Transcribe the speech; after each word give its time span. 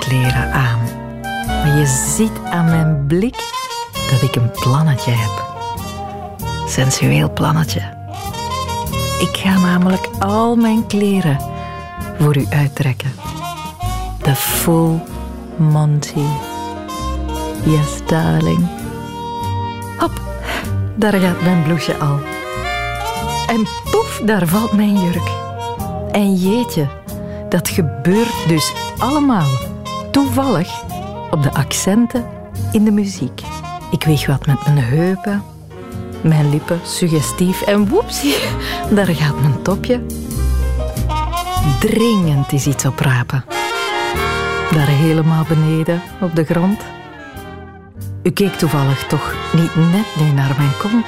kleren 0.00 0.52
aan. 0.52 0.80
Maar 1.46 1.76
je 1.78 1.86
ziet 2.16 2.40
aan 2.50 2.64
mijn 2.64 3.04
blik 3.06 3.36
dat 4.10 4.22
ik 4.22 4.34
een 4.34 4.50
plannetje 4.50 5.10
heb. 5.10 5.44
Sensueel 6.68 7.32
plannetje. 7.32 7.80
Ik 9.20 9.36
ga 9.36 9.58
namelijk 9.58 10.08
al 10.18 10.56
mijn 10.56 10.86
kleren 10.86 11.38
voor 12.18 12.36
u 12.36 12.46
uittrekken. 12.50 13.12
De 14.22 14.34
full 14.34 15.00
Monty. 15.56 16.26
Yes, 17.64 18.06
darling. 18.06 18.68
Hop, 19.98 20.20
daar 20.96 21.12
gaat 21.12 21.42
mijn 21.42 21.62
bloesje 21.62 21.96
al. 21.96 22.18
En 23.46 23.66
poef, 23.90 24.22
daar 24.24 24.46
valt 24.46 24.72
mijn 24.72 25.00
jurk. 25.00 25.30
En 26.12 26.34
jeetje, 26.34 26.88
dat 27.48 27.68
gebeurt 27.68 28.48
dus 28.48 28.72
allemaal 28.98 29.48
toevallig 30.10 30.82
op 31.30 31.42
de 31.42 31.52
accenten 31.52 32.26
in 32.72 32.84
de 32.84 32.90
muziek. 32.90 33.42
Ik 33.90 34.04
weeg 34.04 34.26
wat 34.26 34.46
met 34.46 34.64
mijn 34.64 34.78
heupen, 34.78 35.42
mijn 36.22 36.50
lippen 36.50 36.80
suggestief 36.84 37.62
en 37.62 37.88
woepsie, 37.88 38.36
daar 38.94 39.06
gaat 39.06 39.40
mijn 39.40 39.62
topje. 39.62 40.00
Dringend 41.80 42.52
is 42.52 42.66
iets 42.66 42.84
oprapen. 42.84 43.44
Daar 44.70 44.86
helemaal 44.86 45.44
beneden 45.48 46.02
op 46.20 46.36
de 46.36 46.44
grond. 46.44 46.80
U 48.22 48.30
keek 48.30 48.52
toevallig 48.52 49.06
toch 49.06 49.34
niet 49.52 49.74
net 49.74 50.06
nee 50.18 50.32
naar 50.32 50.54
mijn 50.56 50.76
kont. 50.78 51.06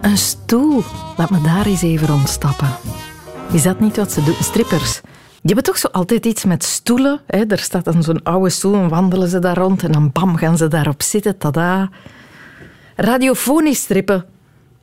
Een 0.00 0.18
stoel, 0.18 0.84
laat 1.16 1.30
me 1.30 1.40
daar 1.40 1.66
eens 1.66 1.82
even 1.82 2.06
rondstappen. 2.06 2.68
Is 3.52 3.62
dat 3.62 3.80
niet 3.80 3.96
wat 3.96 4.12
ze 4.12 4.24
doen? 4.24 4.34
Strippers. 4.40 5.00
Die 5.46 5.54
hebben 5.54 5.72
toch 5.72 5.80
zo 5.80 5.88
altijd 5.88 6.26
iets 6.26 6.44
met 6.44 6.64
stoelen. 6.64 7.20
Hè? 7.26 7.44
Er 7.46 7.58
staat 7.58 7.84
dan 7.84 8.02
zo'n 8.02 8.22
oude 8.22 8.50
stoel 8.50 8.74
en 8.74 8.88
wandelen 8.88 9.28
ze 9.28 9.38
daar 9.38 9.56
rond 9.56 9.82
en 9.82 9.92
dan 9.92 10.12
bam 10.12 10.36
gaan 10.36 10.56
ze 10.56 10.68
daarop 10.68 11.02
zitten. 11.02 11.38
Tada. 11.38 11.90
Radiofonisch 12.96 13.78
strippen, 13.78 14.24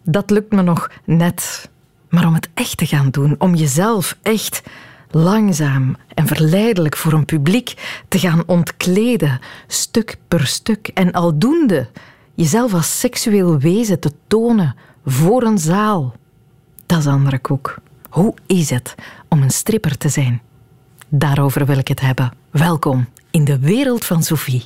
dat 0.04 0.30
lukt 0.30 0.52
me 0.52 0.62
nog 0.62 0.90
net. 1.06 1.70
Maar 2.10 2.28
om 2.28 2.34
het 2.34 2.50
echt 2.54 2.78
te 2.78 2.86
gaan 2.86 3.10
doen, 3.10 3.36
om 3.38 3.56
jezelf 3.56 4.18
echt 4.22 4.62
langzaam 5.10 5.96
en 6.14 6.28
verleidelijk 6.28 6.98
voor 6.98 7.14
een 7.14 7.26
publiek 7.26 8.02
te 8.08 8.20
gaan 8.20 8.44
ontkleden, 8.46 9.40
stuk 9.68 10.18
per 10.28 10.48
stuk 10.48 10.88
en 10.94 11.12
aldoende 11.12 11.88
jezelf 12.34 12.74
als 12.74 13.00
seksueel 13.00 13.58
wezen 13.58 14.00
te 14.00 14.12
tonen 14.28 14.76
voor 15.06 15.44
een 15.44 15.58
zaal. 15.60 16.16
Dat 16.86 17.00
is 17.00 17.08
andere 17.08 17.40
koek. 17.40 17.76
Hoe 18.10 18.34
is 18.46 18.70
het 18.70 18.96
om 19.28 19.42
een 19.42 19.52
stripper 19.52 19.98
te 19.98 20.10
zijn? 20.10 20.42
Daarover 21.16 21.66
wil 21.66 21.78
ik 21.78 21.88
het 21.88 22.00
hebben. 22.00 22.34
Welkom 22.52 23.08
in 23.32 23.46
de 23.46 23.60
wereld 23.60 24.06
van 24.06 24.24
Sophie. 24.24 24.62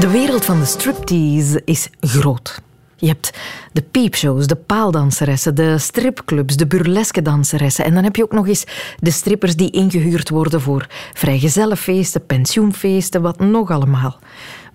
De 0.00 0.08
wereld 0.10 0.44
van 0.44 0.58
de 0.58 0.64
striptease 0.64 1.62
is 1.64 1.88
groot. 2.00 2.60
Je 2.96 3.06
hebt 3.06 3.38
de 3.72 3.82
piepshows, 3.82 4.46
de 4.46 4.56
paaldanseressen, 4.56 5.54
de 5.54 5.78
stripclubs, 5.78 6.56
de 6.56 6.66
burleske 6.66 7.22
danseressen. 7.22 7.84
En 7.84 7.94
dan 7.94 8.04
heb 8.04 8.16
je 8.16 8.22
ook 8.22 8.32
nog 8.32 8.48
eens 8.48 8.64
de 8.98 9.10
strippers 9.10 9.56
die 9.56 9.70
ingehuurd 9.70 10.28
worden 10.28 10.60
voor 10.60 10.86
vrijgezellenfeesten, 11.12 12.26
pensioenfeesten, 12.26 13.22
wat 13.22 13.38
nog 13.38 13.70
allemaal. 13.70 14.18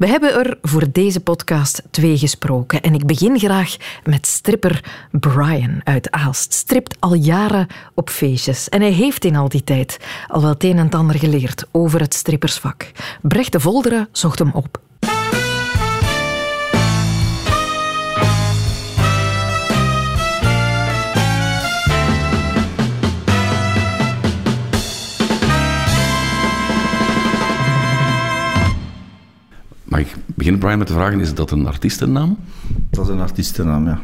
We 0.02 0.08
hebben 0.08 0.34
er 0.34 0.58
voor 0.62 0.92
deze 0.92 1.20
podcast 1.20 1.84
twee 1.92 2.18
gesproken. 2.18 2.82
En 2.82 2.94
ik 2.94 3.06
begin 3.06 3.40
graag 3.40 3.76
met 4.04 4.28
stripper 4.28 4.84
Brian 5.12 5.82
uit 5.84 6.12
Aalst. 6.12 6.54
Stript 6.54 6.96
al 7.00 7.14
jaren 7.14 7.68
op 7.94 8.10
feestjes. 8.10 8.70
En 8.70 8.82
hij 8.82 8.92
heeft 8.92 9.26
in 9.26 9.36
al 9.36 9.50
die 9.50 9.64
tijd 9.64 9.98
al 10.28 10.42
wel 10.42 10.50
het 10.50 10.64
een 10.64 10.78
en 10.78 10.90
ander 10.90 11.18
geleerd 11.18 11.66
over 11.72 12.00
het 12.00 12.14
strippersvak. 12.14 12.92
Brecht 13.22 13.52
de 13.52 13.60
Volderen 13.60 14.08
zocht 14.12 14.40
hem 14.40 14.52
op. 14.54 14.80
Mag 29.92 30.00
ik 30.00 30.16
beginnen, 30.26 30.62
Brian, 30.62 30.78
met 30.78 30.88
de 30.88 30.94
vragen, 30.94 31.20
is 31.20 31.34
dat 31.34 31.52
een 31.52 31.68
artiestennaam? 31.68 32.38
Dat 32.90 33.06
is 33.06 33.12
een 33.12 33.20
artiestennaam, 33.20 33.86
ja. 33.86 34.00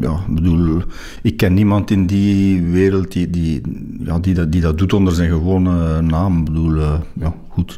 Ja, 0.00 0.20
ik 0.28 0.34
bedoel, 0.34 0.82
ik 1.22 1.36
ken 1.36 1.54
niemand 1.54 1.90
in 1.90 2.06
die 2.06 2.62
wereld 2.62 3.12
die, 3.12 3.30
die, 3.30 3.60
ja, 4.04 4.18
die, 4.18 4.34
dat, 4.34 4.52
die 4.52 4.60
dat 4.60 4.78
doet 4.78 4.92
onder 4.92 5.14
zijn 5.14 5.30
gewone 5.30 6.00
naam. 6.00 6.38
Ik 6.38 6.44
bedoel, 6.44 6.74
uh, 6.74 6.94
ja, 7.12 7.34
goed. 7.48 7.76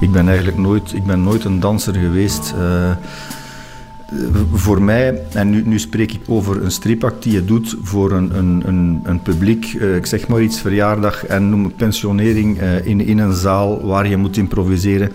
Ik 0.00 0.12
ben 0.12 0.28
eigenlijk 0.28 0.58
nooit, 0.58 0.92
ik 0.92 1.04
ben 1.04 1.22
nooit 1.22 1.44
een 1.44 1.60
danser 1.60 1.94
geweest. 1.94 2.54
Uh, 2.58 2.96
voor 4.52 4.82
mij, 4.82 5.22
en 5.32 5.50
nu, 5.50 5.62
nu, 5.66 5.78
spreek 5.78 6.12
ik 6.12 6.20
over 6.28 6.62
een 6.62 6.70
stripact 6.70 7.22
die 7.22 7.32
je 7.32 7.44
doet 7.44 7.76
voor 7.82 8.12
een, 8.12 8.38
een, 8.38 8.62
een, 8.66 9.00
een 9.04 9.22
publiek, 9.22 9.72
uh, 9.72 9.96
ik 9.96 10.06
zeg 10.06 10.28
maar 10.28 10.40
iets, 10.40 10.60
verjaardag 10.60 11.26
en 11.26 11.50
noem 11.50 11.66
ik 11.66 11.76
pensionering 11.76 12.62
uh, 12.62 12.86
in, 12.86 13.00
in 13.00 13.18
een 13.18 13.32
zaal 13.32 13.86
waar 13.86 14.08
je 14.08 14.16
moet 14.16 14.36
improviseren. 14.36 15.12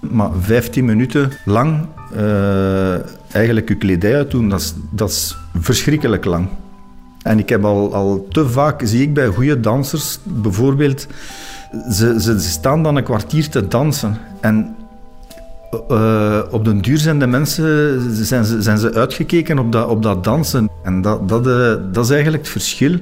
Maar 0.00 0.30
15 0.40 0.84
minuten 0.84 1.30
lang 1.44 1.86
eigenlijk 3.30 3.68
je 3.68 3.74
kledij 3.74 4.16
uitdoen, 4.16 4.48
dat 4.90 5.08
is, 5.08 5.36
verschrikkelijk 5.60 6.24
lang. 6.24 6.48
En 7.22 7.38
ik 7.38 7.48
heb 7.48 7.64
al, 7.64 7.94
al 7.94 8.26
te 8.30 8.48
vaak, 8.48 8.80
zie 8.84 9.02
ik 9.02 9.14
bij 9.14 9.26
goede 9.26 9.60
dansers 9.60 10.18
bijvoorbeeld, 10.22 11.06
ze, 11.90 12.16
ze 12.20 12.38
staan 12.40 12.82
dan 12.82 12.96
een 12.96 13.02
kwartier 13.02 13.48
te 13.48 13.68
dansen. 13.68 14.18
En 14.40 14.76
uh, 15.90 16.38
op 16.50 16.64
den 16.64 16.80
duur 16.80 16.98
zijn 16.98 17.18
de 17.18 17.26
mensen 17.26 18.00
zijn 18.24 18.44
ze, 18.44 18.62
zijn 18.62 18.78
ze 18.78 18.94
uitgekeken 18.94 19.58
op 19.58 19.72
dat, 19.72 19.88
op 19.88 20.02
dat 20.02 20.24
dansen. 20.24 20.68
En 20.82 21.02
dat, 21.02 21.28
dat, 21.28 21.46
uh, 21.46 21.74
dat 21.92 22.04
is 22.04 22.10
eigenlijk 22.10 22.42
het 22.42 22.52
verschil 22.52 22.98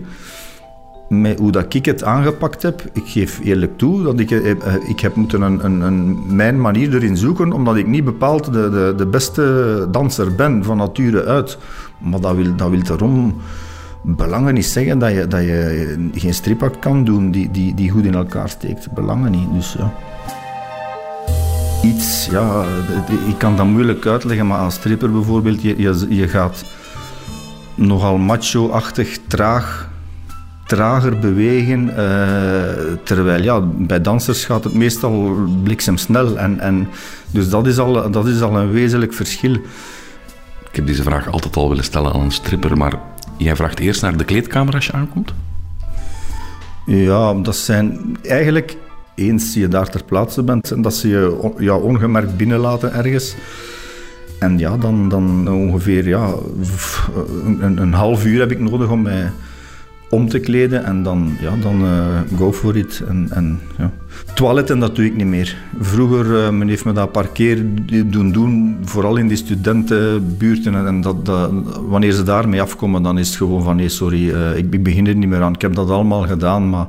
met 1.08 1.38
hoe 1.38 1.52
dat 1.52 1.74
ik 1.74 1.84
het 1.84 2.04
aangepakt 2.04 2.62
heb. 2.62 2.82
Ik 2.92 3.02
geef 3.06 3.40
eerlijk 3.44 3.78
toe 3.78 4.02
dat 4.02 4.20
ik, 4.20 4.30
uh, 4.30 4.50
ik 4.88 5.00
heb 5.00 5.14
moeten 5.14 5.42
een, 5.42 5.64
een, 5.64 5.80
een, 5.80 6.36
mijn 6.36 6.60
manier 6.60 6.94
erin 6.94 7.16
zoeken, 7.16 7.52
omdat 7.52 7.76
ik 7.76 7.86
niet 7.86 8.04
bepaald 8.04 8.44
de, 8.44 8.70
de, 8.70 8.94
de 8.96 9.06
beste 9.06 9.88
danser 9.90 10.34
ben 10.34 10.64
van 10.64 10.76
nature 10.76 11.24
uit. 11.24 11.58
Maar 11.98 12.20
dat 12.20 12.36
wil, 12.36 12.56
dat 12.56 12.70
wil 12.70 12.82
daarom 12.82 13.34
belangen 14.02 14.54
niet 14.54 14.66
zeggen 14.66 14.98
dat 14.98 15.12
je, 15.12 15.26
dat 15.26 15.40
je 15.40 16.08
geen 16.14 16.34
stripact 16.34 16.78
kan 16.78 17.04
doen 17.04 17.30
die, 17.30 17.50
die, 17.50 17.74
die 17.74 17.90
goed 17.90 18.04
in 18.04 18.14
elkaar 18.14 18.48
steekt. 18.48 18.92
Belangen 18.92 19.30
niet, 19.30 19.52
dus 19.52 19.74
ja 19.78 19.92
iets, 21.86 22.26
ja, 22.30 22.64
ik 23.28 23.38
kan 23.38 23.56
dat 23.56 23.66
moeilijk 23.66 24.06
uitleggen, 24.06 24.46
maar 24.46 24.58
als 24.58 24.74
stripper 24.74 25.12
bijvoorbeeld, 25.12 25.62
je, 25.62 25.74
je, 25.78 26.06
je 26.08 26.28
gaat 26.28 26.64
nogal 27.74 28.18
macho-achtig, 28.18 29.18
traag, 29.26 29.88
trager 30.66 31.18
bewegen. 31.18 31.88
Uh, 31.88 31.94
terwijl 33.02 33.42
ja, 33.42 33.60
bij 33.60 34.00
dansers 34.00 34.44
gaat 34.44 34.64
het 34.64 34.74
meestal 34.74 35.34
bliksemsnel. 35.62 36.38
En, 36.38 36.60
en, 36.60 36.88
dus 37.30 37.48
dat 37.48 37.66
is, 37.66 37.78
al, 37.78 38.10
dat 38.10 38.26
is 38.26 38.40
al 38.40 38.56
een 38.56 38.70
wezenlijk 38.70 39.14
verschil. 39.14 39.54
Ik 40.70 40.76
heb 40.82 40.86
deze 40.86 41.02
vraag 41.02 41.30
altijd 41.30 41.56
al 41.56 41.68
willen 41.68 41.84
stellen 41.84 42.12
aan 42.12 42.20
een 42.20 42.30
stripper, 42.30 42.76
maar 42.76 42.98
jij 43.36 43.56
vraagt 43.56 43.78
eerst 43.78 44.02
naar 44.02 44.16
de 44.16 44.24
kleedkamer 44.24 44.74
als 44.74 44.86
je 44.86 44.92
aankomt? 44.92 45.32
Ja, 46.86 47.34
dat 47.34 47.56
zijn 47.56 48.16
eigenlijk 48.22 48.76
eens 49.16 49.54
je 49.54 49.68
daar 49.68 49.90
ter 49.90 50.04
plaatse 50.04 50.42
bent 50.42 50.70
en 50.70 50.82
dat 50.82 50.94
ze 50.94 51.08
je 51.08 51.52
ja, 51.58 51.76
ongemerkt 51.76 52.36
binnenlaten 52.36 52.92
ergens. 52.92 53.34
En 54.38 54.58
ja, 54.58 54.76
dan, 54.76 55.08
dan 55.08 55.48
ongeveer 55.48 56.08
ja, 56.08 56.34
een, 57.60 57.82
een 57.82 57.92
half 57.92 58.24
uur 58.26 58.40
heb 58.40 58.50
ik 58.50 58.60
nodig 58.60 58.90
om 58.90 59.02
mij 59.02 59.30
om 60.08 60.28
te 60.28 60.38
kleden 60.38 60.84
en 60.84 61.02
dan, 61.02 61.36
ja, 61.40 61.56
dan 61.62 61.84
uh, 61.84 62.20
go 62.36 62.52
for 62.52 62.76
it. 62.76 63.02
En, 63.08 63.28
en, 63.30 63.60
ja. 63.78 63.90
Toiletten, 64.34 64.78
dat 64.78 64.96
doe 64.96 65.04
ik 65.04 65.16
niet 65.16 65.26
meer. 65.26 65.56
Vroeger, 65.80 66.26
uh, 66.26 66.50
men 66.50 66.68
heeft 66.68 66.84
me 66.84 66.92
dat 66.92 67.06
een 67.06 67.10
paar 67.10 67.28
keer 67.28 67.64
doen 68.06 68.32
doen, 68.32 68.76
vooral 68.84 69.16
in 69.16 69.28
die 69.28 69.36
studentenbuurten. 69.36 70.86
En, 70.86 71.00
dat, 71.00 71.26
dat, 71.26 71.50
wanneer 71.88 72.12
ze 72.12 72.22
daarmee 72.22 72.62
afkomen, 72.62 73.02
dan 73.02 73.18
is 73.18 73.28
het 73.28 73.36
gewoon 73.36 73.62
van 73.62 73.76
nee, 73.76 73.88
sorry, 73.88 74.28
uh, 74.28 74.56
ik, 74.56 74.74
ik 74.74 74.82
begin 74.82 75.06
er 75.06 75.16
niet 75.16 75.28
meer 75.28 75.42
aan. 75.42 75.54
Ik 75.54 75.62
heb 75.62 75.74
dat 75.74 75.90
allemaal 75.90 76.22
gedaan, 76.22 76.68
maar 76.68 76.86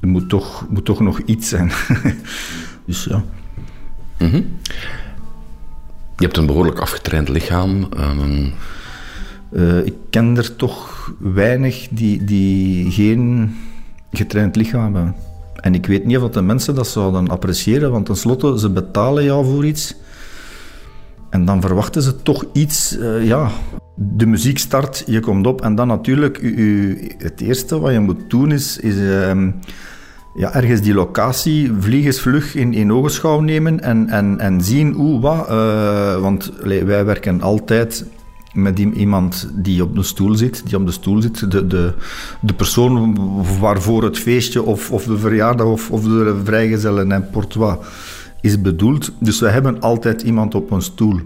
er 0.00 0.08
moet 0.08 0.28
toch, 0.28 0.66
moet 0.68 0.84
toch 0.84 1.00
nog 1.00 1.20
iets 1.20 1.48
zijn. 1.48 1.72
dus 2.86 3.04
ja. 3.04 3.24
Mm 4.18 4.30
-hmm. 4.30 4.46
Je 6.16 6.24
hebt 6.24 6.36
een 6.36 6.46
behoorlijk 6.46 6.78
afgetraind 6.78 7.28
lichaam. 7.28 7.88
Um... 7.98 8.52
Uh, 9.52 9.86
ik 9.86 9.94
ken 10.10 10.36
er 10.36 10.56
toch 10.56 11.12
weinig 11.18 11.88
die, 11.90 12.24
die 12.24 12.90
geen 12.90 13.54
getraind 14.12 14.56
lichaam 14.56 14.94
hebben. 14.94 15.14
En 15.54 15.74
ik 15.74 15.86
weet 15.86 16.04
niet 16.04 16.18
of 16.18 16.30
de 16.30 16.42
mensen 16.42 16.74
dat 16.74 16.86
zouden 16.86 17.28
appreciëren, 17.28 17.90
want 17.90 18.06
tenslotte, 18.06 18.58
ze 18.58 18.70
betalen 18.70 19.24
jou 19.24 19.44
voor 19.44 19.66
iets. 19.66 19.94
En 21.36 21.44
dan 21.44 21.60
verwachten 21.60 22.02
ze 22.02 22.22
toch 22.22 22.44
iets, 22.52 22.96
uh, 22.98 23.26
ja. 23.26 23.50
De 23.94 24.26
muziek 24.26 24.58
start, 24.58 25.04
je 25.06 25.20
komt 25.20 25.46
op 25.46 25.60
en 25.60 25.74
dan 25.74 25.88
natuurlijk, 25.88 26.38
u, 26.38 27.10
het 27.18 27.40
eerste 27.40 27.78
wat 27.78 27.92
je 27.92 28.00
moet 28.00 28.30
doen 28.30 28.52
is, 28.52 28.80
uh, 28.82 29.30
ja, 30.34 30.54
ergens 30.54 30.80
die 30.80 30.94
locatie 30.94 31.72
vliegensvlug 31.80 32.54
in, 32.54 32.74
in 32.74 32.92
ogenschouw 32.92 33.40
nemen 33.40 33.80
en, 33.80 34.08
en, 34.08 34.40
en 34.40 34.60
zien 34.60 34.92
hoe, 34.92 35.20
wat. 35.20 35.50
Uh, 35.50 36.20
want 36.20 36.52
wij 36.62 37.04
werken 37.04 37.40
altijd 37.42 38.04
met 38.52 38.78
iemand 38.78 39.48
die 39.54 39.82
op 39.82 39.94
de 39.94 40.02
stoel 40.02 40.34
zit, 40.34 40.62
die 40.66 40.76
op 40.76 40.86
de 40.86 40.92
stoel 40.92 41.22
zit, 41.22 41.50
de, 41.50 41.66
de, 41.66 41.92
de 42.40 42.54
persoon 42.54 43.18
waarvoor 43.60 44.04
het 44.04 44.18
feestje 44.18 44.62
of, 44.62 44.90
of 44.90 45.04
de 45.04 45.18
verjaardag 45.18 45.66
of, 45.66 45.90
of 45.90 46.02
de 46.02 46.40
vrijgezellen 46.44 47.12
en 47.12 47.30
portois 47.30 47.76
is 48.46 48.60
bedoeld. 48.60 49.12
Dus 49.18 49.40
we 49.40 49.48
hebben 49.48 49.80
altijd 49.80 50.22
iemand 50.22 50.54
op 50.54 50.70
een 50.70 50.82
stoel. 50.82 51.20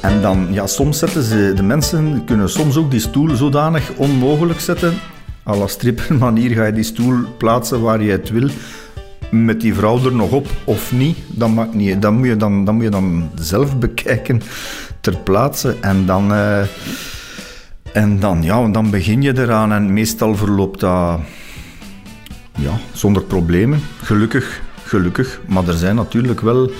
En 0.00 0.20
dan, 0.20 0.48
ja, 0.50 0.66
soms 0.66 0.98
zetten 0.98 1.22
ze, 1.22 1.52
de 1.56 1.62
mensen 1.62 2.24
kunnen 2.24 2.48
soms 2.48 2.76
ook 2.76 2.90
die 2.90 3.00
stoel 3.00 3.36
zodanig 3.36 3.92
onmogelijk 3.96 4.60
zetten. 4.60 4.94
À 5.48 5.56
la 5.58 5.66
stripper 5.66 6.14
manier 6.26 6.50
ga 6.50 6.64
je 6.64 6.72
die 6.72 6.84
stoel 6.84 7.14
plaatsen 7.38 7.80
waar 7.80 8.02
je 8.02 8.10
het 8.10 8.30
wil 8.30 8.48
met 9.30 9.60
die 9.60 9.74
vrouw 9.74 10.04
er 10.04 10.14
nog 10.14 10.32
op 10.32 10.46
of 10.64 10.92
niet, 10.92 11.18
dat 11.28 11.48
maakt 11.48 11.74
niet. 11.74 12.02
Dat 12.02 12.12
moet 12.12 12.26
je 12.26 12.36
dan, 12.36 12.64
dat 12.64 12.74
moet 12.74 12.82
je 12.82 12.90
dan 12.90 13.30
zelf 13.34 13.78
bekijken 13.78 14.40
ter 15.00 15.16
plaatse. 15.16 15.76
En 15.80 16.06
dan, 16.06 16.32
uh, 16.32 16.60
en 17.92 18.20
dan, 18.20 18.42
ja, 18.42 18.68
dan 18.68 18.90
begin 18.90 19.22
je 19.22 19.38
eraan. 19.38 19.72
En 19.72 19.92
meestal 19.92 20.36
verloopt 20.36 20.80
dat 20.80 21.20
ja, 22.56 22.78
zonder 22.92 23.22
problemen. 23.22 23.80
Gelukkig, 24.02 24.60
gelukkig. 24.84 25.40
Maar 25.46 25.68
er 25.68 25.76
zijn 25.76 25.96
natuurlijk 25.96 26.40
wel, 26.40 26.70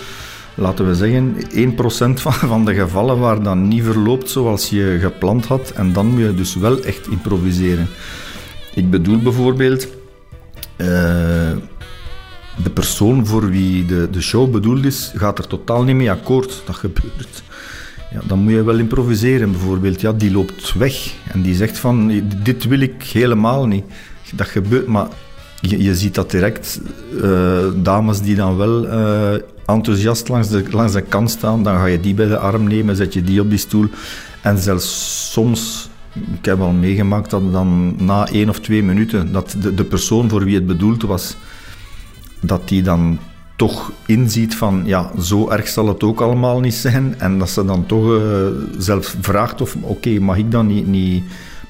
laten 0.55 0.87
we 0.87 0.95
zeggen, 0.95 1.35
1% 2.15 2.21
van, 2.21 2.33
van 2.33 2.65
de 2.65 2.75
gevallen 2.75 3.19
waar 3.19 3.43
dat 3.43 3.57
niet 3.57 3.85
verloopt 3.85 4.31
zoals 4.31 4.71
je 4.71 4.99
gepland 5.01 5.47
had. 5.47 5.71
En 5.71 5.93
dan 5.93 6.07
moet 6.07 6.21
je 6.21 6.35
dus 6.35 6.55
wel 6.55 6.83
echt 6.83 7.09
improviseren. 7.09 7.89
Ik 8.75 8.91
bedoel 8.91 9.19
bijvoorbeeld... 9.19 9.89
Uh, 10.77 10.87
de 12.63 12.71
persoon 12.71 13.27
voor 13.27 13.51
wie 13.51 13.85
de, 13.85 14.09
de 14.11 14.21
show 14.21 14.51
bedoeld 14.51 14.85
is, 14.85 15.13
gaat 15.15 15.39
er 15.39 15.47
totaal 15.47 15.83
niet 15.83 15.97
mee 15.97 16.11
akkoord. 16.11 16.63
Dat 16.67 16.77
gebeurt. 16.77 17.43
Ja, 18.11 18.21
dan 18.27 18.39
moet 18.39 18.53
je 18.53 18.65
wel 18.65 18.79
improviseren. 18.79 19.51
Bijvoorbeeld, 19.51 20.01
ja, 20.01 20.13
die 20.13 20.33
loopt 20.33 20.73
weg 20.73 21.13
en 21.33 21.43
die 21.43 21.55
zegt 21.55 21.79
van, 21.79 22.23
dit 22.43 22.65
wil 22.65 22.81
ik 22.81 23.03
helemaal 23.03 23.67
niet. 23.67 23.85
Dat 24.35 24.47
gebeurt, 24.47 24.87
maar 24.87 25.09
je, 25.61 25.83
je 25.83 25.95
ziet 25.95 26.15
dat 26.15 26.31
direct. 26.31 26.81
Uh, 27.23 27.59
dames 27.77 28.21
die 28.21 28.35
dan 28.35 28.57
wel 28.57 28.85
uh, 28.85 29.41
enthousiast 29.67 30.29
langs 30.29 30.49
de, 30.49 30.65
langs 30.71 30.93
de 30.93 31.03
kant 31.03 31.31
staan, 31.31 31.63
dan 31.63 31.77
ga 31.77 31.87
je 31.87 32.01
die 32.01 32.15
bij 32.15 32.27
de 32.27 32.39
arm 32.39 32.69
nemen, 32.69 32.97
zet 32.97 33.15
je 33.15 33.23
die 33.23 33.41
op 33.41 33.51
die 33.51 33.59
stoel. 33.59 33.87
En 34.41 34.59
zelfs 34.59 35.31
soms 35.33 35.89
ik 36.39 36.45
heb 36.45 36.61
al 36.61 36.73
meegemaakt 36.73 37.31
dat 37.31 37.53
dan 37.53 37.95
na 37.99 38.27
één 38.29 38.49
of 38.49 38.61
twee 38.61 38.83
minuten 38.83 39.33
dat 39.33 39.57
de, 39.61 39.75
de 39.75 39.85
persoon 39.85 40.29
voor 40.29 40.45
wie 40.45 40.55
het 40.55 40.67
bedoeld 40.67 41.03
was, 41.03 41.37
dat 42.41 42.69
die 42.69 42.83
dan 42.83 43.19
toch 43.57 43.93
inziet 44.07 44.55
van 44.57 44.83
ja, 44.85 45.11
zo 45.21 45.51
erg 45.51 45.69
zal 45.69 45.89
het 45.89 46.03
ook 46.03 46.21
allemaal 46.21 46.61
niet 46.61 46.75
zijn. 46.75 47.15
En 47.19 47.39
dat 47.39 47.51
ze 47.51 47.65
dan 47.65 47.87
toch 47.87 48.05
uh, 48.05 48.47
zelf 48.79 49.17
vraagt 49.21 49.61
of 49.61 49.77
oké, 49.81 50.19
mag 50.19 50.37
ik 50.37 50.51
dan 50.51 50.67
niet, 50.67 50.87
niet 50.87 51.25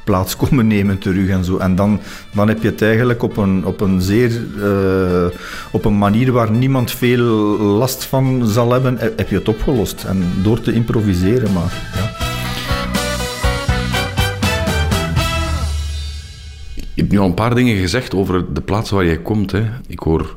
plaats 0.06 0.36
komen 0.36 0.66
nemen 0.66 0.98
terug 0.98 1.28
en 1.28 1.44
zo. 1.44 1.56
En 1.56 1.74
dan, 1.74 2.00
dan 2.34 2.48
heb 2.48 2.62
je 2.62 2.68
het 2.68 2.82
eigenlijk 2.82 3.22
op 3.22 3.36
een, 3.36 3.64
op 3.64 3.80
een 3.80 4.00
zeer 4.00 4.40
uh, 4.58 5.26
op 5.70 5.84
een 5.84 5.98
manier 5.98 6.32
waar 6.32 6.50
niemand 6.50 6.90
veel 6.90 7.24
last 7.58 8.04
van 8.04 8.46
zal 8.46 8.72
hebben, 8.72 8.98
heb 8.98 9.28
je 9.28 9.36
het 9.36 9.48
opgelost. 9.48 10.04
En 10.04 10.24
door 10.42 10.60
te 10.60 10.72
improviseren, 10.72 11.52
maar 11.52 11.72
ja. 11.94 12.24
Je 16.94 17.02
hebt 17.02 17.12
nu 17.12 17.18
al 17.18 17.26
een 17.26 17.34
paar 17.34 17.54
dingen 17.54 17.76
gezegd 17.76 18.14
over 18.14 18.54
de 18.54 18.60
plaats 18.60 18.90
waar 18.90 19.04
jij 19.04 19.18
komt. 19.18 19.52
Hè. 19.52 19.64
Ik 19.86 19.98
hoor 19.98 20.34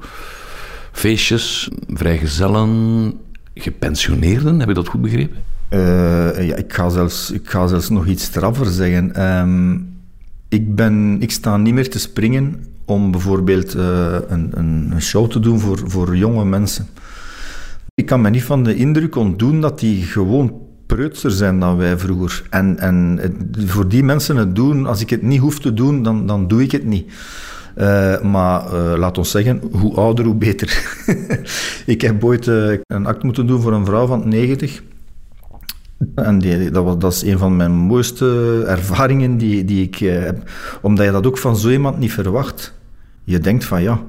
feestjes, 0.91 1.69
vrijgezellen, 1.87 3.13
gepensioneerden. 3.53 4.59
Heb 4.59 4.67
je 4.67 4.73
dat 4.73 4.87
goed 4.87 5.01
begrepen? 5.01 5.48
Uh, 5.69 6.47
ja, 6.47 6.55
ik 6.55 6.73
ga, 6.73 6.89
zelfs, 6.89 7.31
ik 7.31 7.49
ga 7.49 7.67
zelfs 7.67 7.89
nog 7.89 8.05
iets 8.07 8.23
straffer 8.23 8.65
zeggen. 8.65 9.23
Um, 9.39 9.97
ik, 10.47 10.75
ben, 10.75 11.17
ik 11.19 11.31
sta 11.31 11.57
niet 11.57 11.73
meer 11.73 11.89
te 11.89 11.99
springen 11.99 12.65
om 12.85 13.11
bijvoorbeeld 13.11 13.75
uh, 13.75 14.15
een, 14.27 14.51
een, 14.53 15.01
show 15.01 15.29
te 15.31 15.39
doen 15.39 15.59
voor, 15.59 15.79
voor 15.85 16.17
jonge 16.17 16.45
mensen. 16.45 16.87
Ik 17.93 18.05
kan 18.05 18.21
me 18.21 18.29
niet 18.29 18.43
van 18.43 18.63
de 18.63 18.75
indruk 18.75 19.15
ontdoen 19.15 19.61
dat 19.61 19.79
die 19.79 20.03
gewoon 20.03 20.53
preutser 20.85 21.31
zijn 21.31 21.59
dan 21.59 21.77
wij 21.77 21.97
vroeger. 21.97 22.43
En, 22.49 22.79
en 22.79 23.19
voor 23.65 23.87
die 23.87 24.03
mensen 24.03 24.35
het 24.35 24.55
doen, 24.55 24.85
als 24.85 25.01
ik 25.01 25.09
het 25.09 25.21
niet 25.21 25.39
hoef 25.39 25.59
te 25.59 25.73
doen, 25.73 26.03
dan, 26.03 26.27
dan 26.27 26.47
doe 26.47 26.61
ik 26.61 26.71
het 26.71 26.85
niet. 26.85 27.11
Uh, 27.77 28.21
maar 28.21 28.75
laat 28.75 29.17
ons 29.17 29.31
zeggen, 29.31 29.61
hoe 29.71 29.95
ouder, 29.95 30.25
hoe 30.25 30.35
beter. 30.35 30.97
ik 31.85 32.01
heb 32.01 32.23
ooit 32.23 32.47
een 32.47 33.05
act 33.05 33.23
moeten 33.23 33.47
doen 33.47 33.61
voor 33.61 33.73
een 33.73 33.85
vrouw 33.85 34.07
van 34.07 34.29
90. 34.29 34.81
En 36.15 36.39
die, 36.39 36.71
dat, 36.71 36.83
was, 36.83 36.97
dat 36.97 37.13
is 37.13 37.21
een 37.21 37.37
van 37.37 37.55
mijn 37.55 37.71
mooiste 37.71 38.63
ervaringen 38.67 39.37
die, 39.37 39.65
die 39.65 39.83
ik 39.83 39.95
heb. 39.95 40.49
Omdat 40.81 41.05
je 41.05 41.11
dat 41.11 41.27
ook 41.27 41.37
van 41.37 41.57
zo 41.57 41.69
iemand 41.69 41.97
niet 41.97 42.13
verwacht. 42.13 42.73
Je 43.23 43.39
denkt 43.39 43.65
van 43.65 43.81
ja, 43.81 44.03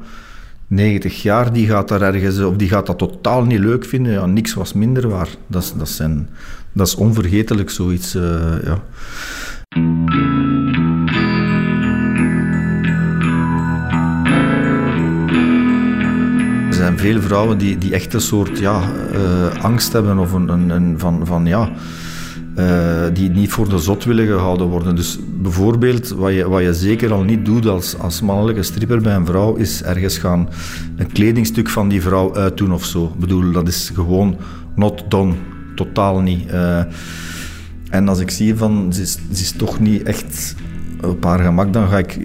90 0.66 1.22
jaar, 1.22 1.52
die 1.52 1.66
gaat 1.66 1.88
daar 1.88 2.02
ergens, 2.02 2.40
of 2.40 2.56
die 2.56 2.68
gaat 2.68 2.86
dat 2.86 2.98
totaal 2.98 3.44
niet 3.44 3.58
leuk 3.58 3.84
vinden. 3.84 4.12
Ja, 4.12 4.26
niks 4.26 4.54
was 4.54 4.72
minder 4.72 5.08
waar. 5.08 5.28
Dat 5.46 5.62
is, 5.62 5.72
dat 5.72 5.88
zijn, 5.88 6.28
dat 6.72 6.86
is 6.86 6.94
onvergetelijk, 6.94 7.70
zoiets. 7.70 8.12
ja. 8.64 8.82
Veel 17.00 17.20
vrouwen 17.20 17.58
die, 17.58 17.78
die 17.78 17.94
echt 17.94 18.14
een 18.14 18.20
soort 18.20 18.58
ja, 18.58 18.82
uh, 19.12 19.64
angst 19.64 19.92
hebben 19.92 20.18
of 20.18 20.32
een, 20.32 20.70
een, 20.70 20.98
van, 20.98 21.26
van 21.26 21.46
ja, 21.46 21.70
uh, 22.56 22.66
die 23.12 23.30
niet 23.30 23.50
voor 23.50 23.68
de 23.68 23.78
zot 23.78 24.04
willen 24.04 24.26
gehouden 24.26 24.66
worden. 24.66 24.96
Dus 24.96 25.18
bijvoorbeeld, 25.42 26.08
wat 26.08 26.32
je, 26.32 26.48
wat 26.48 26.62
je 26.62 26.74
zeker 26.74 27.12
al 27.12 27.22
niet 27.22 27.44
doet 27.44 27.66
als, 27.66 27.98
als 27.98 28.20
mannelijke 28.20 28.62
stripper 28.62 29.00
bij 29.00 29.14
een 29.14 29.26
vrouw, 29.26 29.54
is 29.54 29.82
ergens 29.82 30.18
gaan 30.18 30.48
een 30.96 31.12
kledingstuk 31.12 31.68
van 31.68 31.88
die 31.88 32.02
vrouw 32.02 32.34
uitdoen 32.34 32.72
of 32.72 32.84
zo. 32.84 33.04
Ik 33.04 33.20
bedoel, 33.20 33.52
dat 33.52 33.68
is 33.68 33.90
gewoon 33.94 34.36
not 34.74 35.04
done. 35.08 35.34
Totaal 35.74 36.20
niet. 36.20 36.52
Uh, 36.52 36.82
en 37.90 38.08
als 38.08 38.18
ik 38.20 38.30
zie 38.30 38.54
van, 38.54 38.92
ze 38.92 39.02
is, 39.02 39.12
ze 39.12 39.42
is 39.42 39.52
toch 39.52 39.80
niet 39.80 40.02
echt 40.02 40.54
op 41.02 41.24
haar 41.24 41.38
gemak, 41.38 41.72
dan 41.72 41.88
ga 41.88 41.98
ik 41.98 42.18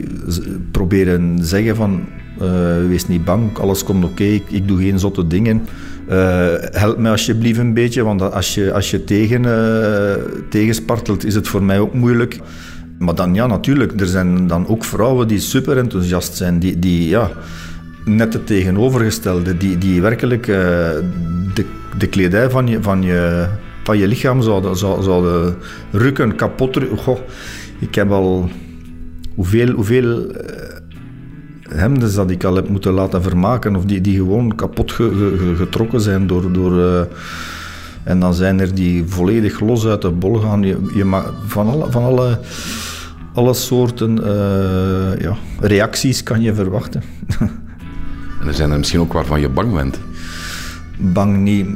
proberen 0.72 1.38
zeggen 1.42 1.76
van 1.76 2.06
uh, 2.42 2.88
wees 2.88 3.08
niet 3.08 3.26
bang, 3.26 3.58
alles 3.58 3.84
komt 3.84 4.04
oké, 4.04 4.24
ik, 4.24 4.44
ik, 4.50 4.68
doe 4.68 4.82
geen 4.82 5.00
zotte 5.00 5.28
dingen. 5.28 5.62
Uh, 6.10 6.48
help 6.60 6.98
mij 6.98 7.12
alsjeblieft 7.12 7.60
een 7.60 7.74
beetje, 7.74 8.04
want 8.04 8.22
als 8.22 8.56
je, 8.56 8.74
als 8.74 8.92
je 8.92 9.04
tegen, 9.04 9.44
uh, 9.44 10.24
tegenspartelt, 10.50 11.26
is 11.26 11.36
het 11.36 11.48
voor 11.48 11.64
mij 11.64 11.80
ook 11.80 11.94
moeilijk. 11.94 12.40
Maar 13.00 13.16
dan, 13.16 13.34
ja, 13.34 13.48
natuurlijk, 13.48 14.00
er 14.00 14.08
zijn 14.08 14.48
dan 14.48 14.68
ook 14.68 14.84
vrouwen 14.84 15.28
die 15.28 15.40
super 15.40 15.78
enthousiast 15.78 16.36
zijn, 16.36 16.60
die, 16.60 16.80
die 16.80 17.08
ja, 17.08 17.32
net 18.06 18.34
het 18.34 18.48
tegenovergestelde, 18.48 19.58
die, 19.58 19.78
die 19.78 20.02
werkelijk 20.02 20.46
de, 20.46 21.66
de 21.98 22.08
kledij 22.08 22.50
van 22.50 22.68
je, 22.68 22.82
van 22.82 23.04
je, 23.04 23.48
van 23.84 23.98
je 23.98 24.08
lichaam 24.08 24.42
zouden, 24.42 24.78
zouden 24.78 25.56
rukken, 25.92 26.36
kapot. 26.36 26.80
Goh, 26.98 27.20
ik 27.80 27.96
heb 27.96 28.12
al 28.12 28.50
hoeveel, 29.36 29.70
hoeveel 29.70 30.32
hemden 31.70 32.16
dat 32.16 32.30
ik 32.30 32.44
al 32.44 32.56
heb 32.56 32.70
moeten 32.70 32.94
laten 32.94 33.22
vermaken, 33.22 33.76
of 33.76 33.86
die, 33.86 34.02
die 34.02 34.16
gewoon 34.16 34.56
kapot 34.56 34.92
getrokken 35.58 36.02
zijn 36.02 36.28
door. 36.28 36.52
door 36.52 36.74
uh, 36.74 37.02
en 38.04 38.20
dan 38.20 38.34
zijn 38.34 38.60
er 38.60 38.76
die 38.76 39.04
volledig 39.08 39.60
los 39.60 39.86
uit 39.86 40.02
de 40.02 40.12
bol 40.12 40.36
gaan. 40.36 40.64
Je, 40.64 40.78
je 40.94 41.06
mag, 41.06 41.34
van 41.46 41.68
alle, 41.68 41.92
van 41.92 42.04
alle, 42.04 42.40
alle 43.34 43.54
soorten 43.54 44.18
uh, 44.18 45.20
ja, 45.20 45.36
reacties 45.60 46.24
kan 46.24 46.42
je 46.42 46.54
verwachten. 46.54 47.04
en 48.42 48.48
er 48.48 48.54
zijn 48.54 48.72
er 48.72 48.78
misschien 48.78 49.00
ook 49.00 49.14
waarvan 49.14 49.40
je 49.40 49.50
bang 49.50 49.74
bent. 49.74 50.00
Bang 50.98 51.38
niet, 51.38 51.68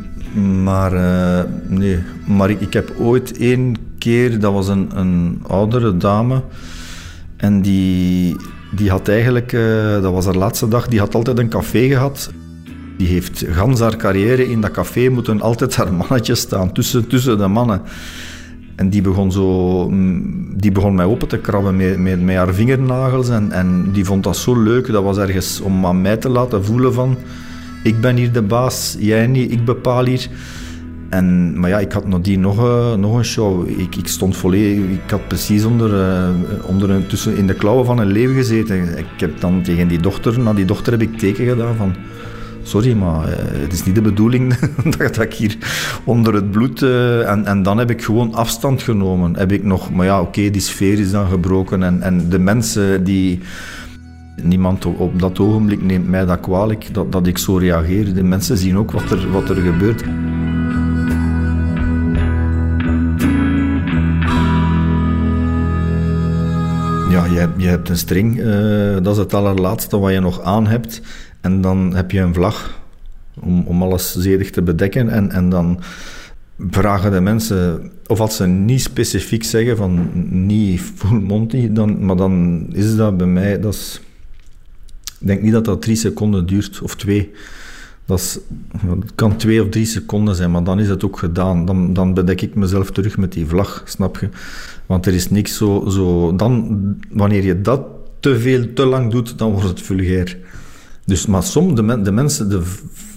maar 0.63 0.93
uh, 0.93 1.43
nee. 1.67 1.99
Maar 2.27 2.49
ik, 2.49 2.61
ik 2.61 2.73
heb 2.73 2.93
ooit 2.97 3.37
één 3.37 3.75
keer, 3.97 4.39
dat 4.39 4.53
was 4.53 4.67
een, 4.67 4.89
een 4.93 5.43
oudere 5.47 5.97
dame, 5.97 6.43
en 7.37 7.61
die 7.61 8.35
die 8.71 8.89
had 8.89 9.07
eigenlijk, 9.07 9.53
uh, 9.53 10.01
dat 10.01 10.13
was 10.13 10.25
haar 10.25 10.35
laatste 10.35 10.67
dag, 10.67 10.87
die 10.87 10.99
had 10.99 11.15
altijd 11.15 11.39
een 11.39 11.49
café 11.49 11.87
gehad. 11.87 12.31
Die 12.97 13.07
heeft 13.07 13.45
gans 13.49 13.79
haar 13.79 13.95
carrière 13.95 14.49
in 14.49 14.61
dat 14.61 14.71
café 14.71 15.09
moeten 15.09 15.41
altijd 15.41 15.75
haar 15.75 15.93
mannetje 15.93 16.35
staan, 16.35 16.71
tussen, 16.71 17.07
tussen 17.07 17.37
de 17.37 17.47
mannen. 17.47 17.81
En 18.75 18.89
die 18.89 19.01
begon 19.01 19.31
zo, 19.31 19.89
mm, 19.89 20.57
die 20.57 20.71
begon 20.71 20.95
mij 20.95 21.05
open 21.05 21.27
te 21.27 21.37
krabben 21.37 21.75
met, 21.75 21.99
met, 21.99 22.21
met 22.21 22.35
haar 22.35 22.53
vingernagels. 22.53 23.29
En, 23.29 23.51
en 23.51 23.91
die 23.91 24.05
vond 24.05 24.23
dat 24.23 24.37
zo 24.37 24.61
leuk. 24.61 24.91
Dat 24.91 25.03
was 25.03 25.17
ergens 25.17 25.61
om 25.61 25.85
aan 25.85 26.01
mij 26.01 26.17
te 26.17 26.29
laten 26.29 26.65
voelen 26.65 26.93
van... 26.93 27.17
Ik 27.83 28.01
ben 28.01 28.15
hier 28.15 28.31
de 28.31 28.41
baas, 28.41 28.95
jij 28.99 29.27
niet, 29.27 29.51
ik 29.51 29.65
bepaal 29.65 30.05
hier. 30.05 30.27
En, 31.09 31.59
maar 31.59 31.69
ja, 31.69 31.79
ik 31.79 31.91
had 31.91 32.07
nog, 32.07 32.59
uh, 32.59 32.93
nog 32.93 33.17
een 33.17 33.25
show. 33.25 33.69
Ik, 33.69 33.95
stond 34.03 34.37
volledig... 34.37 34.77
Ik 34.77 35.09
had 35.09 35.27
precies 35.27 35.63
onder, 35.63 35.93
uh, 35.93 36.29
onder 36.65 37.07
tussen, 37.07 37.37
in 37.37 37.47
de 37.47 37.53
klauwen 37.53 37.85
van 37.85 37.99
een 37.99 38.11
leeuw 38.11 38.33
gezeten. 38.33 38.97
Ik 38.97 39.05
heb 39.17 39.39
dan 39.39 39.61
tegen 39.61 39.87
die 39.87 39.99
dochter... 39.99 40.39
Naar 40.39 40.55
die 40.55 40.65
dochter 40.65 40.91
heb 40.91 41.01
ik 41.01 41.17
teken 41.17 41.47
gedaan 41.47 41.75
van 41.75 41.95
sorry, 42.63 42.93
maar 42.93 43.29
uh, 43.29 43.35
het 43.37 43.73
is 43.73 43.83
niet 43.83 43.95
de 43.95 44.01
bedoeling 44.01 44.55
dat, 44.97 45.21
ik 45.21 45.33
hier 45.33 45.57
onder 46.03 46.33
het 46.33 46.51
bloed... 46.51 46.81
En, 46.81 47.45
en 47.45 47.63
dan 47.63 47.77
heb 47.77 47.89
ik 47.89 48.03
gewoon 48.03 48.33
afstand 48.33 48.81
genomen. 48.81 49.35
Heb 49.37 49.51
ik 49.51 49.63
nog, 49.63 49.91
maar 49.91 50.05
ja, 50.05 50.21
oké, 50.21 50.49
die 50.49 50.61
sfeer 50.61 50.99
is 50.99 51.11
dan 51.11 51.27
gebroken. 51.27 51.83
En, 51.83 52.01
en 52.01 52.29
de 52.29 52.39
mensen 52.39 53.03
die... 53.03 53.39
Niemand 54.41 54.85
op 54.85 55.19
dat 55.19 55.39
ogenblik 55.39 55.83
neemt 55.83 56.07
mij 56.07 56.25
dat 56.25 56.39
kwalijk, 56.39 56.93
dat, 56.93 57.11
dat 57.11 57.27
ik 57.27 57.37
zo 57.37 57.57
reageer. 57.57 58.13
De 58.13 58.23
mensen 58.23 58.57
zien 58.57 58.77
ook 58.77 58.91
wat 58.91 59.11
er, 59.11 59.31
wat 59.31 59.49
er 59.49 59.55
gebeurt. 59.55 60.03
Ja, 67.27 67.49
je, 67.57 67.67
hebt 67.67 67.89
een 67.89 67.97
string, 67.97 68.39
uh, 68.39 68.93
dat 68.93 69.13
is 69.13 69.17
het 69.17 69.33
allerlaatste 69.33 69.99
wat 69.99 70.11
je 70.11 70.19
nog 70.19 70.41
aan 70.41 70.67
hebt. 70.67 71.01
En 71.41 71.61
dan 71.61 71.95
heb 71.95 72.11
je 72.11 72.19
een 72.19 72.33
vlag 72.33 72.81
om, 73.39 73.63
om 73.65 73.81
alles 73.83 74.15
zedig 74.15 74.49
te 74.49 74.61
bedekken. 74.61 75.09
En, 75.09 75.31
en 75.31 75.49
dan 75.49 75.79
vragen 76.69 77.11
de 77.11 77.21
mensen, 77.21 77.91
of 78.07 78.19
als 78.19 78.35
ze 78.35 78.45
niet 78.45 78.81
specifiek 78.81 79.43
zeggen 79.43 79.77
van 79.77 80.09
niet 80.47 80.81
full 80.81 81.19
Monty, 81.19 81.71
dan, 81.71 82.05
maar 82.05 82.15
dan 82.15 82.65
is 82.71 82.95
dat 82.95 83.17
bij 83.17 83.27
mij, 83.27 83.59
dat 83.59 83.73
is, 83.73 84.01
ik 85.19 85.27
denk 85.27 85.41
niet 85.41 85.53
dat 85.53 85.65
dat 85.65 85.81
drie 85.81 85.95
seconden 85.95 86.45
duurt, 86.45 86.81
of 86.81 86.95
twee. 86.95 87.31
Dat 88.05 88.41
het 88.99 89.15
kan 89.15 89.37
twee 89.37 89.61
of 89.63 89.69
drie 89.69 89.85
seconden 89.85 90.35
zijn, 90.35 90.51
maar 90.51 90.63
dan 90.63 90.79
is 90.79 90.89
het 90.89 91.05
ook 91.05 91.19
gedaan. 91.19 91.65
Dan, 91.65 91.93
dan 91.93 92.13
bedek 92.13 92.41
ik 92.41 92.55
mezelf 92.55 92.91
terug 92.91 93.17
met 93.17 93.31
die 93.31 93.45
vlag, 93.45 93.81
snap 93.85 94.17
je? 94.17 94.29
Want 94.89 95.05
er 95.05 95.13
is 95.13 95.29
niks 95.29 95.57
zo, 95.57 95.89
zo... 95.89 96.35
Dan, 96.35 96.79
wanneer 97.09 97.43
je 97.43 97.61
dat 97.61 97.81
te 98.19 98.39
veel, 98.39 98.73
te 98.73 98.85
lang 98.85 99.11
doet, 99.11 99.37
dan 99.37 99.51
wordt 99.51 99.67
het 99.67 99.81
vulgair. 99.81 100.37
Dus, 101.05 101.25
maar 101.25 101.43
soms, 101.43 101.75
de, 101.75 102.11
mensen, 102.11 102.49
de 102.49 102.61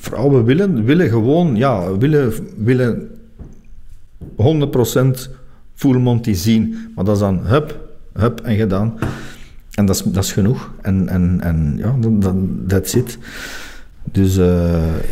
vrouwen 0.00 0.44
willen, 0.44 0.84
willen 0.84 1.08
gewoon, 1.08 1.56
ja, 1.56 1.96
willen, 1.96 2.32
willen 2.56 3.08
100% 4.36 5.30
full 5.74 5.98
Monty 5.98 6.32
zien. 6.32 6.90
Maar 6.94 7.04
dat 7.04 7.14
is 7.14 7.20
dan 7.20 7.46
hup, 7.46 7.88
hup 8.12 8.40
en 8.40 8.56
gedaan. 8.56 8.98
En 9.74 9.86
dat 9.86 9.96
is, 9.96 10.02
dat 10.02 10.24
is 10.24 10.32
genoeg. 10.32 10.70
En, 10.82 11.08
en, 11.08 11.40
en 11.40 11.74
ja, 11.76 11.96
dat 12.00 12.34
that's 12.66 12.94
it. 12.94 13.18
Dus, 14.04 14.36
uh, 14.36 14.44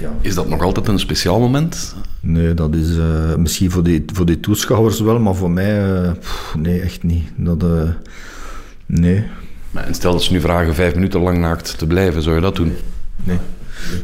ja. 0.01 0.13
Is 0.21 0.35
dat 0.35 0.49
nog 0.49 0.63
altijd 0.63 0.89
een 0.89 0.99
speciaal 0.99 1.41
moment? 1.41 1.97
Nee, 2.21 2.55
dat 2.55 2.75
is 2.75 2.97
uh, 2.97 3.35
misschien 3.35 3.71
voor 3.71 3.83
die, 3.83 4.05
voor 4.13 4.27
die 4.27 4.41
toeschouwers 4.41 5.01
wel, 5.01 5.19
maar 5.19 5.35
voor 5.35 5.51
mij, 5.51 6.13
pff, 6.21 6.55
nee, 6.59 6.81
echt 6.81 7.03
niet. 7.03 7.25
Dat, 7.37 7.65
nee. 8.87 9.25
En 9.75 9.95
stel 9.95 10.13
dat 10.13 10.23
ze 10.23 10.33
nu 10.33 10.41
vragen 10.41 10.75
vijf 10.75 10.95
minuten 10.95 11.21
lang 11.21 11.39
naakt 11.39 11.79
te 11.79 11.87
blijven, 11.87 12.23
zou 12.23 12.35
je 12.35 12.41
dat 12.41 12.57
doen? 12.57 12.73
Nee. 13.25 13.39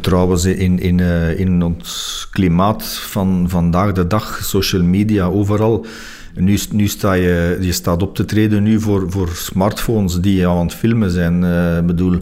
Trouwens, 0.01 0.45
in, 0.45 0.79
in, 0.79 1.01
in 1.39 1.63
ons 1.63 2.29
klimaat 2.31 2.85
van 2.85 3.45
vandaag 3.49 3.93
de 3.93 4.07
dag, 4.07 4.41
social 4.43 4.83
media, 4.83 5.25
overal. 5.25 5.87
Nu, 6.35 6.59
nu 6.71 6.87
sta 6.87 7.13
je, 7.13 7.59
je 7.61 7.73
staat 7.73 8.03
op 8.03 8.15
te 8.15 8.25
treden 8.25 8.63
nu 8.63 8.81
voor, 8.81 9.11
voor 9.11 9.29
smartphones 9.29 10.21
die 10.21 10.47
aan 10.47 10.67
het 10.67 10.75
filmen 10.75 11.11
zijn. 11.11 11.43
Uh, 11.43 11.81
bedoel. 11.81 12.21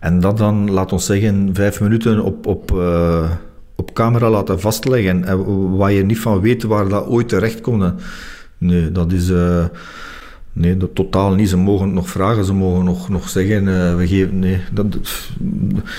En 0.00 0.20
dat 0.20 0.38
dan, 0.38 0.70
laat 0.70 0.92
ons 0.92 1.06
zeggen, 1.06 1.50
vijf 1.52 1.80
minuten 1.80 2.24
op, 2.24 2.46
op, 2.46 2.72
uh, 2.72 3.30
op 3.76 3.92
camera 3.92 4.30
laten 4.30 4.60
vastleggen. 4.60 5.24
En 5.24 5.76
waar 5.76 5.92
je 5.92 6.04
niet 6.04 6.18
van 6.18 6.40
weet 6.40 6.62
waar 6.62 6.88
dat 6.88 7.06
ooit 7.06 7.28
terecht 7.28 7.60
komt. 7.60 7.94
Nee, 8.58 8.92
dat 8.92 9.12
is. 9.12 9.32
Nee, 10.52 10.76
dat 10.76 10.94
totaal 10.94 11.34
niet. 11.34 11.48
Ze 11.48 11.56
mogen 11.56 11.92
nog 11.92 12.08
vragen, 12.10 12.44
ze 12.44 12.52
mogen 12.54 12.84
nog, 12.84 13.08
nog 13.08 13.28
zeggen, 13.28 13.66
uh, 13.66 13.96
we 13.96 14.06
geven... 14.06 14.38
Nee, 14.38 14.60
dat... 14.72 14.86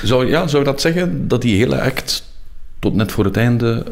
Zou, 0.03 0.27
ja, 0.27 0.47
zou 0.47 0.63
dat 0.63 0.81
zeggen, 0.81 1.27
dat 1.27 1.41
die 1.41 1.57
hele 1.57 1.81
act 1.81 2.23
tot 2.79 2.95
net 2.95 3.11
voor 3.11 3.25
het 3.25 3.37
einde 3.37 3.85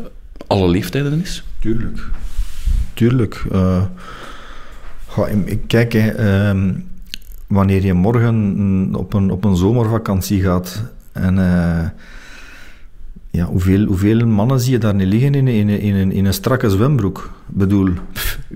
alle 0.48 0.70
leeftijden 0.70 1.22
is? 1.22 1.44
Tuurlijk. 1.60 2.00
Tuurlijk. 2.94 3.44
Uh, 3.52 3.84
kijk, 5.68 5.94
uh, 5.94 6.52
wanneer 7.50 7.86
je 7.86 7.94
morgen 7.94 8.90
op 8.96 9.14
een, 9.14 9.32
op 9.32 9.44
een 9.44 9.56
zomervakantie 9.56 10.42
gaat 10.42 10.84
en 11.12 11.38
eh, 11.38 11.88
ja, 13.32 13.46
hoeveel, 13.46 13.86
hoeveel 13.86 14.28
mannen 14.28 14.60
zie 14.60 14.72
je 14.72 14.78
daar 14.78 14.96
niet 14.96 15.08
liggen 15.08 15.36
in, 15.36 15.48
in, 15.48 15.70
in, 15.70 15.96
in, 15.96 16.12
in 16.12 16.26
een 16.26 16.34
strakke 16.34 16.70
zwembroek? 16.70 17.32
Ik 17.50 17.56
bedoel, 17.56 17.90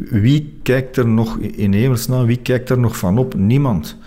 wie 0.09 0.59
kijkt 0.63 0.97
er 0.97 1.07
nog 1.07 1.37
in 1.37 1.73
hemelsnaam, 1.73 2.25
wie 2.25 2.37
kijkt 2.37 2.69
er 2.69 2.79
nog 2.79 2.97
van 2.97 3.17
op? 3.17 3.35
Niemand. 3.35 3.97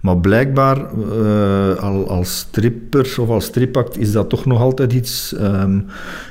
Maar 0.00 0.18
blijkbaar, 0.18 0.76
uh, 0.76 1.74
al, 1.74 2.08
als 2.08 2.38
stripper 2.38 3.14
of 3.20 3.28
als 3.28 3.44
stripact, 3.44 3.98
is 3.98 4.12
dat 4.12 4.28
toch 4.28 4.44
nog 4.44 4.60
altijd 4.60 4.92
iets 4.92 5.34
um, 5.40 5.86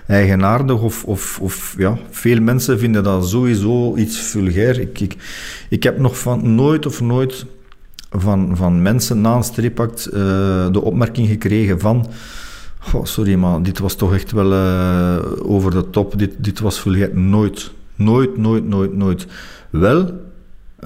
eigenaardig. 0.07 0.81
Of, 0.81 1.03
of, 1.03 1.39
of, 1.41 1.75
ja, 1.77 1.97
veel 2.09 2.41
mensen 2.41 2.79
vinden 2.79 3.03
dat 3.03 3.29
sowieso 3.29 3.95
iets 3.95 4.19
vulgair. 4.19 4.79
Ik, 4.79 4.99
ik, 4.99 5.15
ik 5.69 5.83
heb 5.83 5.99
nog 5.99 6.19
van 6.19 6.55
nooit 6.55 6.85
of 6.85 7.01
nooit 7.01 7.45
van, 8.13 8.57
van 8.57 8.81
mensen 8.81 9.21
na 9.21 9.35
een 9.35 9.43
stripact 9.43 10.07
uh, 10.07 10.13
de 10.71 10.81
opmerking 10.81 11.27
gekregen 11.27 11.79
van 11.79 12.07
sorry, 13.03 13.35
maar 13.35 13.63
dit 13.63 13.79
was 13.79 13.95
toch 13.95 14.13
echt 14.13 14.31
wel 14.31 14.51
uh, 14.51 15.15
over 15.41 15.71
de 15.71 15.89
top. 15.89 16.17
Dit, 16.17 16.35
dit 16.37 16.59
was 16.59 16.79
vulgair. 16.79 17.17
Nooit. 17.17 17.71
Nooit, 17.95 18.37
nooit, 18.37 18.67
nooit, 18.67 18.95
nooit. 18.95 19.27
Wel, 19.69 20.11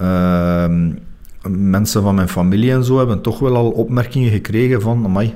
uh, 0.00 0.66
mensen 1.48 2.02
van 2.02 2.14
mijn 2.14 2.28
familie 2.28 2.72
en 2.72 2.84
zo 2.84 2.98
hebben 2.98 3.20
toch 3.20 3.38
wel 3.38 3.56
al 3.56 3.70
opmerkingen 3.70 4.30
gekregen 4.30 4.80
van, 4.80 5.04
amai, 5.04 5.34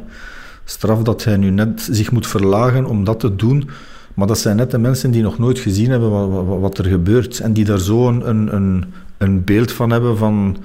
straf 0.65 1.03
dat 1.03 1.25
hij 1.25 1.37
nu 1.37 1.51
net 1.51 1.89
zich 1.91 2.13
moet 2.13 2.27
verlagen 2.27 2.87
om 2.87 3.05
dat 3.05 3.21
te 3.21 3.37
doen. 3.37 3.69
Maar 4.15 4.27
dat 4.27 4.39
zijn 4.39 4.57
net 4.57 4.71
de 4.71 4.79
mensen 4.79 5.11
die 5.11 5.23
nog 5.23 5.39
nooit 5.39 5.59
gezien 5.59 5.91
hebben 5.91 6.11
wat, 6.11 6.47
wat, 6.47 6.61
wat 6.61 6.79
er 6.79 6.85
gebeurt. 6.85 7.41
En 7.41 7.53
die 7.53 7.65
daar 7.65 7.79
zo 7.79 8.09
een, 8.09 8.55
een, 8.55 8.85
een 9.19 9.45
beeld 9.45 9.73
van 9.73 9.91
hebben 9.91 10.17
van... 10.17 10.57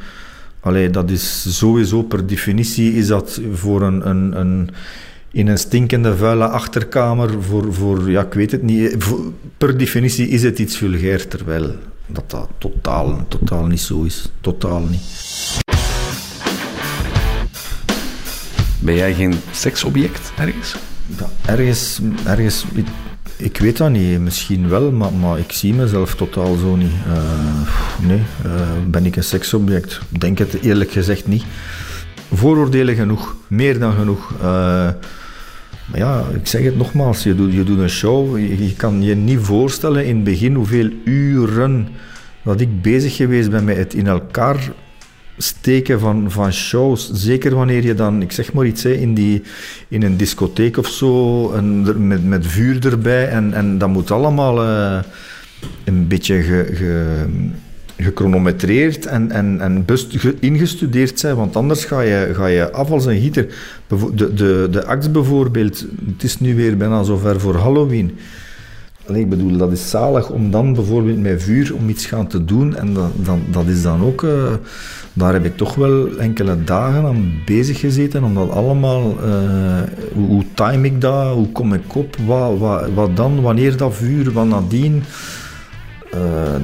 Allee, 0.67 0.89
dat 0.89 1.09
is 1.09 1.57
sowieso 1.57 2.03
per 2.03 2.27
definitie 2.27 2.93
is 2.93 3.07
dat 3.07 3.41
voor 3.53 3.81
een, 3.81 4.09
een, 4.09 4.39
een 4.39 4.69
in 5.31 5.47
een 5.47 5.57
stinkende, 5.57 6.17
vuile 6.17 6.47
achterkamer 6.47 7.43
voor, 7.43 7.73
voor 7.73 8.11
ja, 8.11 8.21
ik 8.21 8.33
weet 8.33 8.51
het 8.51 8.63
niet. 8.63 8.97
per 9.57 9.77
definitie 9.77 10.27
is 10.27 10.43
het 10.43 10.59
iets 10.59 10.77
vulgair, 10.77 11.27
terwijl 11.27 11.75
dat, 12.05 12.29
dat 12.29 12.49
totaal, 12.57 13.25
totaal 13.27 13.65
niet 13.65 13.79
zo 13.79 14.03
is. 14.03 14.31
Totaal 14.41 14.81
niet. 14.81 15.01
Ben 18.79 18.95
jij 18.95 19.13
geen 19.13 19.35
seksobject 19.51 20.31
ergens? 20.37 20.75
Ja, 21.19 21.29
ergens, 21.45 21.99
ergens 22.25 22.65
ik, 23.37 23.57
weet 23.57 23.77
dat 23.77 23.89
niet. 23.89 24.19
Misschien 24.19 24.69
wel, 24.69 24.91
maar, 24.91 25.13
maar 25.13 25.39
ik 25.39 25.51
zie 25.51 25.73
mezelf 25.73 26.15
totaal 26.15 26.55
zo 26.55 26.75
niet. 26.75 26.91
Uh, 27.07 28.07
nee, 28.07 28.21
uh, 28.45 28.51
ben 28.87 29.05
ik 29.05 29.15
een 29.15 29.23
seksobject? 29.23 29.99
Denk 30.09 30.37
het 30.37 30.61
eerlijk 30.61 30.91
gezegd 30.91 31.27
niet. 31.27 31.43
Vooroordelen 32.33 32.95
genoeg, 32.95 33.35
meer 33.47 33.79
dan 33.79 33.93
genoeg. 33.93 34.31
Uh, 34.41 34.89
maar 35.87 35.99
ja, 35.99 36.23
ik 36.33 36.47
zeg 36.47 36.63
het 36.63 36.77
nogmaals, 36.77 37.23
je 37.23 37.35
doet, 37.35 37.53
je 37.53 37.63
doet 37.63 37.79
een 37.79 37.89
show, 37.89 38.37
je, 38.37 38.73
kan 38.75 39.03
je 39.03 39.15
niet 39.15 39.39
voorstellen 39.39 40.05
in 40.05 40.15
het 40.15 40.23
begin 40.23 40.53
hoeveel 40.53 40.89
uren 41.05 41.87
dat 42.43 42.61
ik 42.61 42.81
bezig 42.81 43.15
geweest 43.15 43.49
ben 43.49 43.63
met 43.63 43.77
het 43.77 43.93
in 43.93 44.07
elkaar 44.07 44.71
steken 45.37 45.99
van, 45.99 46.31
van 46.31 46.53
shows. 46.53 47.11
Zeker 47.13 47.55
wanneer 47.55 47.83
je 47.83 47.93
dan, 47.93 48.21
ik 48.21 48.31
zeg 48.31 48.53
maar 48.53 48.65
iets, 48.65 48.83
hè, 48.83 48.91
in, 48.91 49.13
die, 49.13 49.41
in 49.87 50.03
een 50.03 50.17
discotheek 50.17 50.77
of 50.77 50.87
zo, 50.87 51.51
en, 51.51 52.07
met, 52.07 52.25
met 52.25 52.47
vuur 52.47 52.85
erbij, 52.85 53.29
en, 53.29 53.53
en 53.53 53.77
dat 53.77 53.89
moet 53.89 54.11
allemaal 54.11 54.63
uh, 54.63 54.99
een 55.83 56.07
beetje 56.07 56.41
ge, 56.41 56.69
ge 56.73 57.25
gechronometreerd 57.97 59.05
en, 59.05 59.31
en, 59.31 59.61
en 59.61 59.85
ingestudeerd 60.39 61.19
zijn, 61.19 61.35
want 61.35 61.55
anders 61.55 61.85
ga 61.85 62.01
je, 62.01 62.29
ga 62.33 62.45
je 62.45 62.71
af 62.71 62.91
als 62.91 63.05
een 63.05 63.21
gieter. 63.21 63.47
De, 63.87 64.33
de, 64.33 64.67
de 64.71 64.85
acts 64.85 65.11
bijvoorbeeld, 65.11 65.85
het 66.13 66.23
is 66.23 66.39
nu 66.39 66.55
weer 66.55 66.77
bijna 66.77 67.03
zover 67.03 67.39
voor 67.39 67.55
Halloween. 67.55 68.17
Ik 69.13 69.29
bedoel, 69.29 69.57
dat 69.57 69.71
is 69.71 69.89
zalig 69.89 70.29
om 70.29 70.51
dan 70.51 70.73
bijvoorbeeld 70.73 71.19
met 71.19 71.43
vuur 71.43 71.75
om 71.75 71.89
iets 71.89 72.05
gaan 72.05 72.27
te 72.27 72.45
doen. 72.45 72.75
En 72.75 72.93
dat, 72.93 73.11
dat, 73.15 73.37
dat 73.51 73.65
is 73.65 73.81
dan 73.81 74.03
ook... 74.03 74.21
Uh, 74.21 74.53
daar 75.13 75.33
heb 75.33 75.45
ik 75.45 75.57
toch 75.57 75.75
wel 75.75 76.17
enkele 76.17 76.63
dagen 76.63 77.05
aan 77.05 77.41
bezig 77.45 77.79
gezeten. 77.79 78.23
Om 78.23 78.33
dat 78.33 78.49
allemaal... 78.49 79.17
Uh, 79.25 79.79
hoe, 80.13 80.27
hoe, 80.27 80.43
time 80.53 80.85
ik 80.85 81.01
dat? 81.01 81.33
Hoe 81.33 81.51
kom 81.51 81.73
ik 81.73 81.95
op? 81.95 82.15
Wat, 82.25 82.57
wat, 82.57 82.89
wat 82.93 83.15
dan? 83.15 83.41
Wanneer 83.41 83.77
dat 83.77 83.95
vuur? 83.95 84.31
Wat 84.31 84.47
nadien? 84.47 85.03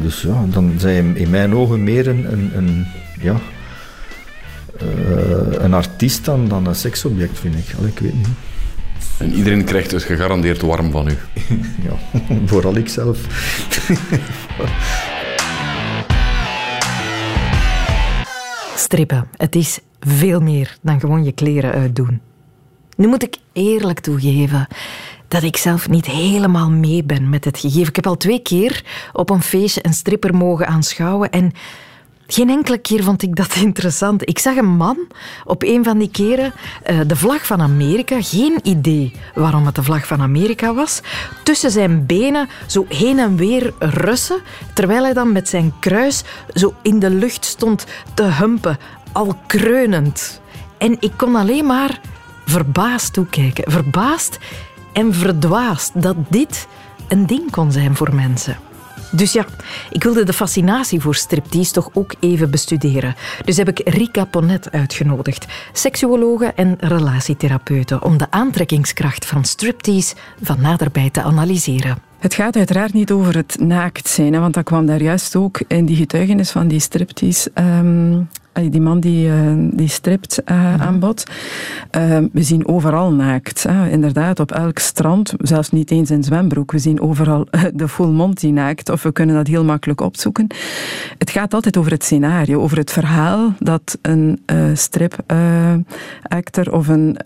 dus 0.02 0.22
ja, 0.22 0.46
dan 0.50 0.72
zijn 0.78 1.18
in 1.18 1.30
mijn 1.30 1.56
ogen 1.56 1.84
meer 1.84 2.08
een, 2.08 2.34
een, 2.34 2.52
een 2.56 2.86
ja, 3.22 3.36
een 5.58 5.74
artiest 5.74 6.26
dan, 6.26 6.48
dan 6.48 6.68
een 6.68 6.76
seksobject, 6.76 7.40
vind 7.40 7.56
ik. 7.56 7.76
Allee, 7.78 7.90
ik 7.90 8.00
weet 8.00 8.14
niet. 8.14 8.28
En 9.24 9.34
iedereen 9.34 9.64
krijgt 9.64 9.90
dus 9.90 10.04
gegarandeerd 10.04 10.62
warm 10.62 10.92
van 10.92 11.08
u. 11.08 11.18
ja, 11.88 12.20
vooral 12.46 12.76
ik 12.76 12.90
zelf. 12.90 13.18
Strippen, 18.76 19.28
het 19.38 19.56
is 19.56 19.80
veel 20.00 20.40
meer 20.40 20.78
dan 20.82 21.00
gewoon 21.00 21.24
je 21.24 21.32
kleren 21.32 21.72
uitdoen. 21.72 22.22
Nu 22.98 23.08
moet 23.08 23.24
ik 23.24 23.38
eerlijk 23.54 24.00
toegeven 24.00 24.68
dat 25.28 25.44
ik 25.44 25.58
zelf 25.58 25.90
niet 25.90 26.06
helemaal 26.06 26.70
mee 26.70 27.04
ben 27.04 27.30
met 27.30 27.46
het 27.46 27.60
gegeven. 27.60 27.88
Ik 27.88 27.96
heb 27.96 28.08
al 28.08 28.18
twee 28.18 28.42
keer 28.42 28.84
op 29.14 29.30
een 29.30 29.42
feestje 29.42 29.86
een 29.86 29.94
stripper 29.94 30.36
mogen 30.36 30.68
aanschouwen 30.68 31.30
en 31.30 31.52
geen 32.34 32.50
enkele 32.50 32.78
keer 32.78 33.04
vond 33.04 33.22
ik 33.22 33.36
dat 33.36 33.56
interessant. 33.68 34.30
Ik 34.30 34.40
zag 34.40 34.56
een 34.56 34.76
man 34.76 34.98
op 35.46 35.64
een 35.64 35.84
van 35.84 35.98
die 35.98 36.10
keren 36.12 36.54
uh, 36.90 37.00
de 37.08 37.16
vlag 37.16 37.46
van 37.46 37.62
Amerika, 37.62 38.22
geen 38.22 38.60
idee 38.64 39.12
waarom 39.34 39.66
het 39.66 39.76
de 39.76 39.84
vlag 39.84 40.08
van 40.08 40.22
Amerika 40.22 40.74
was, 40.74 41.02
tussen 41.44 41.72
zijn 41.72 42.06
benen 42.06 42.50
zo 42.68 42.86
heen 42.90 43.20
en 43.20 43.36
weer 43.36 43.74
russen, 43.80 44.42
terwijl 44.74 45.04
hij 45.04 45.14
dan 45.14 45.32
met 45.32 45.50
zijn 45.50 45.74
kruis 45.80 46.24
zo 46.54 46.74
in 46.82 47.00
de 47.00 47.10
lucht 47.10 47.46
stond 47.46 47.86
te 48.14 48.24
humpen, 48.24 48.78
al 49.12 49.36
kreunend. 49.48 50.42
En 50.78 50.98
ik 51.00 51.12
kon 51.18 51.36
alleen 51.36 51.66
maar 51.66 52.00
verbaasd 52.46 53.14
toekijken. 53.14 53.72
Verbaasd 53.72 54.40
en 54.94 55.14
verdwaasd 55.14 56.02
dat 56.02 56.16
dit 56.30 56.68
een 57.08 57.26
ding 57.26 57.52
kon 57.52 57.72
zijn 57.72 57.96
voor 57.96 58.16
mensen. 58.16 58.58
Dus 59.16 59.34
ja, 59.34 59.46
ik 59.90 60.04
wilde 60.04 60.24
de 60.24 60.34
fascinatie 60.34 61.00
voor 61.00 61.16
striptease 61.16 61.72
toch 61.72 61.90
ook 61.94 62.14
even 62.20 62.52
bestuderen. 62.52 63.16
Dus 63.46 63.58
heb 63.58 63.68
ik 63.68 63.90
Rika 63.90 64.26
Ponet 64.26 64.72
uitgenodigd, 64.72 65.46
seksuologe 65.74 66.46
en 66.56 66.76
relatietherapeute, 66.80 68.02
om 68.02 68.18
de 68.18 68.28
aantrekkingskracht 68.30 69.26
van 69.26 69.46
striptease 69.46 70.16
van 70.42 70.62
naderbij 70.62 71.10
te 71.10 71.22
analyseren. 71.22 71.98
Het 72.20 72.34
gaat 72.34 72.56
uiteraard 72.56 72.94
niet 72.94 73.12
over 73.12 73.36
het 73.36 73.60
naakt 73.60 74.08
zijn, 74.08 74.40
want 74.40 74.54
dat 74.54 74.64
kwam 74.64 74.86
daar 74.86 75.02
juist 75.02 75.36
ook 75.36 75.62
in 75.68 75.86
die 75.86 75.96
getuigenis 75.96 76.52
van 76.52 76.68
die 76.68 76.80
striptease 76.80 77.52
um, 77.56 78.30
die 78.54 78.82
man 78.82 79.00
die, 79.00 79.28
uh, 79.28 79.54
die 79.72 79.88
stript 79.88 80.42
uh, 80.46 80.82
aan 80.82 81.00
bod. 81.00 81.24
Uh, 81.98 82.18
we 82.32 82.44
zien 82.44 82.68
overal 82.68 83.14
naakt. 83.14 83.66
Inderdaad, 83.90 84.40
op 84.40 84.52
elk 84.52 84.78
strand, 84.78 85.34
zelfs 85.38 85.70
niet 85.70 85.92
eens 85.92 86.12
in 86.12 86.24
zwembroek. 86.24 86.72
We 86.72 86.80
zien 86.80 87.02
overal 87.02 87.48
de 87.74 87.88
full 87.88 88.12
monty 88.12 88.48
naakt. 88.48 88.90
Of 88.90 89.04
we 89.04 89.12
kunnen 89.12 89.36
dat 89.36 89.48
heel 89.48 89.64
makkelijk 89.64 90.02
opzoeken. 90.02 90.48
Het 91.18 91.30
gaat 91.30 91.54
altijd 91.54 91.78
over 91.78 91.92
het 91.92 92.04
scenario, 92.04 92.62
over 92.62 92.78
het 92.78 92.92
verhaal 92.92 93.54
dat 93.60 93.98
een 94.02 94.40
strip-actor 94.74 96.72
of 96.72 96.88
een, 96.88 97.18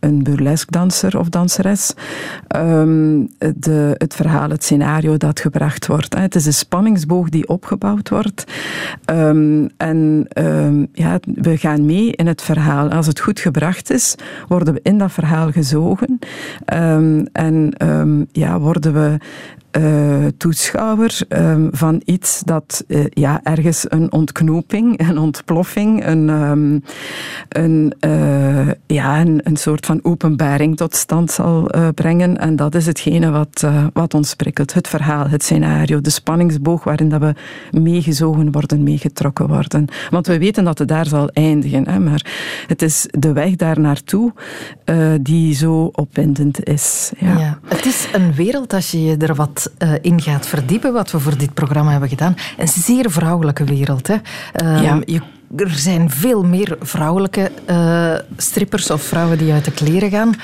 een 0.00 0.22
burlesque 0.22 0.70
danser 0.70 1.18
of 1.18 1.28
danseres 1.28 1.94
um, 2.56 3.28
de, 3.56 3.94
het 3.98 4.14
verhaal, 4.14 4.50
het 4.50 4.64
scenario 4.64 5.16
dat 5.16 5.40
gebracht 5.40 5.86
wordt. 5.86 6.18
Het 6.18 6.34
is 6.34 6.46
een 6.46 6.52
spanningsboog 6.52 7.28
die 7.28 7.48
opgebouwd 7.48 8.08
wordt. 8.08 8.44
Um, 9.10 9.68
en 9.76 9.94
Ehm, 10.04 10.53
ja, 10.92 11.18
we 11.34 11.56
gaan 11.56 11.84
mee 11.84 12.10
in 12.10 12.26
het 12.26 12.42
verhaal. 12.42 12.90
Als 12.90 13.06
het 13.06 13.20
goed 13.20 13.40
gebracht 13.40 13.90
is, 13.90 14.14
worden 14.48 14.74
we 14.74 14.80
in 14.82 14.98
dat 14.98 15.12
verhaal 15.12 15.50
gezogen. 15.50 16.18
Um, 16.74 17.26
en 17.32 17.72
um, 17.82 18.26
ja, 18.32 18.60
worden 18.60 18.92
we 18.92 19.18
uh, 19.76 20.26
toeschouwer 20.36 21.20
um, 21.28 21.68
van 21.72 22.02
iets 22.04 22.42
dat 22.44 22.84
uh, 22.88 23.04
ja, 23.08 23.40
ergens 23.42 23.84
een 23.88 24.12
ontknoping, 24.12 24.98
een 25.08 25.18
ontploffing, 25.18 26.06
een, 26.06 26.28
um, 26.28 26.82
een, 27.48 27.94
uh, 28.00 28.70
ja, 28.86 29.20
een, 29.20 29.40
een, 29.42 29.56
soort 29.56 29.86
van 29.86 30.00
openbaring 30.02 30.76
tot 30.76 30.94
stand 30.94 31.30
zal 31.30 31.70
brengen. 31.94 32.38
En 32.38 32.56
dat 32.56 32.74
is 32.74 32.86
hetgene 32.86 33.30
wat, 33.30 33.66
wat 33.92 34.14
ons 34.14 34.34
prikkelt. 34.34 34.74
Het 34.74 34.88
verhaal, 34.88 35.28
het 35.28 35.42
scenario, 35.42 36.00
de 36.00 36.10
spanningsboog 36.10 36.84
waarin 36.84 37.08
dat 37.08 37.20
we 37.20 37.34
meegezogen 37.80 38.52
worden, 38.52 38.82
meegetrokken 38.82 39.48
worden. 39.48 39.86
Want 40.10 40.26
we 40.26 40.38
weten 40.38 40.64
dat 40.64 40.78
het 40.78 40.88
daar 40.88 41.06
zal 41.06 41.28
eindigen. 41.28 41.88
Hè, 41.88 41.98
maar 41.98 42.26
het 42.66 42.82
is 42.82 43.06
de 43.10 43.32
weg 43.32 43.56
daar 43.56 43.80
naartoe 43.80 44.32
die 45.20 45.54
zo 45.54 45.84
opwindend 45.92 46.64
is. 46.64 47.12
Ja. 47.18 47.38
ja. 47.38 47.58
Het 47.68 47.84
is 47.84 48.08
een 48.12 48.34
wereld 48.34 48.72
als 48.72 48.90
je 48.90 49.02
je 49.04 49.16
er 49.16 49.34
wat 49.34 49.63
uh, 49.78 49.92
in 50.00 50.20
gaat 50.20 50.46
verdiepen, 50.46 50.92
wat 50.92 51.10
we 51.10 51.18
voor 51.18 51.38
dit 51.38 51.54
programma 51.54 51.90
hebben 51.90 52.08
gedaan. 52.08 52.36
Een 52.58 52.68
zeer 52.68 53.10
vrouwelijke 53.10 53.64
wereld. 53.64 54.06
Hè? 54.06 54.14
Uh, 54.62 54.82
ja. 54.82 55.00
je, 55.04 55.20
er 55.56 55.70
zijn 55.70 56.10
veel 56.10 56.42
meer 56.42 56.76
vrouwelijke 56.80 57.50
uh, 57.70 58.14
strippers 58.36 58.90
of 58.90 59.02
vrouwen 59.02 59.38
die 59.38 59.52
uit 59.52 59.64
de 59.64 59.70
kleren 59.70 60.10
gaan. 60.10 60.34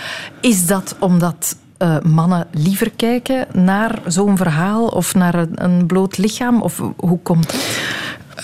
Is 0.41 0.67
dat 0.67 0.97
omdat 0.99 1.57
uh, 1.79 2.01
mannen 2.01 2.47
liever 2.53 2.91
kijken 2.97 3.47
naar 3.53 3.99
zo'n 4.07 4.37
verhaal 4.37 4.87
of 4.87 5.15
naar 5.15 5.35
een, 5.35 5.65
een 5.65 5.87
bloot 5.87 6.19
lichaam? 6.19 6.63
Of 6.63 6.83
hoe 6.97 7.19
komt 7.23 7.53
dat? 7.53 7.61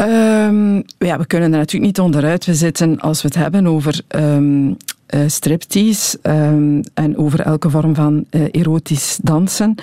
Um, 0.00 0.84
ja, 0.98 1.18
we 1.18 1.26
kunnen 1.26 1.52
er 1.52 1.58
natuurlijk 1.58 1.84
niet 1.84 2.00
onderuit. 2.00 2.46
We 2.46 2.54
zitten, 2.54 3.00
als 3.00 3.22
we 3.22 3.28
het 3.28 3.36
hebben 3.36 3.66
over 3.66 4.00
um, 4.08 4.76
uh, 5.14 5.20
striptease 5.26 6.18
um, 6.22 6.80
en 6.94 7.16
over 7.16 7.40
elke 7.40 7.70
vorm 7.70 7.94
van 7.94 8.24
uh, 8.30 8.42
erotisch 8.50 9.18
dansen. 9.22 9.74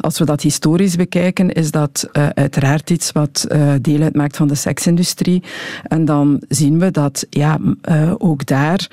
Als 0.00 0.18
we 0.18 0.24
dat 0.24 0.40
historisch 0.40 0.96
bekijken, 0.96 1.52
is 1.52 1.70
dat 1.70 2.08
uh, 2.12 2.28
uiteraard 2.28 2.90
iets 2.90 3.12
wat 3.12 3.46
deel 3.80 4.02
uitmaakt 4.02 4.36
van 4.36 4.48
de 4.48 4.54
seksindustrie. 4.54 5.42
En 5.82 6.04
dan 6.04 6.42
zien 6.48 6.78
we 6.78 6.90
dat 6.90 7.26
ja, 7.30 7.58
ook 8.18 8.46
daar 8.46 8.90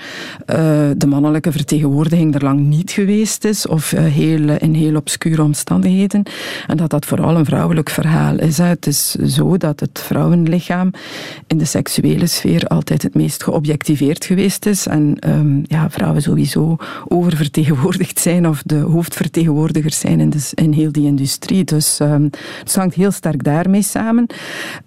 de 0.97 1.07
mannelijke 1.07 1.51
vertegenwoordiging 1.51 2.35
er 2.35 2.43
lang 2.43 2.59
niet 2.59 2.91
geweest 2.91 3.43
is, 3.43 3.67
of 3.67 3.91
heel, 3.91 4.49
in 4.49 4.73
heel 4.73 4.95
obscure 4.95 5.43
omstandigheden. 5.43 6.23
En 6.67 6.77
dat 6.77 6.89
dat 6.89 7.05
vooral 7.05 7.35
een 7.35 7.45
vrouwelijk 7.45 7.89
verhaal 7.89 8.35
is. 8.35 8.57
Het 8.57 8.87
is 8.87 9.11
zo 9.11 9.57
dat 9.57 9.79
het 9.79 9.99
vrouwenlichaam 9.99 10.91
in 11.47 11.57
de 11.57 11.65
seksuele 11.65 12.27
sfeer 12.27 12.67
altijd 12.67 13.01
het 13.01 13.15
meest 13.15 13.43
geobjectiveerd 13.43 14.25
geweest 14.25 14.65
is. 14.65 14.87
En 14.87 15.17
um, 15.27 15.63
ja, 15.67 15.78
vrouwen 15.89 16.21
sowieso 16.21 16.77
oververtegenwoordigd 17.07 18.19
zijn 18.19 18.47
of 18.47 18.61
de 18.65 18.75
hoofdvertegenwoordigers 18.75 19.99
zijn 19.99 20.19
in, 20.19 20.29
de, 20.29 20.49
in 20.53 20.71
heel 20.71 20.91
die 20.91 21.05
industrie. 21.05 21.63
Dus 21.63 21.99
um, 21.99 22.29
het 22.59 22.75
hangt 22.75 22.95
heel 22.95 23.11
sterk 23.11 23.43
daarmee 23.43 23.81
samen. 23.81 24.25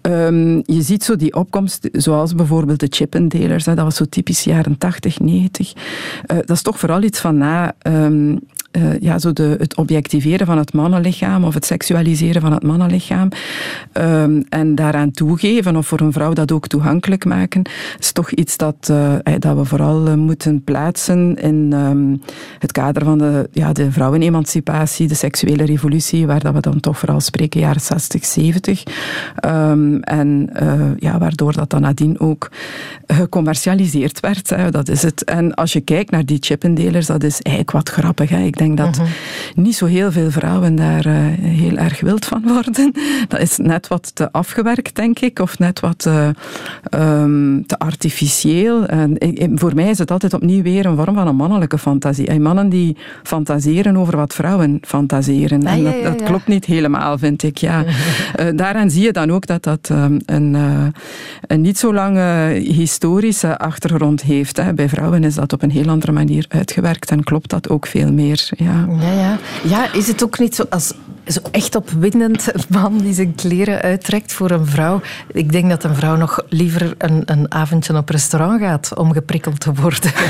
Um, 0.01 0.63
je 0.65 0.81
ziet 0.81 1.03
zo 1.03 1.15
die 1.15 1.33
opkomst, 1.33 1.89
zoals 1.91 2.35
bijvoorbeeld 2.35 2.79
de 2.79 2.87
chippendelers, 2.89 3.63
dat 3.63 3.77
was 3.77 3.95
zo 3.95 4.05
typisch 4.05 4.43
jaren 4.43 4.77
80, 4.77 5.19
90. 5.19 5.73
Uh, 5.73 6.37
dat 6.37 6.49
is 6.49 6.61
toch 6.61 6.79
vooral 6.79 7.03
iets 7.03 7.19
van 7.19 7.37
na 7.37 7.75
um, 7.87 8.39
uh, 8.77 8.99
ja, 8.99 9.19
zo 9.19 9.33
de, 9.33 9.55
het 9.59 9.75
objectiveren 9.75 10.45
van 10.45 10.57
het 10.57 10.73
mannenlichaam 10.73 11.43
of 11.43 11.53
het 11.53 11.65
seksualiseren 11.65 12.41
van 12.41 12.51
het 12.51 12.63
mannenlichaam 12.63 13.29
um, 13.93 14.43
en 14.49 14.75
daaraan 14.75 15.11
toegeven 15.11 15.75
of 15.75 15.87
voor 15.87 15.99
een 15.99 16.11
vrouw 16.11 16.33
dat 16.33 16.51
ook 16.51 16.67
toegankelijk 16.67 17.25
maken, 17.25 17.61
is 17.99 18.11
toch 18.11 18.31
iets 18.31 18.57
dat, 18.57 18.87
uh, 18.91 19.15
dat 19.39 19.57
we 19.57 19.65
vooral 19.65 20.17
moeten 20.17 20.63
plaatsen 20.63 21.35
in 21.35 21.73
um, 21.73 22.21
het 22.59 22.71
kader 22.71 23.03
van 23.03 23.17
de, 23.17 23.49
ja, 23.51 23.73
de 23.73 23.91
vrouwenemancipatie, 23.91 25.07
de 25.07 25.15
seksuele 25.15 25.65
revolutie, 25.65 26.27
waar 26.27 26.39
dat 26.39 26.53
we 26.53 26.59
dan 26.59 26.79
toch 26.79 26.99
vooral 26.99 27.19
spreken 27.19 27.59
jaren 27.59 27.81
60, 27.81 28.25
70. 28.25 28.83
Um, 29.45 30.01
en 30.01 30.49
ja, 30.99 31.17
waardoor 31.17 31.53
dat 31.53 31.69
dan 31.69 31.81
nadien 31.81 32.19
ook 32.19 32.51
gecommercialiseerd 33.07 34.19
werd. 34.19 34.71
Dat 34.71 34.89
is 34.89 35.01
het. 35.01 35.23
En 35.23 35.53
als 35.53 35.73
je 35.73 35.81
kijkt 35.81 36.11
naar 36.11 36.25
die 36.25 36.37
chippendelers, 36.39 37.05
dat 37.05 37.23
is 37.23 37.41
eigenlijk 37.41 37.75
wat 37.75 37.89
grappig. 37.89 38.29
Hè. 38.29 38.37
Denk 38.65 38.77
dat 38.77 38.97
mhm. 38.97 39.07
niet 39.55 39.75
zo 39.75 39.85
heel 39.85 40.11
veel 40.11 40.31
vrouwen 40.31 40.75
daar 40.75 41.05
uh, 41.05 41.13
heel 41.41 41.77
erg 41.77 42.01
wild 42.01 42.25
van 42.25 42.41
worden. 42.47 42.93
Dat 43.27 43.39
is 43.39 43.57
net 43.57 43.87
wat 43.87 44.15
te 44.15 44.31
afgewerkt, 44.31 44.95
denk 44.95 45.19
ik, 45.19 45.39
of 45.39 45.59
net 45.59 45.79
wat 45.79 46.05
uh, 46.07 46.27
um, 46.91 47.65
te 47.65 47.79
artificieel. 47.79 48.85
En 48.85 49.17
voor 49.55 49.75
mij 49.75 49.89
is 49.89 49.97
het 49.97 50.11
altijd 50.11 50.33
opnieuw 50.33 50.61
weer 50.61 50.85
een 50.85 50.95
vorm 50.95 51.15
van 51.15 51.27
een 51.27 51.35
mannelijke 51.35 51.77
fantasie. 51.77 52.27
En 52.27 52.41
mannen 52.41 52.69
die 52.69 52.97
fantaseren 53.23 53.97
over 53.97 54.17
wat 54.17 54.33
vrouwen 54.33 54.79
fantaseren. 54.81 55.65
Ah, 55.65 55.73
en 55.73 55.83
dat, 55.83 56.03
dat, 56.03 56.23
klopt 56.23 56.47
niet 56.47 56.65
helemaal, 56.65 57.17
vind 57.17 57.43
ik. 57.43 57.57
Ja. 57.57 57.83
uh, 57.83 58.47
daaraan 58.63 58.89
zie 58.89 59.03
je 59.03 59.11
dan 59.11 59.31
ook 59.31 59.45
dat 59.45 59.63
dat 59.63 59.89
um, 59.91 60.21
een, 60.25 60.55
een, 61.47 61.61
niet 61.61 61.77
zo 61.77 61.93
lange 61.93 62.49
historische 62.53 63.57
achtergrond 63.57 64.21
heeft. 64.21 64.57
Hè. 64.57 64.73
Bij 64.73 64.89
vrouwen 64.89 65.23
is 65.23 65.35
dat 65.35 65.53
op 65.53 65.61
een 65.61 65.71
heel 65.71 65.89
andere 65.89 66.11
manier 66.11 66.45
uitgewerkt 66.49 67.11
en 67.11 67.23
klopt 67.23 67.49
dat 67.49 67.69
ook 67.69 67.87
veel 67.87 68.11
meer. 68.13 68.49
Ja. 68.55 68.87
Ja, 68.99 69.37
ja. 69.63 69.93
is 69.93 70.07
het 70.07 70.23
ook 70.23 70.39
niet 70.39 70.55
zo 70.55 70.65
als 70.69 70.93
zo 71.27 71.39
echt 71.51 71.75
opwindend 71.75 72.51
man 72.69 72.97
die 72.97 73.13
zijn 73.13 73.35
kleren 73.35 73.81
uittrekt 73.81 74.33
voor 74.33 74.51
een 74.51 74.65
vrouw. 74.65 75.01
Ik 75.31 75.51
denk 75.51 75.69
dat 75.69 75.83
een 75.83 75.95
vrouw 75.95 76.15
nog 76.15 76.43
liever 76.49 76.95
een, 76.97 77.21
een 77.25 77.51
avondje 77.51 77.97
op 77.97 78.09
restaurant 78.09 78.61
gaat 78.61 78.95
om 78.95 79.13
geprikkeld 79.13 79.59
te 79.59 79.73
worden. 79.73 80.11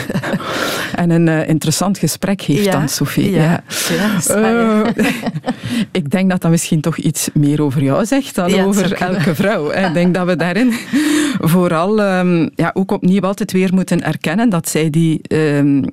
En 0.96 1.10
een 1.10 1.28
uh, 1.28 1.48
interessant 1.48 1.98
gesprek 1.98 2.42
heeft 2.42 2.72
dan, 2.72 2.90
Sophie. 2.90 3.32
Ja. 3.32 3.64
ja. 3.90 4.38
Uh, 4.38 4.88
ik 5.92 6.12
denk 6.12 6.30
dat 6.30 6.42
dat 6.42 6.52
misschien 6.52 6.82
toch 6.82 6.98
iets 6.98 7.30
meer 7.34 7.62
over 7.62 7.84
jou 7.84 8.06
zegt 8.06 8.36
dan 8.36 8.60
over 8.60 8.94
elke 8.94 9.36
vrouw. 9.36 9.72
Ik 9.72 9.94
denk 9.94 10.14
dat 10.14 10.26
we 10.26 10.36
daarin 10.36 10.74
vooral 11.54 12.18
um, 12.18 12.50
ja, 12.56 12.72
ook 12.74 12.92
opnieuw 12.92 13.22
altijd 13.22 13.52
weer 13.52 13.74
moeten 13.74 14.04
erkennen 14.04 14.50
dat 14.50 14.70
zij 14.70 14.90
die 14.90 15.22
um, 15.28 15.86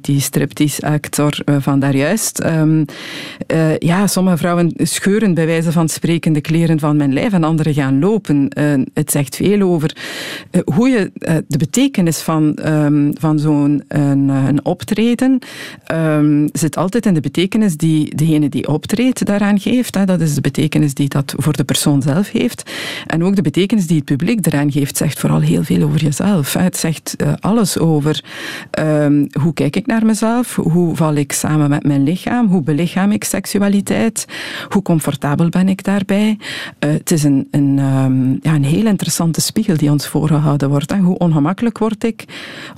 die 0.00 0.20
striptease-actor 0.20 1.38
van 1.58 1.80
daarjuist. 1.80 2.44
Um, 2.44 2.84
uh, 3.52 3.78
ja, 3.78 4.06
sommige 4.06 4.36
vrouwen 4.44 4.72
scheuren 4.76 5.34
bij 5.34 5.46
wijze 5.46 5.72
van 5.72 5.88
spreken 5.88 6.32
de 6.32 6.40
kleren 6.40 6.78
van 6.78 6.96
mijn 6.96 7.12
lijf 7.12 7.32
en 7.32 7.44
anderen 7.44 7.74
gaan 7.74 7.98
lopen. 7.98 8.48
Uh, 8.58 8.84
het 8.94 9.10
zegt 9.10 9.36
veel 9.36 9.60
over 9.60 9.96
hoe 10.64 10.88
je 10.88 11.10
de 11.48 11.58
betekenis 11.58 12.18
van, 12.18 12.58
um, 12.66 13.12
van 13.18 13.38
zo'n 13.38 13.84
een, 13.88 14.64
optreden 14.64 15.38
um, 15.92 16.48
zit 16.52 16.76
altijd 16.76 17.06
in 17.06 17.14
de 17.14 17.20
betekenis 17.20 17.76
die 17.76 18.16
degene 18.16 18.48
die 18.48 18.68
optreedt 18.68 19.26
daaraan 19.26 19.60
geeft. 19.60 19.94
Hè. 19.94 20.04
Dat 20.04 20.20
is 20.20 20.34
de 20.34 20.40
betekenis 20.40 20.94
die 20.94 21.08
dat 21.08 21.34
voor 21.36 21.52
de 21.52 21.64
persoon 21.64 22.02
zelf 22.02 22.30
heeft. 22.30 22.70
En 23.06 23.24
ook 23.24 23.36
de 23.36 23.42
betekenis 23.42 23.86
die 23.86 23.96
het 23.96 24.04
publiek 24.04 24.46
eraan 24.46 24.72
geeft, 24.72 24.96
zegt 24.96 25.18
vooral 25.18 25.40
heel 25.40 25.62
veel 25.62 25.82
over 25.82 26.02
jezelf. 26.02 26.52
Het 26.52 26.76
zegt 26.76 27.16
alles 27.40 27.78
over 27.78 28.24
hoe 29.40 29.54
kijk 29.54 29.76
ik 29.76 29.86
naar 29.86 30.06
mezelf? 30.06 30.56
Hoe 30.56 30.96
val 30.96 31.14
ik 31.14 31.32
samen 31.32 31.70
met 31.70 31.84
mijn 31.84 32.02
lichaam? 32.02 32.46
Hoe 32.46 32.62
belichaam 32.62 33.12
ik 33.12 33.24
seksualiteit? 33.24 34.26
Hoe 34.68 34.82
comfortabel 34.82 35.48
ben 35.48 35.68
ik 35.68 35.84
daarbij? 35.84 36.38
Uh, 36.84 36.90
het 36.90 37.10
is 37.10 37.22
een, 37.22 37.48
een, 37.50 37.78
um, 37.78 38.38
ja, 38.42 38.54
een 38.54 38.64
heel 38.64 38.86
interessante 38.86 39.40
spiegel 39.40 39.76
die 39.76 39.90
ons 39.90 40.06
voorgehouden 40.08 40.68
wordt. 40.68 40.92
Hoe 40.92 41.18
ongemakkelijk 41.18 41.78
word 41.78 42.04
ik 42.04 42.24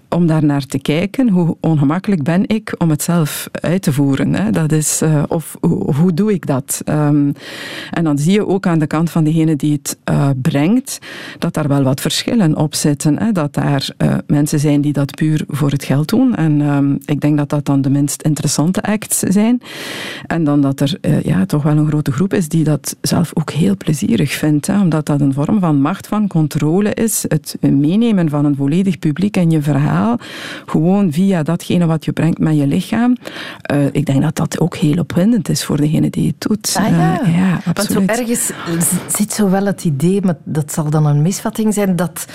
om 0.09 0.27
daar 0.27 0.45
naar 0.45 0.66
te 0.66 0.79
kijken? 0.79 1.29
Hoe 1.29 1.57
ongemakkelijk 1.61 2.23
ben 2.23 2.49
ik 2.49 2.75
om 2.79 2.90
het 2.90 3.03
zelf 3.03 3.49
uit 3.53 3.83
te 3.83 3.92
voeren? 3.92 4.53
Dat 4.53 4.73
is, 4.73 5.03
uh, 5.03 5.23
of, 5.29 5.57
hoe 5.97 6.14
doe 6.14 6.33
ik 6.33 6.47
dat? 6.47 6.83
Um, 6.85 7.33
en 7.90 8.05
dan 8.05 8.19
zie 8.19 8.33
je 8.33 8.47
ook 8.47 8.66
aan 8.66 8.79
de 8.79 8.87
kant 8.87 9.11
van 9.11 9.25
degene 9.25 9.57
die 9.57 9.73
het 9.73 9.99
uh, 10.11 10.29
brengt, 10.42 10.99
dat 11.38 11.55
daar 11.55 11.69
wel 11.69 11.83
wat 11.83 12.01
verschillen 12.01 12.57
op 12.57 12.75
zitten. 12.75 13.19
Hè? 13.19 13.33
Dat 13.33 13.55
daar 13.55 13.88
mensen 14.27 14.61
zijn 14.61 14.81
die 14.81 14.92
dat 14.92 15.14
puur 15.14 15.45
voor 15.49 15.71
het 15.71 15.85
geld 15.85 16.09
doen 16.09 16.35
en 16.35 16.61
um, 16.61 16.99
ik 17.05 17.21
denk 17.21 17.37
dat 17.37 17.49
dat 17.49 17.64
dan 17.64 17.81
de 17.81 17.90
minst 17.90 18.23
interessante 18.23 18.83
acts 18.83 19.19
zijn. 19.19 19.61
En 20.27 20.45
dan 20.45 20.61
dat 20.61 20.81
er 20.81 20.99
ja, 21.23 21.45
toch 21.46 21.62
wel 21.62 21.76
een 21.76 21.88
grote 21.88 22.12
groep 22.12 22.35
is 22.35 22.48
die 22.48 22.64
dat 22.64 22.96
zelf 23.00 23.30
ook 23.35 23.50
heel 23.50 23.76
plezierig 23.76 24.32
vindt. 24.32 24.66
Hè, 24.66 24.80
omdat 24.80 25.06
dat 25.06 25.20
een 25.20 25.32
vorm 25.32 25.61
van 25.61 25.80
macht, 25.80 26.06
van 26.06 26.26
controle 26.28 26.94
is. 26.94 27.24
Het 27.28 27.56
meenemen 27.61 28.28
van 28.28 28.44
een 28.44 28.56
volledig 28.56 28.98
publiek 28.98 29.37
in 29.37 29.50
je 29.50 29.62
verhaal. 29.62 30.18
Gewoon 30.66 31.12
via 31.12 31.42
datgene 31.42 31.87
wat 31.87 32.04
je 32.04 32.12
brengt 32.12 32.38
met 32.38 32.56
je 32.56 32.66
lichaam. 32.66 33.16
Uh, 33.72 33.85
ik 33.92 34.06
denk 34.06 34.22
dat 34.22 34.37
dat 34.37 34.61
ook 34.61 34.76
heel 34.76 34.98
opwindend 34.98 35.48
is 35.48 35.64
voor 35.64 35.76
degene 35.76 36.11
die 36.11 36.26
het 36.26 36.40
doet. 36.40 36.74
Ah, 36.78 36.88
ja. 36.88 37.22
Uh, 37.22 37.37
ja, 37.37 37.61
absoluut. 37.64 38.06
Want 38.06 38.16
zo 38.16 38.22
ergens 38.22 38.50
zit 39.06 39.32
zo 39.32 39.50
wel 39.50 39.66
het 39.66 39.85
idee, 39.85 40.20
maar 40.22 40.37
dat 40.44 40.72
zal 40.72 40.90
dan 40.90 41.06
een 41.06 41.22
misvatting 41.22 41.74
zijn, 41.74 41.96
dat 41.96 42.26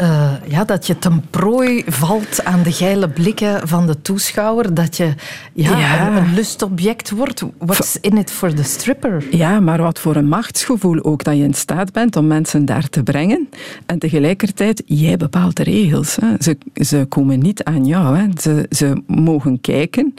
uh, 0.00 0.32
ja, 0.46 0.64
dat 0.64 0.86
je 0.86 0.98
ten 0.98 1.24
prooi 1.30 1.84
valt 1.86 2.44
aan 2.44 2.62
de 2.62 2.72
geile 2.72 3.08
blikken 3.08 3.68
van 3.68 3.86
de 3.86 4.02
toeschouwer. 4.02 4.74
Dat 4.74 4.96
je 4.96 5.14
ja, 5.52 5.78
ja. 5.78 6.16
Een, 6.16 6.34
lustobject 6.34 7.10
wordt. 7.10 7.42
What's 7.58 7.98
in 8.00 8.16
it 8.16 8.30
for 8.30 8.54
the 8.54 8.62
stripper? 8.62 9.24
Ja, 9.30 9.60
maar 9.60 9.82
wat 9.82 9.98
voor 9.98 10.16
een 10.16 10.28
machtsgevoel 10.28 11.04
ook 11.04 11.24
dat 11.24 11.36
je 11.36 11.42
in 11.42 11.54
staat 11.54 11.92
bent 11.92 12.16
om 12.16 12.26
mensen 12.26 12.64
daar 12.64 12.88
te 12.88 13.02
brengen. 13.02 13.48
En 13.86 13.98
tegelijkertijd, 13.98 14.82
jij 14.86 15.16
bepaalt 15.16 15.56
de 15.56 15.62
regels. 15.62 16.16
Hè. 16.20 16.28
Ze, 16.38 16.58
ze 16.74 17.06
komen 17.08 17.38
niet 17.38 17.64
aan 17.64 17.86
jou. 17.86 18.16
Hè. 18.16 18.26
Ze, 18.40 18.66
ze 18.70 19.02
mogen 19.06 19.60
kijken. 19.60 20.14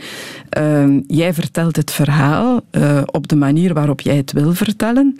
Uh, 0.57 0.99
jij 1.07 1.33
vertelt 1.33 1.75
het 1.75 1.91
verhaal 1.91 2.61
uh, 2.71 3.01
op 3.05 3.27
de 3.27 3.35
manier 3.35 3.73
waarop 3.73 4.01
jij 4.01 4.15
het 4.15 4.31
wil 4.31 4.53
vertellen. 4.53 5.15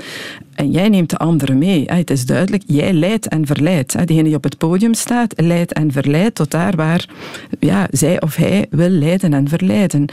En 0.56 0.72
jij 0.72 0.90
neemt 0.90 1.10
de 1.10 1.18
anderen 1.18 1.58
mee. 1.58 1.84
Het 1.86 2.10
is 2.10 2.26
duidelijk, 2.26 2.64
jij 2.66 2.94
leidt 2.94 3.28
en 3.28 3.46
verleidt. 3.46 4.08
Degene 4.08 4.24
die 4.24 4.36
op 4.36 4.44
het 4.44 4.51
podium 4.58 4.94
staat, 4.94 5.34
leidt 5.36 5.74
en 5.74 5.92
verleidt 5.92 6.36
tot 6.36 6.52
daar 6.52 6.76
waar 6.76 7.06
ja, 7.60 7.88
zij 7.92 8.22
of 8.22 8.36
hij 8.36 8.66
wil 8.70 8.90
leiden 8.90 9.34
en 9.34 9.48
verleiden. 9.48 10.06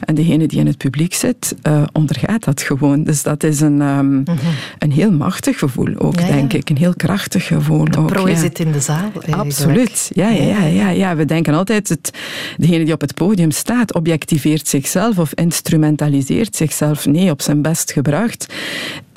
En 0.00 0.14
degene 0.14 0.46
die 0.46 0.58
in 0.58 0.66
het 0.66 0.76
publiek 0.76 1.14
zit, 1.14 1.54
uh, 1.62 1.82
ondergaat 1.92 2.44
dat 2.44 2.62
gewoon. 2.62 3.04
Dus 3.04 3.22
dat 3.22 3.42
is 3.42 3.60
een, 3.60 3.80
um, 3.80 4.06
mm 4.06 4.24
-hmm. 4.24 4.36
een 4.78 4.92
heel 4.92 5.12
machtig 5.12 5.58
gevoel 5.58 5.94
ook, 5.98 6.20
ja, 6.20 6.26
denk 6.26 6.52
ja. 6.52 6.58
ik. 6.58 6.70
Een 6.70 6.76
heel 6.76 6.94
krachtig 6.96 7.46
gevoel 7.46 7.84
de 7.84 7.98
ook. 7.98 8.06
Prooi 8.06 8.32
ja. 8.32 8.38
zit 8.38 8.58
in 8.58 8.72
de 8.72 8.80
zaal. 8.80 9.02
Eigenlijk. 9.02 9.34
Absoluut. 9.34 10.10
Ja, 10.14 10.28
ja, 10.28 10.42
ja, 10.42 10.64
ja, 10.64 10.88
ja. 10.88 11.16
We 11.16 11.24
denken 11.24 11.54
altijd, 11.54 11.88
het, 11.88 12.10
degene 12.56 12.84
die 12.84 12.94
op 12.94 13.00
het 13.00 13.14
podium 13.14 13.50
staat, 13.50 13.94
objectiveert 13.94 14.68
zichzelf 14.68 15.18
of 15.18 15.34
instrumentaliseert 15.34 16.56
zichzelf. 16.56 17.06
Nee, 17.06 17.30
op 17.30 17.42
zijn 17.42 17.62
best 17.62 17.92
gebracht 17.92 18.46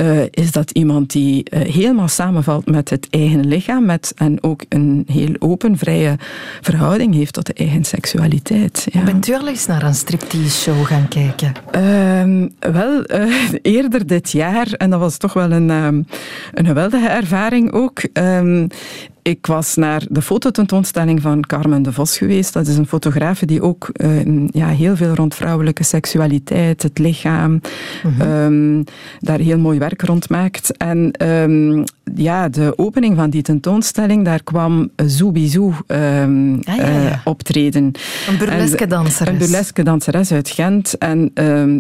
uh, 0.02 0.22
is 0.30 0.52
dat 0.52 0.72
iemand 0.72 1.12
die 1.12 1.46
uh, 1.54 1.60
helemaal 1.60 2.08
samenvalt 2.08 2.66
met 2.66 2.90
het 2.90 3.08
eigen 3.10 3.48
lichaam 3.48 3.86
met, 3.86 4.14
en 4.16 4.44
ook 4.44 4.64
een 4.70 5.04
heel 5.12 5.36
open, 5.40 5.78
vrije 5.78 6.16
verhouding 6.62 7.14
heeft 7.14 7.34
tot 7.34 7.46
de 7.46 7.54
eigen 7.54 7.84
seksualiteit. 7.84 8.88
Ja. 8.92 9.04
Bent 9.04 9.28
u 9.28 9.34
al 9.34 9.48
eens 9.48 9.66
naar 9.66 9.84
een 9.84 9.96
striptease-show 9.96 10.86
gaan 10.86 11.08
kijken? 11.08 11.52
Uh, 11.76 12.72
wel, 12.72 13.12
uh, 13.12 13.52
eerder 13.62 14.08
dit 14.08 14.32
jaar. 14.32 14.68
En 14.72 14.90
dat 14.90 15.00
was 15.00 15.18
toch 15.18 15.34
wel 15.34 15.52
een, 15.52 15.70
um, 15.70 16.06
een 16.54 16.66
geweldige 16.66 17.08
ervaring 17.08 17.72
ook. 17.72 18.04
Um, 18.14 18.68
ik 19.28 19.46
was 19.46 19.76
naar 19.76 20.04
de 20.10 20.22
fototentoonstelling 20.22 21.22
van 21.22 21.42
Carmen 21.42 21.82
de 21.82 21.94
Vos 21.94 22.18
geweest. 22.18 22.54
Dat 22.54 22.68
is 22.68 22.78
een 22.78 22.88
fotografe 22.88 23.46
die 23.46 23.62
ook 23.62 23.90
uh, 23.94 24.48
ja, 24.48 24.68
heel 24.68 24.96
veel 24.96 25.14
rond 25.14 25.36
vrouwelijke 25.36 25.84
seksualiteit, 25.84 26.84
het 26.84 26.98
lichaam, 26.98 27.62
-hmm. 28.02 28.22
um, 28.22 28.84
daar 29.20 29.40
heel 29.40 29.58
mooi 29.58 29.80
werk 29.80 30.02
rond 30.02 30.30
maakt. 30.30 30.78
En 30.78 31.28
um, 31.28 31.84
ja, 32.16 32.50
de 32.50 32.74
opening 32.76 33.16
van 33.16 33.30
die 33.30 33.42
tentoonstelling, 33.42 34.26
daar 34.26 34.44
kwam 34.44 34.90
Zoubizou 34.96 35.74
um, 35.88 36.60
ah, 36.64 36.76
ja, 36.76 36.90
ja. 36.90 37.10
Uh, 37.10 37.18
optreden. 37.24 37.92
Een 38.28 38.38
burleske 38.38 38.88
danseres. 38.88 39.34
Een 39.34 39.40
burleske 39.40 39.84
danseres 39.84 40.32
uit 40.32 40.50
Gent. 40.50 40.98
En 40.98 41.32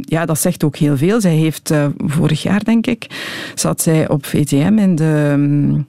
ja, 0.01 0.25
dat 0.25 0.39
zegt 0.39 0.63
ook 0.63 0.75
heel 0.75 0.97
veel. 0.97 1.21
Zij 1.21 1.35
heeft 1.35 1.71
uh, 1.71 1.85
vorig 1.97 2.43
jaar, 2.43 2.63
denk 2.63 2.87
ik, 2.87 3.07
zat 3.55 3.81
zij 3.81 4.09
op 4.09 4.25
VTM 4.25 4.77
in 4.77 4.95
de 4.95 5.83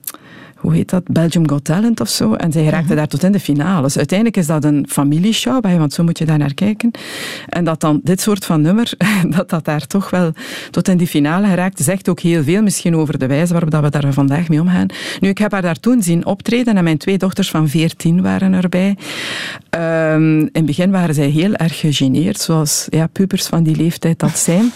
hoe 0.57 0.73
heet 0.73 0.89
dat, 0.89 1.03
Belgium 1.03 1.49
Got 1.49 1.63
Talent 1.63 1.99
of 1.99 2.09
zo. 2.09 2.33
En 2.33 2.51
zij 2.51 2.63
raakte 2.63 2.81
uh 2.81 2.87
-huh. 2.87 2.97
daar 2.97 3.07
tot 3.07 3.23
in 3.23 3.31
de 3.31 3.39
finales. 3.39 3.97
Uiteindelijk 3.97 4.37
is 4.37 4.47
dat 4.47 4.63
een 4.63 4.85
familieshow, 4.89 5.61
want 5.61 5.93
zo 5.93 6.03
moet 6.03 6.17
je 6.17 6.25
daar 6.25 6.37
naar 6.37 6.53
kijken. 6.53 6.91
En 7.47 7.63
dat 7.63 7.79
dan 7.79 7.99
dit 8.03 8.21
soort 8.21 8.45
van 8.45 8.61
nummer, 8.61 8.93
dat 9.35 9.49
dat 9.49 9.65
daar 9.65 9.87
toch 9.87 10.09
wel 10.09 10.31
tot 10.71 10.87
in 10.87 10.97
die 10.97 11.07
finale 11.07 11.47
geraakt, 11.47 11.79
zegt 11.79 12.09
ook 12.09 12.19
heel 12.19 12.43
veel 12.43 12.61
misschien 12.61 12.95
over 12.95 13.19
de 13.19 13.27
wijze 13.27 13.51
waarop 13.51 13.71
dat 13.71 13.81
we 13.81 13.89
daar 13.89 14.13
vandaag 14.13 14.49
mee 14.49 14.61
omgaan. 14.61 14.87
Nu, 15.19 15.29
ik 15.29 15.37
heb 15.37 15.51
haar 15.51 15.61
daar 15.61 15.79
toen 15.79 16.03
zien 16.03 16.25
optreden 16.25 16.77
en 16.77 16.83
mijn 16.83 16.97
twee 16.97 17.17
dochters 17.17 17.49
van 17.49 17.69
14 17.69 18.21
waren 18.21 18.53
erbij. 18.53 18.97
Um, 19.77 20.39
in 20.39 20.49
het 20.51 20.65
begin 20.65 20.91
waren 20.91 21.15
zij 21.15 21.27
heel 21.27 21.53
erg 21.53 21.79
gegeneerd, 21.79 22.39
zoals 22.39 22.87
ja, 22.89 23.07
pubers 23.07 23.45
van 23.45 23.63
die 23.63 23.75
leeftijd 23.75 24.19
dat 24.19 24.37
zijn. 24.37 24.71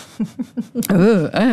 eh, 0.85 1.51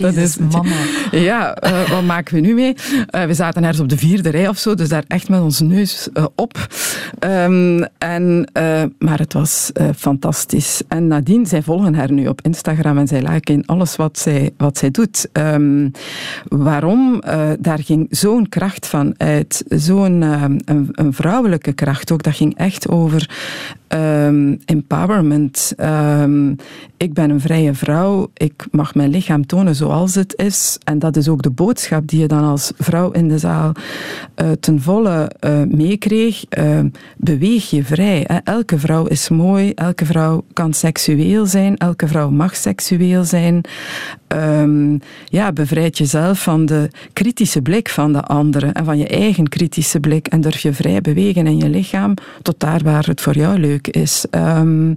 dat 0.00 0.14
is 0.14 0.36
mama. 0.36 0.76
Ja, 1.10 1.56
uh, 1.64 1.90
wat 1.90 2.02
maken 2.02 2.34
we 2.34 2.40
nu 2.40 2.54
mee? 2.54 2.74
Uh, 3.10 3.24
we 3.24 3.34
zaten 3.34 3.62
op 3.80 3.88
de 3.88 3.96
vierde 3.96 4.28
rij 4.28 4.48
of 4.48 4.58
zo, 4.58 4.74
dus 4.74 4.88
daar 4.88 5.04
echt 5.08 5.28
met 5.28 5.40
ons 5.40 5.60
neus 5.60 6.08
uh, 6.14 6.24
op. 6.34 6.66
Um, 7.24 7.84
en, 7.98 8.50
uh, 8.52 8.82
maar 8.98 9.18
het 9.18 9.32
was 9.32 9.70
uh, 9.80 9.88
fantastisch. 9.96 10.82
En 10.88 11.06
nadien, 11.06 11.46
zij 11.46 11.62
volgen 11.62 11.94
haar 11.94 12.12
nu 12.12 12.28
op 12.28 12.40
Instagram 12.42 12.98
en 12.98 13.08
zij 13.08 13.22
liken 13.22 13.66
alles 13.66 13.96
wat 13.96 14.18
zij, 14.18 14.50
wat 14.56 14.78
zij 14.78 14.90
doet. 14.90 15.28
Um, 15.32 15.90
waarom? 16.48 17.22
daar 17.60 17.78
ging 17.78 18.06
zo'n 18.10 18.48
kracht 18.48 18.86
van 18.86 19.14
uit, 19.16 19.64
zo'n 19.68 20.22
een 20.92 21.12
vrouwelijke 21.12 21.72
kracht 21.72 22.12
ook. 22.12 22.22
Dat 22.22 22.34
ging 22.34 22.56
echt 22.56 22.88
over 22.88 23.30
um, 23.94 24.58
empowerment. 24.64 25.72
Um, 25.78 26.56
ik 26.96 27.14
ben 27.14 27.30
een 27.30 27.40
vrije 27.40 27.74
vrouw, 27.74 28.30
ik 28.34 28.66
mag 28.70 28.94
mijn 28.94 29.10
lichaam 29.10 29.46
tonen 29.46 29.74
zoals 29.74 30.14
het 30.14 30.34
is. 30.36 30.78
En 30.84 30.98
dat 30.98 31.16
is 31.16 31.28
ook 31.28 31.42
de 31.42 31.50
boodschap 31.50 32.08
die 32.08 32.20
je 32.20 32.26
dan 32.26 32.44
als 32.44 32.72
vrouw 32.76 33.10
in 33.10 33.28
de 33.28 33.38
zaal 33.38 33.72
uh, 33.72 34.50
ten 34.60 34.82
volle 34.82 35.30
uh, 35.40 35.62
meekreeg. 35.68 36.44
Uh, 36.58 36.78
beweeg 37.16 37.70
je 37.70 37.84
vrij. 37.84 38.24
Hè. 38.26 38.36
Elke 38.44 38.78
vrouw 38.78 39.06
is 39.06 39.28
mooi, 39.28 39.72
elke 39.74 40.04
vrouw 40.04 40.44
kan 40.52 40.72
seksueel 40.72 41.46
zijn, 41.46 41.76
elke 41.76 42.08
vrouw 42.08 42.30
mag 42.30 42.56
seksueel 42.56 43.24
zijn. 43.24 43.60
Ja, 45.28 45.52
bevrijd 45.52 45.98
jezelf 45.98 46.42
van 46.42 46.66
de 46.66 46.90
kritische 47.12 47.62
blik 47.62 47.88
van 47.88 48.12
de 48.12 48.22
anderen 48.22 48.72
en 48.72 48.84
van 48.84 48.98
je 48.98 49.06
eigen 49.06 49.48
kritische 49.48 50.00
blik 50.00 50.26
en 50.26 50.40
durf 50.40 50.58
je 50.58 50.72
vrij 50.72 51.00
bewegen 51.00 51.46
in 51.46 51.56
je 51.56 51.68
lichaam 51.68 52.14
tot 52.42 52.60
daar 52.60 52.80
waar 52.84 53.06
het 53.06 53.20
voor 53.20 53.36
jou 53.36 53.58
leuk 53.58 53.79
is. 53.86 54.24
Ehm, 54.30 54.94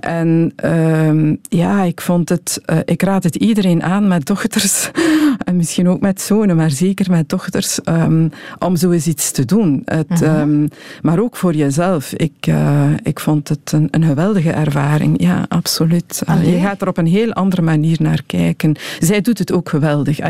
en 0.00 0.52
ehm, 0.56 1.34
ja, 1.48 1.82
ik 1.82 2.00
vond 2.00 2.28
het, 2.28 2.60
uh, 2.66 2.78
ik 2.84 3.02
raad 3.02 3.22
het 3.22 3.36
iedereen 3.36 3.82
aan 3.82 4.08
met 4.08 4.26
dochters 4.26 4.90
en 5.46 5.56
misschien 5.56 5.88
ook 5.88 6.00
met 6.00 6.20
zonen, 6.20 6.56
maar 6.56 6.70
zeker 6.70 7.10
met 7.10 7.28
dochters, 7.28 7.78
um, 7.84 8.30
om 8.58 8.76
zo 8.76 8.90
eens 8.90 9.06
iets 9.06 9.30
te 9.30 9.44
doen. 9.44 9.82
Het, 9.84 10.20
mhm. 10.20 10.66
maar 11.02 11.18
ook 11.18 11.36
voor 11.36 11.54
jezelf. 11.54 12.12
Ik, 12.12 12.46
uh, 12.48 12.90
ik 13.02 13.20
vond 13.20 13.48
het 13.48 13.72
een, 13.72 13.88
een 13.90 14.04
geweldige 14.04 14.50
ervaring. 14.50 15.22
Ja, 15.22 15.44
absoluut. 15.48 16.22
Uh, 16.28 16.52
je 16.52 16.60
gaat 16.60 16.82
er 16.82 16.88
op 16.88 16.98
een 16.98 17.06
heel 17.06 17.32
andere 17.32 17.62
manier 17.62 17.96
naar 18.00 18.22
kijken. 18.26 18.76
Zij 18.98 19.20
doet 19.20 19.38
het 19.38 19.52
ook 19.52 19.68
geweldig. 19.68 20.20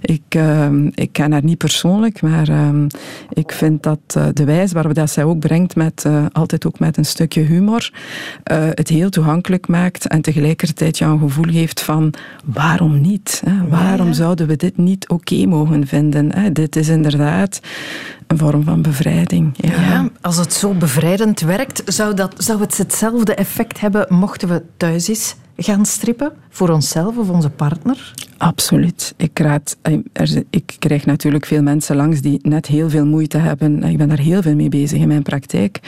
Ik, 0.00 0.34
ik 0.94 1.08
ken 1.12 1.32
haar 1.32 1.44
niet 1.44 1.58
persoonlijk, 1.58 2.22
maar 2.22 2.48
ik 3.30 3.52
vind 3.52 3.82
dat 3.82 3.98
de 4.32 4.44
wijze 4.44 4.74
waarop 4.74 4.94
dat 4.94 5.10
zij 5.10 5.24
ook 5.24 5.38
brengt, 5.38 5.76
met, 5.76 6.06
altijd 6.32 6.66
ook 6.66 6.78
met 6.78 6.96
een 6.96 7.04
stukje 7.10 7.40
humor, 7.40 7.92
het 8.74 8.88
heel 8.88 9.10
toegankelijk 9.10 9.68
maakt 9.68 10.06
en 10.06 10.22
tegelijkertijd 10.22 10.98
jou 10.98 11.12
een 11.12 11.18
gevoel 11.18 11.52
geeft 11.52 11.82
van 11.82 12.14
waarom 12.44 13.00
niet? 13.00 13.42
Hè? 13.44 13.68
Waarom 13.68 14.12
zouden 14.12 14.46
we 14.46 14.56
dit 14.56 14.76
niet 14.76 15.08
oké 15.08 15.46
mogen 15.46 15.86
vinden? 15.86 16.34
Hè? 16.34 16.52
Dit 16.52 16.76
is 16.76 16.88
inderdaad 16.88 17.60
een 18.26 18.38
vorm 18.38 18.64
van 18.64 18.82
bevrijding. 18.82 19.54
Ja. 19.56 19.72
ja. 19.72 20.08
als 20.20 20.36
het 20.36 20.52
zo 20.52 20.72
bevrijdend 20.74 21.40
werkt, 21.40 21.82
zou, 21.86 22.14
dat, 22.14 22.34
zou 22.36 22.60
het 22.60 22.78
hetzelfde 22.78 23.34
effect 23.34 23.80
hebben 23.80 24.06
mochten 24.08 24.48
we 24.48 24.62
thuis 24.76 25.08
eens 25.08 25.34
gaan 25.56 25.86
strippen? 25.86 26.32
Voor 26.50 26.68
onszelf 26.68 27.16
of 27.16 27.28
onze 27.28 27.50
partner? 27.50 28.12
Absoluut. 28.40 29.14
Ik, 29.16 29.38
raad, 29.38 29.76
eh, 29.82 30.36
ik 30.50 30.76
krijg 30.78 31.06
natuurlijk 31.06 31.46
veel 31.46 31.62
mensen 31.62 31.96
langs 31.96 32.20
die 32.20 32.38
net 32.42 32.66
heel 32.66 32.90
veel 32.90 33.06
moeite 33.06 33.38
hebben. 33.38 33.82
Ik 33.82 33.98
ben 33.98 34.08
daar 34.08 34.18
heel 34.18 34.42
veel 34.42 34.54
mee 34.54 34.68
bezig 34.68 34.98
in 34.98 35.08
mijn 35.08 35.22
praktijk. 35.22 35.80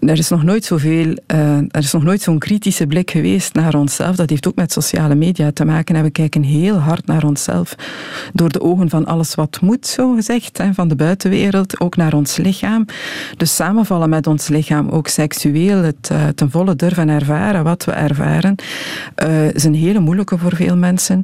Er 0.00 0.18
is 0.18 0.28
nog 0.28 0.42
nooit 0.42 0.64
zoveel, 0.64 1.16
uh, 1.34 1.56
er 1.56 1.78
is 1.78 1.92
nog 1.92 2.02
nooit 2.02 2.22
zo'n 2.22 2.38
kritische 2.38 2.86
blik 2.86 3.10
geweest 3.10 3.54
naar 3.54 3.74
onszelf. 3.74 4.16
Dat 4.16 4.30
heeft 4.30 4.48
ook 4.48 4.54
met 4.54 4.72
sociale 4.72 5.14
media 5.14 5.50
te 5.52 5.64
maken. 5.64 5.96
En 5.96 6.02
we 6.02 6.10
kijken 6.10 6.42
heel 6.42 6.76
hard 6.76 7.06
naar 7.06 7.24
onszelf 7.24 7.74
door 8.32 8.48
de 8.48 8.60
ogen 8.60 8.88
van 8.88 9.06
alles 9.06 9.34
wat 9.34 9.60
moet, 9.60 9.86
zo 9.86 10.14
gezegd, 10.14 10.62
van 10.72 10.88
de 10.88 10.96
buitenwereld, 10.96 11.80
ook 11.80 11.96
naar 11.96 12.14
ons 12.14 12.36
lichaam. 12.36 12.84
Dus 13.36 13.54
samenvallen 13.54 14.08
met 14.08 14.26
ons 14.26 14.48
lichaam, 14.48 14.88
ook 14.88 15.08
seksueel, 15.08 15.82
het 15.82 16.08
uh, 16.12 16.28
ten 16.28 16.50
volle 16.50 16.76
durven 16.76 17.08
ervaren 17.08 17.64
wat 17.64 17.84
we 17.84 17.92
ervaren, 17.92 18.54
is 19.52 19.64
een 19.64 19.74
hele 19.74 20.00
moeilijke 20.00 20.38
voor 20.38 20.56
veel 20.56 20.76
mensen. 20.76 21.22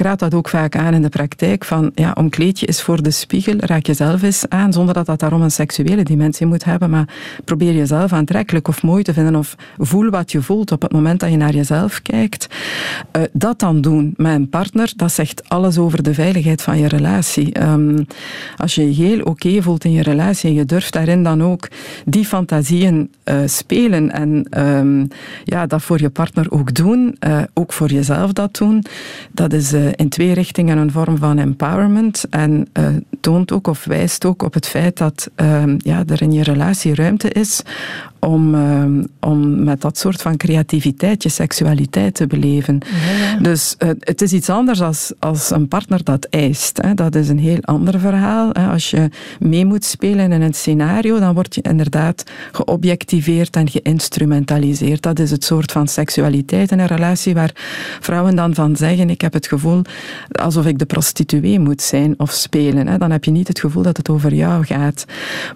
Raad 0.00 0.18
dat 0.18 0.34
ook 0.34 0.48
vaak 0.48 0.76
aan 0.76 0.94
in 0.94 1.02
de 1.02 1.08
praktijk, 1.08 1.64
van 1.64 1.90
ja, 1.94 2.12
omkleed 2.14 2.60
je 2.60 2.66
eens 2.66 2.82
voor 2.82 3.02
de 3.02 3.10
spiegel, 3.10 3.54
raak 3.58 3.86
jezelf 3.86 4.22
eens 4.22 4.48
aan, 4.48 4.72
zonder 4.72 4.94
dat 4.94 5.06
dat 5.06 5.20
daarom 5.20 5.42
een 5.42 5.50
seksuele 5.50 6.02
dimensie 6.02 6.46
moet 6.46 6.64
hebben, 6.64 6.90
maar 6.90 7.08
probeer 7.44 7.74
jezelf 7.74 8.12
aantrekkelijk 8.12 8.68
of 8.68 8.82
mooi 8.82 9.02
te 9.02 9.12
vinden, 9.12 9.36
of 9.36 9.54
voel 9.78 10.10
wat 10.10 10.32
je 10.32 10.42
voelt 10.42 10.72
op 10.72 10.82
het 10.82 10.92
moment 10.92 11.20
dat 11.20 11.30
je 11.30 11.36
naar 11.36 11.54
jezelf 11.54 12.02
kijkt. 12.02 12.46
Uh, 13.16 13.22
dat 13.32 13.58
dan 13.58 13.80
doen 13.80 14.14
met 14.16 14.34
een 14.34 14.48
partner, 14.48 14.92
dat 14.96 15.12
zegt 15.12 15.48
alles 15.48 15.78
over 15.78 16.02
de 16.02 16.14
veiligheid 16.14 16.62
van 16.62 16.78
je 16.78 16.88
relatie. 16.88 17.62
Um, 17.62 18.06
als 18.56 18.74
je 18.74 18.86
je 18.86 19.04
heel 19.04 19.22
oké 19.22 19.62
voelt 19.62 19.84
in 19.84 19.92
je 19.92 20.02
relatie 20.02 20.48
en 20.48 20.54
je 20.54 20.64
durft 20.64 20.92
daarin 20.92 21.22
dan 21.22 21.42
ook 21.42 21.68
die 22.04 22.24
fantasieën 22.24 23.10
uh, 23.24 23.36
spelen 23.46 24.10
en 24.12 24.46
um, 24.66 25.08
ja, 25.44 25.66
dat 25.66 25.82
voor 25.82 26.00
je 26.00 26.10
partner 26.10 26.50
ook 26.50 26.74
doen, 26.74 27.16
uh, 27.26 27.42
ook 27.54 27.72
voor 27.72 27.88
jezelf 27.88 28.32
dat 28.32 28.56
doen, 28.56 28.84
dat 29.32 29.52
is 29.52 29.72
uh, 29.86 29.92
in 29.96 30.08
twee 30.08 30.32
richtingen 30.32 30.78
een 30.78 30.90
vorm 30.90 31.16
van 31.16 31.38
empowerment 31.38 32.24
en 32.30 32.68
toont 33.20 33.52
ook 33.52 33.66
of 33.66 33.84
wijst 33.84 34.24
ook 34.24 34.42
op 34.42 34.54
het 34.54 34.66
feit 34.66 34.96
dat 34.96 35.30
ehm, 35.34 35.74
ja, 35.78 36.02
er 36.06 36.22
in 36.22 36.32
je 36.32 36.42
relatie 36.42 36.94
ruimte 36.94 37.30
is 37.30 37.62
om, 38.18 38.54
ehm, 38.54 39.04
om 39.20 39.64
met 39.64 39.80
dat 39.80 39.98
soort 39.98 40.22
van 40.22 40.36
creativiteit 40.36 41.22
je 41.22 41.28
seksualiteit 41.28 42.14
te 42.14 42.26
beleven. 42.26 42.78
Dus 43.42 43.76
uh, 43.78 43.90
het 43.98 44.22
is 44.22 44.32
iets 44.32 44.50
anders 44.50 44.80
als, 44.80 45.12
als 45.18 45.50
een 45.50 45.68
partner 45.68 46.04
dat 46.04 46.24
eist. 46.24 46.82
Hè. 46.82 46.94
Dat 46.94 47.14
is 47.14 47.28
een 47.28 47.38
heel 47.38 47.58
ander 47.60 48.00
verhaal. 48.00 48.50
Hè. 48.52 48.68
Als 48.68 48.90
je 48.90 49.08
mee 49.38 49.64
moet 49.64 49.84
spelen 49.84 50.32
in 50.32 50.42
een 50.42 50.54
scenario, 50.54 51.18
dan 51.18 51.34
word 51.34 51.54
je 51.54 51.62
inderdaad 51.62 52.24
geobjectiveerd 52.52 53.56
en 53.56 53.68
geïnstrumentaliseerd. 53.68 55.02
Dat 55.02 55.18
is 55.18 55.30
het 55.30 55.44
soort 55.44 55.72
van 55.72 55.88
seksualiteit 55.88 56.70
in 56.70 56.78
een 56.78 56.86
relatie 56.86 57.34
waar 57.34 57.52
vrouwen 58.00 58.36
dan 58.36 58.54
van 58.54 58.76
zeggen, 58.76 59.10
ik 59.10 59.20
heb 59.20 59.32
het 59.32 59.46
gevoel 59.46 59.82
alsof 60.32 60.66
ik 60.66 60.78
de 60.78 60.86
prostituee 60.86 61.60
moet 61.60 61.82
zijn 61.82 62.14
of 62.16 62.30
spelen. 62.30 62.86
Hè. 62.86 62.98
Dan 62.98 63.10
heb 63.10 63.24
je 63.24 63.30
niet 63.30 63.48
het 63.48 63.60
gevoel 63.60 63.82
dat 63.82 63.96
het 63.96 64.08
over 64.08 64.34
jou 64.34 64.64
gaat. 64.64 65.04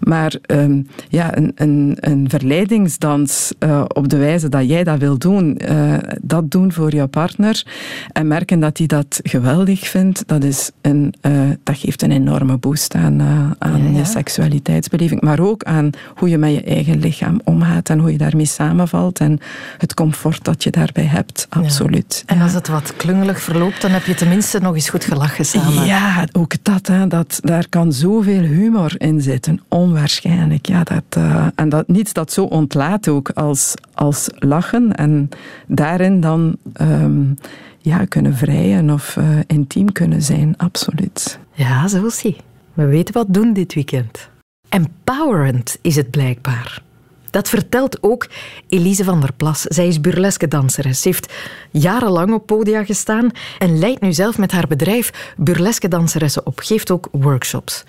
Maar 0.00 0.34
um, 0.46 0.86
ja, 1.08 1.36
een, 1.36 1.52
een, 1.54 1.96
een 2.00 2.28
verleiding 2.28 2.48
verleidingsdans 2.50 3.52
uh, 3.58 3.84
op 3.88 4.08
de 4.08 4.16
wijze 4.16 4.48
dat 4.48 4.68
jij 4.68 4.84
dat 4.84 4.98
wil 4.98 5.18
doen, 5.18 5.60
uh, 5.70 5.94
dat 6.20 6.50
doen 6.50 6.72
voor 6.72 6.92
jouw 6.94 7.06
partner 7.06 7.64
en 8.12 8.26
merken 8.26 8.60
dat 8.60 8.78
hij 8.78 8.86
dat 8.86 9.20
geweldig 9.22 9.88
vindt, 9.88 10.22
dat, 10.26 10.44
is 10.44 10.70
een, 10.80 11.14
uh, 11.22 11.32
dat 11.62 11.78
geeft 11.78 12.02
een 12.02 12.10
enorme 12.10 12.56
boost 12.56 12.94
aan, 12.94 13.20
aan 13.58 13.82
ja, 13.82 13.90
ja. 13.90 13.98
je 13.98 14.04
seksualiteitsbeleving, 14.04 15.20
maar 15.20 15.40
ook 15.40 15.62
aan 15.64 15.90
hoe 16.14 16.28
je 16.28 16.38
met 16.38 16.54
je 16.54 16.62
eigen 16.62 16.98
lichaam 16.98 17.40
omgaat 17.44 17.88
en 17.88 17.98
hoe 17.98 18.12
je 18.12 18.18
daarmee 18.18 18.46
samenvalt 18.46 19.18
en 19.18 19.38
het 19.78 19.94
comfort 19.94 20.44
dat 20.44 20.62
je 20.62 20.70
daarbij 20.70 21.04
hebt, 21.04 21.46
absoluut. 21.48 22.22
Ja. 22.26 22.34
En 22.34 22.42
als 22.42 22.52
het 22.52 22.68
wat 22.68 22.96
klungelig 22.96 23.40
verloopt, 23.40 23.80
dan 23.80 23.90
heb 23.90 24.04
je 24.04 24.14
tenminste 24.14 24.58
nog 24.58 24.74
eens 24.74 24.88
goed 24.88 25.04
gelachen 25.04 25.44
samen. 25.44 25.84
Ja, 25.84 26.26
ook 26.32 26.52
dat, 26.62 26.86
hè, 26.86 27.06
dat 27.06 27.40
daar 27.42 27.68
kan 27.68 27.92
zoveel 27.92 28.42
humor 28.42 28.94
in 28.98 29.20
zitten, 29.20 29.60
onwaarschijnlijk. 29.68 30.66
Ja, 30.66 30.82
dat, 30.84 31.22
en 31.54 31.68
dat, 31.68 31.88
niets 31.88 32.12
dat 32.12 32.32
zo 32.32 32.39
ontlaat 32.44 33.08
ook 33.08 33.30
als, 33.30 33.74
als 33.94 34.28
lachen 34.38 34.94
en 34.94 35.28
daarin 35.66 36.20
dan 36.20 36.56
um, 36.80 37.36
ja, 37.78 38.04
kunnen 38.04 38.34
vrijen 38.34 38.90
of 38.90 39.16
uh, 39.16 39.24
intiem 39.46 39.92
kunnen 39.92 40.22
zijn, 40.22 40.54
absoluut. 40.56 41.38
Ja, 41.52 41.88
zo 41.88 42.08
zie. 42.08 42.36
We 42.72 42.86
weten 42.86 43.14
wat 43.14 43.26
doen 43.28 43.52
dit 43.52 43.74
weekend. 43.74 44.28
Empowerend 44.68 45.78
is 45.80 45.96
het 45.96 46.10
blijkbaar. 46.10 46.82
Dat 47.30 47.48
vertelt 47.48 48.02
ook 48.02 48.28
Elise 48.68 49.04
van 49.04 49.20
der 49.20 49.32
Plas. 49.32 49.62
Zij 49.62 49.86
is 49.86 50.00
burleske 50.00 50.48
danseres. 50.48 51.00
Ze 51.00 51.08
heeft 51.08 51.32
jarenlang 51.70 52.32
op 52.32 52.46
podia 52.46 52.84
gestaan 52.84 53.30
en 53.58 53.78
leidt 53.78 54.00
nu 54.00 54.12
zelf 54.12 54.38
met 54.38 54.52
haar 54.52 54.66
bedrijf 54.66 55.34
burleske 55.36 55.88
danseressen 55.88 56.46
op. 56.46 56.58
Geeft 56.58 56.90
ook 56.90 57.08
workshops. 57.12 57.84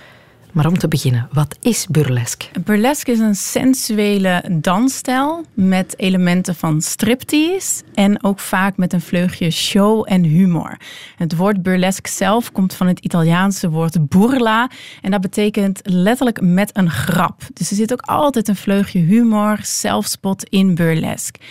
Maar 0.51 0.65
om 0.67 0.77
te 0.77 0.87
beginnen, 0.87 1.27
wat 1.31 1.57
is 1.61 1.87
burlesque? 1.89 2.47
Burlesque 2.63 3.13
is 3.13 3.19
een 3.19 3.35
sensuele 3.35 4.43
dansstijl 4.51 5.45
met 5.53 5.93
elementen 5.97 6.55
van 6.55 6.81
striptease 6.81 7.83
en 7.93 8.23
ook 8.23 8.39
vaak 8.39 8.77
met 8.77 8.93
een 8.93 9.01
vleugje 9.01 9.51
show 9.51 10.05
en 10.07 10.23
humor. 10.23 10.77
Het 11.17 11.35
woord 11.35 11.63
burlesque 11.63 12.11
zelf 12.11 12.51
komt 12.51 12.73
van 12.73 12.87
het 12.87 12.99
Italiaanse 12.99 13.69
woord 13.69 14.09
burla 14.09 14.69
en 15.01 15.11
dat 15.11 15.21
betekent 15.21 15.79
letterlijk 15.83 16.41
met 16.41 16.69
een 16.77 16.89
grap. 16.89 17.41
Dus 17.53 17.69
er 17.69 17.75
zit 17.75 17.91
ook 17.91 18.01
altijd 18.01 18.47
een 18.47 18.55
vleugje 18.55 18.99
humor, 18.99 19.59
zelfspot 19.61 20.43
in 20.43 20.75
burlesque. 20.75 21.41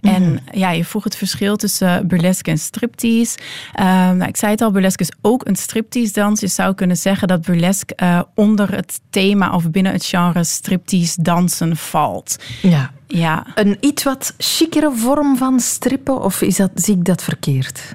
Mm. 0.00 0.14
En 0.14 0.40
ja, 0.52 0.70
je 0.70 0.84
vroeg 0.84 1.04
het 1.04 1.16
verschil 1.16 1.56
tussen 1.56 2.06
burlesque 2.06 2.50
en 2.50 2.58
striptease. 2.58 3.38
Uh, 3.74 3.84
nou, 3.84 4.24
ik 4.24 4.36
zei 4.36 4.52
het 4.52 4.60
al, 4.60 4.70
burlesque 4.70 5.04
is 5.04 5.12
ook 5.20 5.46
een 5.46 5.56
striptease 5.56 6.12
dans. 6.12 6.40
Je 6.40 6.46
zou 6.46 6.74
kunnen 6.74 6.96
zeggen 6.96 7.28
dat 7.28 7.42
burlesque 7.42 7.96
uh, 8.02 8.20
onder 8.48 8.74
het 8.74 9.00
thema 9.10 9.54
of 9.54 9.70
binnen 9.70 9.92
het 9.92 10.04
genre 10.04 10.44
striptease 10.44 11.22
dansen 11.22 11.76
valt. 11.76 12.36
Ja. 12.62 12.90
ja. 13.06 13.46
Een 13.54 13.76
iets 13.80 14.02
wat 14.02 14.34
chicere 14.38 14.92
vorm 14.94 15.36
van 15.36 15.60
strippen 15.60 16.22
of 16.22 16.42
is 16.42 16.56
dat, 16.56 16.70
zie 16.74 16.96
ik 16.96 17.04
dat 17.04 17.22
verkeerd? 17.22 17.94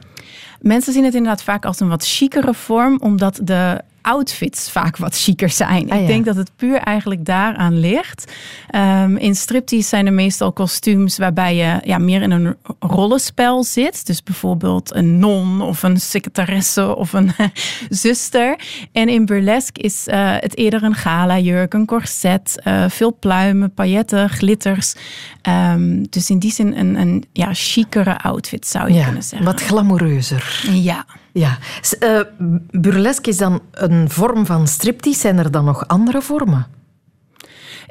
Mensen 0.62 0.94
zien 0.94 1.04
het 1.04 1.14
inderdaad 1.14 1.44
vaak 1.44 1.66
als 1.66 1.80
een 1.80 1.90
wat 1.90 2.06
chicere 2.06 2.54
vorm, 2.54 2.98
omdat 3.00 3.40
de 3.44 3.82
outfits 4.04 4.72
vaak 4.72 4.98
wat 4.98 5.18
chiquer 5.18 5.50
zijn. 5.50 5.92
Ah, 5.92 6.02
ik 6.02 6.08
denk 6.08 6.26
dat 6.26 6.36
het 6.36 6.52
puur 6.56 6.78
eigenlijk 6.78 7.26
daaraan 7.26 7.80
ligt. 7.80 8.32
Um, 8.76 9.18
in 9.18 9.36
striptease 9.36 9.88
zijn 9.88 10.06
er 10.06 10.14
meestal 10.14 10.54
kostuums 10.54 11.18
waarbij 11.18 11.56
je 11.56 11.80
ja, 11.84 11.98
meer 11.98 12.22
in 12.22 12.32
een 12.32 12.56
rollenspel 12.80 13.64
zit. 13.64 14.06
Dus 14.06 14.24
bijvoorbeeld 14.24 14.96
een 14.96 15.20
non 15.20 15.62
of 15.62 15.84
een 15.84 16.00
secretaresse 16.00 16.96
of 16.96 17.14
een 17.14 17.32
zuster. 18.04 18.60
En 18.92 19.10
in 19.10 19.26
burlesque 19.26 19.84
is 19.84 20.08
uh, 20.08 20.36
het 20.40 20.58
eerder 20.58 20.84
een 20.84 20.96
gala 20.96 21.40
jurk, 21.40 21.74
een 21.74 21.86
corset, 21.86 22.62
uh, 22.64 22.86
veel 22.90 23.18
pluimen, 23.20 23.74
pailletten, 23.74 24.30
glitters. 24.30 24.94
Um, 25.50 26.10
dus 26.10 26.30
in 26.30 26.40
die 26.40 26.52
zin 26.52 26.78
een, 26.78 26.96
een 26.96 27.24
ja, 27.34 27.54
chicere 27.54 28.18
outfit 28.18 28.68
zou 28.68 28.88
je 28.88 28.94
ja, 28.94 29.04
kunnen 29.04 29.24
zeggen. 29.24 29.48
Wat 29.48 29.62
glamoureuzer. 29.62 30.62
Ja. 30.72 31.06
Ja, 31.34 31.58
uh, 32.00 32.20
burlesque 32.72 33.30
is 33.30 33.38
dan 33.38 33.62
een 33.72 34.10
vorm 34.10 34.46
van 34.46 34.68
striptease. 34.68 35.20
Zijn 35.20 35.38
er 35.38 35.52
dan 35.52 35.66
nog 35.66 35.88
andere 35.88 36.22
vormen? 36.22 36.68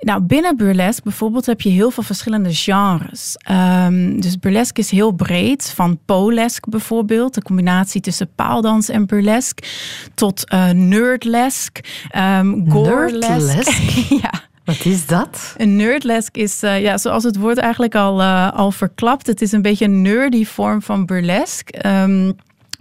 Nou, 0.02 0.20
binnen 0.22 0.56
burlesque 0.56 1.02
bijvoorbeeld 1.02 1.46
heb 1.46 1.60
je 1.60 1.68
heel 1.68 1.90
veel 1.90 2.02
verschillende 2.02 2.54
genres. 2.54 3.36
Um, 3.50 4.20
dus 4.20 4.38
burlesque 4.38 4.82
is 4.82 4.90
heel 4.90 5.10
breed, 5.12 5.72
van 5.74 5.98
polesque 6.04 6.70
bijvoorbeeld, 6.70 7.34
de 7.34 7.42
combinatie 7.42 8.00
tussen 8.00 8.28
paaldans 8.34 8.88
en 8.88 9.06
burlesque, 9.06 9.68
tot 10.14 10.52
uh, 10.52 10.70
nerdlesque, 10.70 11.82
um, 12.16 12.70
gorelesque. 12.70 13.28
Nerdlesque? 13.28 14.14
ja. 14.22 14.32
Wat 14.64 14.84
is 14.84 15.06
dat? 15.06 15.54
Een 15.56 15.76
nerdlesk 15.76 16.36
is, 16.36 16.62
uh, 16.62 16.80
ja, 16.80 16.98
zoals 16.98 17.24
het 17.24 17.36
woord 17.36 17.58
eigenlijk 17.58 17.94
al, 17.94 18.20
uh, 18.20 18.52
al 18.52 18.70
verklapt, 18.70 19.26
het 19.26 19.42
is 19.42 19.52
een 19.52 19.62
beetje 19.62 19.84
een 19.84 20.02
nerdy 20.02 20.44
vorm 20.44 20.82
van 20.82 21.06
burlesque. 21.06 21.88
Um, 22.02 22.36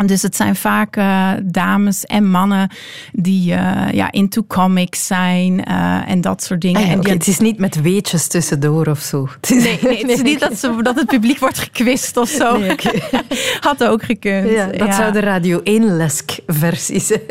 dus 0.06 0.22
het 0.22 0.36
zijn 0.36 0.56
vaak 0.56 0.98
uh, 0.98 1.32
dames 1.44 2.06
en 2.06 2.30
mannen 2.30 2.70
die 3.12 3.52
uh, 3.52 3.92
ja, 3.92 4.12
into 4.12 4.44
comics 4.48 5.08
zijn 5.08 5.66
uh, 5.70 6.10
en 6.10 6.22
dat 6.22 6.44
soort 6.44 6.62
dingen. 6.62 6.82
Ah, 6.82 6.86
ja, 6.88 6.94
en 6.94 7.00
okay. 7.00 7.14
Het 7.14 7.28
is 7.28 7.40
niet 7.40 7.60
met 7.60 7.82
weetjes 7.82 8.28
tussendoor 8.28 8.88
of 8.88 9.00
zo. 9.00 9.30
Het 9.42 9.52
is, 9.52 9.64
nee, 9.64 9.80
nee, 9.82 9.98
het 9.98 10.10
is 10.10 10.22
niet 10.32 10.40
dat, 10.40 10.58
ze, 10.58 10.82
dat 10.82 10.96
het 10.96 11.08
publiek 11.08 11.40
wordt 11.40 11.60
gekwist 11.60 12.18
of 12.18 12.30
zo. 12.30 12.58
Nee, 12.58 12.72
okay. 12.72 13.02
Had 13.60 13.84
ook 13.84 14.04
gekund. 14.04 14.50
Ja, 14.50 14.66
dat 14.66 14.88
ja. 14.88 14.96
zou 14.96 15.12
de 15.12 15.20
Radio 15.20 15.60
1-lesk-versie 15.60 17.00
zijn. 17.00 17.22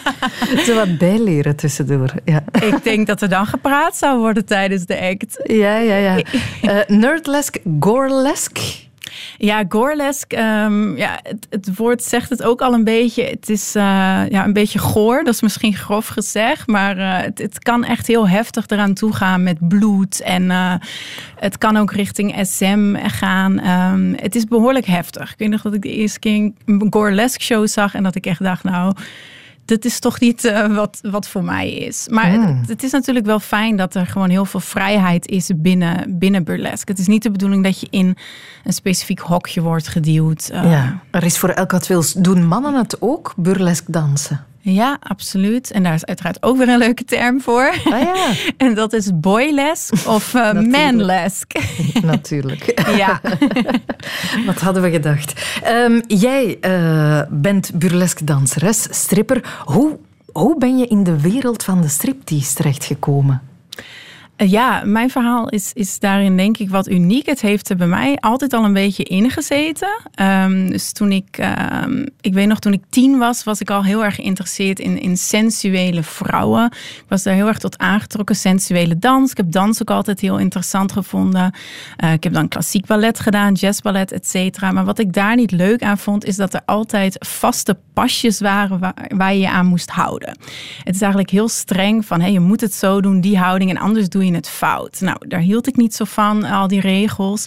zo 0.66 0.74
wat 0.74 0.98
bijleren 0.98 1.56
tussendoor. 1.56 2.14
Ja. 2.24 2.44
Ik 2.52 2.84
denk 2.84 3.06
dat 3.06 3.22
er 3.22 3.28
dan 3.28 3.46
gepraat 3.46 3.96
zou 3.96 4.18
worden 4.18 4.44
tijdens 4.44 4.86
de 4.86 5.00
act. 5.00 5.40
Ja, 5.42 5.76
ja, 5.76 5.96
ja. 5.96 6.22
nerdlesk, 6.86 7.56
gorelesk. 7.80 8.58
Ja, 9.38 9.64
goresk. 9.68 10.32
Um, 10.32 10.96
ja, 10.96 11.20
het, 11.22 11.46
het, 11.50 11.76
woord 11.76 12.02
zegt 12.02 12.30
het 12.30 12.42
ook 12.42 12.60
al 12.60 12.72
een 12.72 12.84
beetje. 12.84 13.24
Het 13.24 13.48
is 13.48 13.76
uh, 13.76 13.82
ja, 14.28 14.44
een 14.44 14.52
beetje 14.52 14.78
goor. 14.78 15.24
Dat 15.24 15.34
is 15.34 15.40
misschien 15.40 15.74
grof 15.74 16.06
gezegd. 16.06 16.66
Maar 16.66 16.98
uh, 16.98 17.16
het, 17.16 17.38
het, 17.38 17.58
kan 17.58 17.84
echt 17.84 18.06
heel 18.06 18.28
heftig 18.28 18.66
eraan 18.66 18.94
toe 18.94 19.14
gaan 19.14 19.42
met 19.42 19.68
bloed. 19.68 20.20
En 20.20 20.42
uh, 20.42 20.74
het 21.36 21.58
kan 21.58 21.76
ook 21.76 21.92
richting 21.92 22.46
SM 22.46 22.96
gaan. 23.06 23.66
Um, 23.66 24.14
het 24.16 24.34
is 24.34 24.44
behoorlijk 24.44 24.86
heftig. 24.86 25.32
Ik 25.32 25.38
weet 25.38 25.48
nog 25.48 25.62
dat 25.62 25.74
ik 25.74 25.82
de 25.82 25.94
eerste 25.94 26.18
keer 26.18 26.52
een 26.66 26.86
goresk 26.90 27.40
show 27.40 27.66
zag. 27.66 27.94
En 27.94 28.02
dat 28.02 28.14
ik 28.14 28.26
echt 28.26 28.42
dacht, 28.42 28.64
nou 28.64 28.94
dat 29.64 29.84
is 29.84 29.98
toch 29.98 30.20
niet 30.20 30.44
uh, 30.44 30.74
wat, 30.74 30.98
wat 31.02 31.28
voor 31.28 31.44
mij 31.44 31.72
is. 31.72 32.06
Maar 32.10 32.28
Hmm. 32.30 32.58
het, 32.58 32.68
het, 32.68 32.82
is 32.82 32.90
natuurlijk 32.90 33.26
wel 33.26 33.40
fijn 33.40 33.76
dat 33.76 33.94
er 33.94 34.06
gewoon 34.06 34.30
heel 34.30 34.44
veel 34.44 34.60
vrijheid 34.60 35.26
is 35.26 35.50
binnen, 35.56 36.18
binnen 36.18 36.44
burlesque. 36.44 36.90
Het 36.92 37.00
is 37.00 37.06
niet 37.06 37.22
de 37.22 37.30
bedoeling 37.30 37.64
dat 37.64 37.80
je 37.80 37.86
in 37.90 38.16
een 38.64 38.72
specifiek 38.72 39.18
hokje 39.18 39.60
wordt 39.60 39.88
geduwd. 39.88 40.50
Uh, 40.52 40.70
ja, 40.70 41.00
er 41.10 41.22
is 41.22 41.38
voor 41.38 41.48
elk 41.48 41.70
wat 41.70 41.86
wils. 41.86 42.12
Doen 42.12 42.46
mannen 42.46 42.74
het 42.74 42.96
ook, 43.00 43.32
burlesque 43.36 43.92
dansen? 43.92 44.44
Ja, 44.62 44.96
absoluut. 45.00 45.70
En 45.70 45.82
daar 45.82 45.94
is 45.94 46.04
uiteraard 46.04 46.42
ook 46.42 46.56
weer 46.56 46.68
een 46.68 46.78
leuke 46.78 47.04
term 47.04 47.40
voor. 47.40 47.74
Ah, 47.84 48.00
ja. 48.00 48.32
en 48.66 48.74
dat 48.74 48.92
is 48.92 49.10
boylesk 49.14 50.06
of 50.06 50.34
uh, 50.34 50.52
manlesk. 50.52 51.52
Natuurlijk. 52.02 52.82
ja. 52.96 53.20
Wat 54.46 54.60
hadden 54.60 54.82
we 54.82 54.90
gedacht? 54.90 55.60
Um, 55.66 56.02
jij 56.06 56.58
uh, 56.60 57.22
bent 57.30 57.70
burlesque 57.74 58.24
danseres, 58.24 58.86
stripper. 58.90 59.62
Hoe, 59.64 59.98
hoe 60.32 60.58
ben 60.58 60.78
je 60.78 60.86
in 60.86 61.04
de 61.04 61.20
wereld 61.20 61.62
van 61.62 61.80
de 61.80 61.88
striptease 61.88 62.54
terechtgekomen? 62.54 63.42
Ja, 64.46 64.82
mijn 64.84 65.10
verhaal 65.10 65.48
is, 65.48 65.70
is 65.74 65.98
daarin 65.98 66.36
denk 66.36 66.58
ik 66.58 66.70
wat 66.70 66.88
uniek. 66.88 67.26
Het 67.26 67.40
heeft 67.40 67.70
er 67.70 67.76
bij 67.76 67.86
mij 67.86 68.16
altijd 68.16 68.52
al 68.52 68.64
een 68.64 68.72
beetje 68.72 69.02
ingezeten. 69.02 69.88
Um, 70.20 70.70
dus 70.70 70.92
toen 70.92 71.12
ik, 71.12 71.38
um, 71.84 72.06
ik 72.20 72.34
weet 72.34 72.46
nog, 72.46 72.58
toen 72.58 72.72
ik 72.72 72.82
tien 72.90 73.18
was, 73.18 73.44
was 73.44 73.60
ik 73.60 73.70
al 73.70 73.84
heel 73.84 74.04
erg 74.04 74.14
geïnteresseerd 74.14 74.78
in, 74.78 75.00
in 75.00 75.16
sensuele 75.16 76.02
vrouwen. 76.02 76.64
Ik 76.96 77.04
was 77.08 77.22
daar 77.22 77.34
heel 77.34 77.46
erg 77.46 77.58
tot 77.58 77.78
aangetrokken, 77.78 78.36
sensuele 78.36 78.98
dans. 78.98 79.30
Ik 79.30 79.36
heb 79.36 79.52
dans 79.52 79.80
ook 79.80 79.90
altijd 79.90 80.20
heel 80.20 80.38
interessant 80.38 80.92
gevonden. 80.92 81.54
Uh, 82.04 82.12
ik 82.12 82.22
heb 82.22 82.32
dan 82.32 82.48
klassiek 82.48 82.86
ballet 82.86 83.20
gedaan, 83.20 83.52
jazzballet, 83.52 84.12
et 84.12 84.28
cetera. 84.28 84.70
Maar 84.70 84.84
wat 84.84 84.98
ik 84.98 85.12
daar 85.12 85.36
niet 85.36 85.50
leuk 85.50 85.82
aan 85.82 85.98
vond, 85.98 86.24
is 86.24 86.36
dat 86.36 86.54
er 86.54 86.62
altijd 86.64 87.16
vaste 87.18 87.76
pasjes 87.92 88.40
waren 88.40 88.78
waar, 88.78 88.94
waar 89.08 89.34
je 89.34 89.40
je 89.40 89.50
aan 89.50 89.66
moest 89.66 89.90
houden. 89.90 90.36
Het 90.84 90.94
is 90.94 91.00
eigenlijk 91.00 91.30
heel 91.30 91.48
streng 91.48 92.06
van, 92.06 92.20
hey, 92.20 92.32
je 92.32 92.40
moet 92.40 92.60
het 92.60 92.74
zo 92.74 93.00
doen, 93.00 93.20
die 93.20 93.38
houding, 93.38 93.70
en 93.70 93.78
anders 93.78 94.08
doe 94.08 94.24
je 94.24 94.29
het 94.34 94.48
fout. 94.48 95.00
Nou, 95.00 95.28
daar 95.28 95.40
hield 95.40 95.66
ik 95.66 95.76
niet 95.76 95.94
zo 95.94 96.04
van, 96.04 96.44
al 96.44 96.68
die 96.68 96.80
regels. 96.80 97.46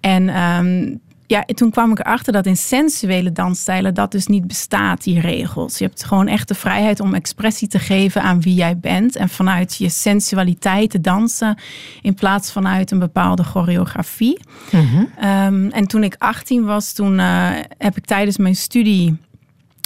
En 0.00 0.42
um, 0.42 1.00
ja, 1.26 1.44
toen 1.54 1.70
kwam 1.70 1.90
ik 1.90 1.98
erachter 1.98 2.32
dat 2.32 2.46
in 2.46 2.56
sensuele 2.56 3.32
dansstijlen 3.32 3.94
dat 3.94 4.12
dus 4.12 4.26
niet 4.26 4.46
bestaat, 4.46 5.02
die 5.02 5.20
regels. 5.20 5.78
Je 5.78 5.84
hebt 5.84 6.04
gewoon 6.04 6.26
echt 6.26 6.48
de 6.48 6.54
vrijheid 6.54 7.00
om 7.00 7.14
expressie 7.14 7.68
te 7.68 7.78
geven 7.78 8.22
aan 8.22 8.40
wie 8.40 8.54
jij 8.54 8.78
bent. 8.78 9.16
En 9.16 9.28
vanuit 9.28 9.76
je 9.76 9.88
sensualiteit 9.88 10.90
te 10.90 11.00
dansen 11.00 11.58
in 12.02 12.14
plaats 12.14 12.52
vanuit 12.52 12.90
een 12.90 12.98
bepaalde 12.98 13.44
choreografie. 13.44 14.40
Mhm. 14.70 15.26
Um, 15.28 15.70
en 15.70 15.86
toen 15.86 16.04
ik 16.04 16.14
18 16.18 16.64
was, 16.64 16.92
toen 16.92 17.18
uh, 17.18 17.50
heb 17.78 17.96
ik 17.96 18.04
tijdens 18.04 18.36
mijn 18.36 18.56
studie 18.56 19.16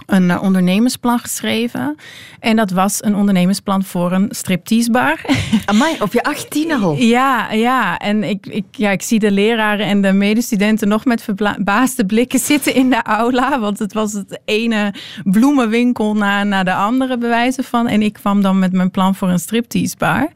een 0.09 0.29
uh, 0.29 0.43
ondernemersplan 0.43 1.19
geschreven. 1.19 1.97
En 2.41 2.57
dat 2.57 2.71
was 2.71 3.05
een 3.05 3.15
ondernemersplan 3.15 3.85
voor 3.85 4.13
een 4.13 4.29
stripteasebar. 4.31 5.21
Amai, 5.67 5.97
op 6.01 6.13
je 6.13 6.23
18 6.23 6.73
al? 6.73 6.97
Ja, 6.97 7.53
ja. 7.53 7.99
En 7.99 8.25
ik, 8.25 8.47
ik, 8.47 8.65
ja, 8.71 8.91
ik 8.91 9.03
zie 9.03 9.19
de 9.19 9.31
leraren 9.31 9.87
en 9.87 10.03
de 10.03 10.13
medestudenten 10.13 10.89
nog 10.89 11.05
met 11.05 11.23
verbaasde 11.23 12.07
blikken 12.07 12.39
zitten 12.39 12.75
in 12.75 12.91
de 12.91 13.03
aula. 13.03 13.61
Want 13.61 13.79
het 13.79 13.93
was 13.93 14.13
het 14.13 14.41
ene 14.45 14.95
bloemenwinkel 15.25 16.15
na, 16.15 16.45
na 16.45 16.63
de 16.63 16.75
andere 16.75 17.19
bewijzen 17.19 17.65
van. 17.65 17.89
En 17.89 18.03
ik 18.03 18.13
kwam 18.13 18.43
dan 18.43 18.59
met 18.59 18.73
mijn 18.73 18.91
plan 18.91 19.15
voor 19.15 19.29
een 19.29 19.39
stripteasebar. 19.39 20.29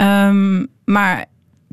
Um, 0.00 0.70
maar 0.84 1.26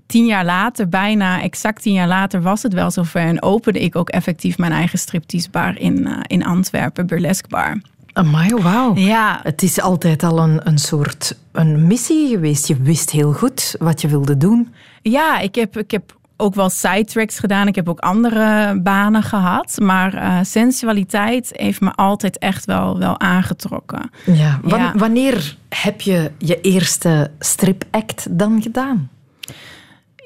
tien 0.10 0.26
jaar 0.26 0.46
later, 0.46 0.90
bijna 0.90 1.42
exact 1.42 1.82
tien 1.82 1.94
jaar 1.94 2.08
later, 2.08 2.42
was 2.42 2.64
het 2.64 2.74
wel 2.74 2.92
zover. 2.92 3.22
En 3.22 3.42
opende 3.42 3.80
ik 3.80 3.96
ook 3.96 4.10
effectief 4.10 4.58
mijn 4.58 4.72
eigen 4.72 5.00
stripteasebar 5.00 5.78
in, 5.78 5.98
uh, 5.98 6.18
in 6.28 6.46
Antwerpen, 6.46 7.08
Burlesque 7.08 7.50
Bar. 7.50 7.82
Amai, 8.14 8.56
wauw. 8.56 8.96
Ja. 8.96 9.40
Het 9.44 9.64
is 9.64 9.82
altijd 9.82 10.24
al 10.24 10.40
een, 10.40 10.68
een 10.68 10.78
soort 10.78 11.38
een 11.52 11.88
missie 11.88 12.28
geweest. 12.28 12.68
Je 12.68 12.76
wist 12.76 13.10
heel 13.10 13.34
goed 13.34 13.76
wat 13.80 14.02
je 14.02 14.08
wilde 14.08 14.38
doen. 14.38 14.74
Ja, 15.02 15.40
ik 15.40 15.56
heb, 15.56 15.78
ik 15.78 15.92
heb 15.92 16.18
ook 16.38 16.56
wel 16.56 16.70
sidetracks 16.70 17.40
gedaan. 17.40 17.68
Ik 17.68 17.76
heb 17.76 17.90
ook 17.90 18.00
andere 18.00 18.80
banen 18.82 19.24
gehad. 19.24 19.78
Maar 19.82 20.14
uh, 20.14 20.40
sensualiteit 20.42 21.52
heeft 21.54 21.82
me 21.82 21.92
altijd 21.92 22.38
echt 22.38 22.66
wel, 22.66 22.98
wel 22.98 23.20
aangetrokken. 23.20 24.10
Ja. 24.26 24.60
ja. 24.66 24.94
Wanneer 24.96 25.56
heb 25.70 26.02
je 26.02 26.32
je 26.38 26.62
eerste 26.62 27.32
stripact 27.40 28.28
dan 28.30 28.62
gedaan? 28.62 29.10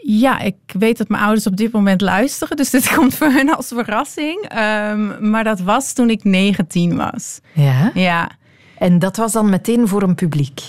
Ja, 0.05 0.39
ik 0.39 0.55
weet 0.65 0.97
dat 0.97 1.07
mijn 1.07 1.23
ouders 1.23 1.47
op 1.47 1.55
dit 1.55 1.71
moment 1.71 2.01
luisteren. 2.01 2.57
Dus 2.57 2.69
dit 2.69 2.89
komt 2.95 3.15
voor 3.15 3.27
hen 3.27 3.55
als 3.55 3.67
verrassing. 3.67 4.51
Um, 4.91 5.29
maar 5.29 5.43
dat 5.43 5.59
was 5.59 5.93
toen 5.93 6.09
ik 6.09 6.23
19 6.23 6.95
was. 6.95 7.39
Ja? 7.53 7.91
Ja. 7.93 8.29
En 8.77 8.99
dat 8.99 9.17
was 9.17 9.31
dan 9.31 9.49
meteen 9.49 9.87
voor 9.87 10.03
een 10.03 10.15
publiek? 10.15 10.61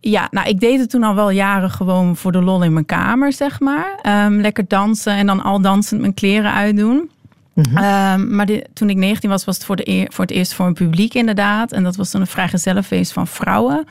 Ja, 0.00 0.28
nou, 0.30 0.48
ik 0.48 0.60
deed 0.60 0.78
het 0.80 0.90
toen 0.90 1.02
al 1.02 1.14
wel 1.14 1.30
jaren 1.30 1.70
gewoon 1.70 2.16
voor 2.16 2.32
de 2.32 2.42
lol 2.42 2.62
in 2.62 2.72
mijn 2.72 2.86
kamer, 2.86 3.32
zeg 3.32 3.60
maar. 3.60 3.98
Um, 4.26 4.40
lekker 4.40 4.68
dansen 4.68 5.12
en 5.12 5.26
dan 5.26 5.42
al 5.42 5.60
dansend 5.60 6.00
mijn 6.00 6.14
kleren 6.14 6.52
uitdoen. 6.52 7.10
Mhm. 7.54 7.76
Um, 7.76 8.34
maar 8.34 8.46
de, 8.46 8.66
toen 8.72 8.90
ik 8.90 8.96
19 8.96 9.30
was, 9.30 9.44
was 9.44 9.54
het 9.54 9.64
voor, 9.64 9.76
de 9.76 9.88
eer, 9.88 10.06
voor 10.12 10.24
het 10.24 10.34
eerst 10.34 10.54
voor 10.54 10.66
een 10.66 10.74
publiek 10.74 11.14
inderdaad. 11.14 11.72
En 11.72 11.82
dat 11.82 11.96
was 11.96 12.10
dan 12.10 12.20
een 12.20 12.26
vrijgezellenfeest 12.26 13.12
van 13.12 13.26
vrouwen. 13.26 13.86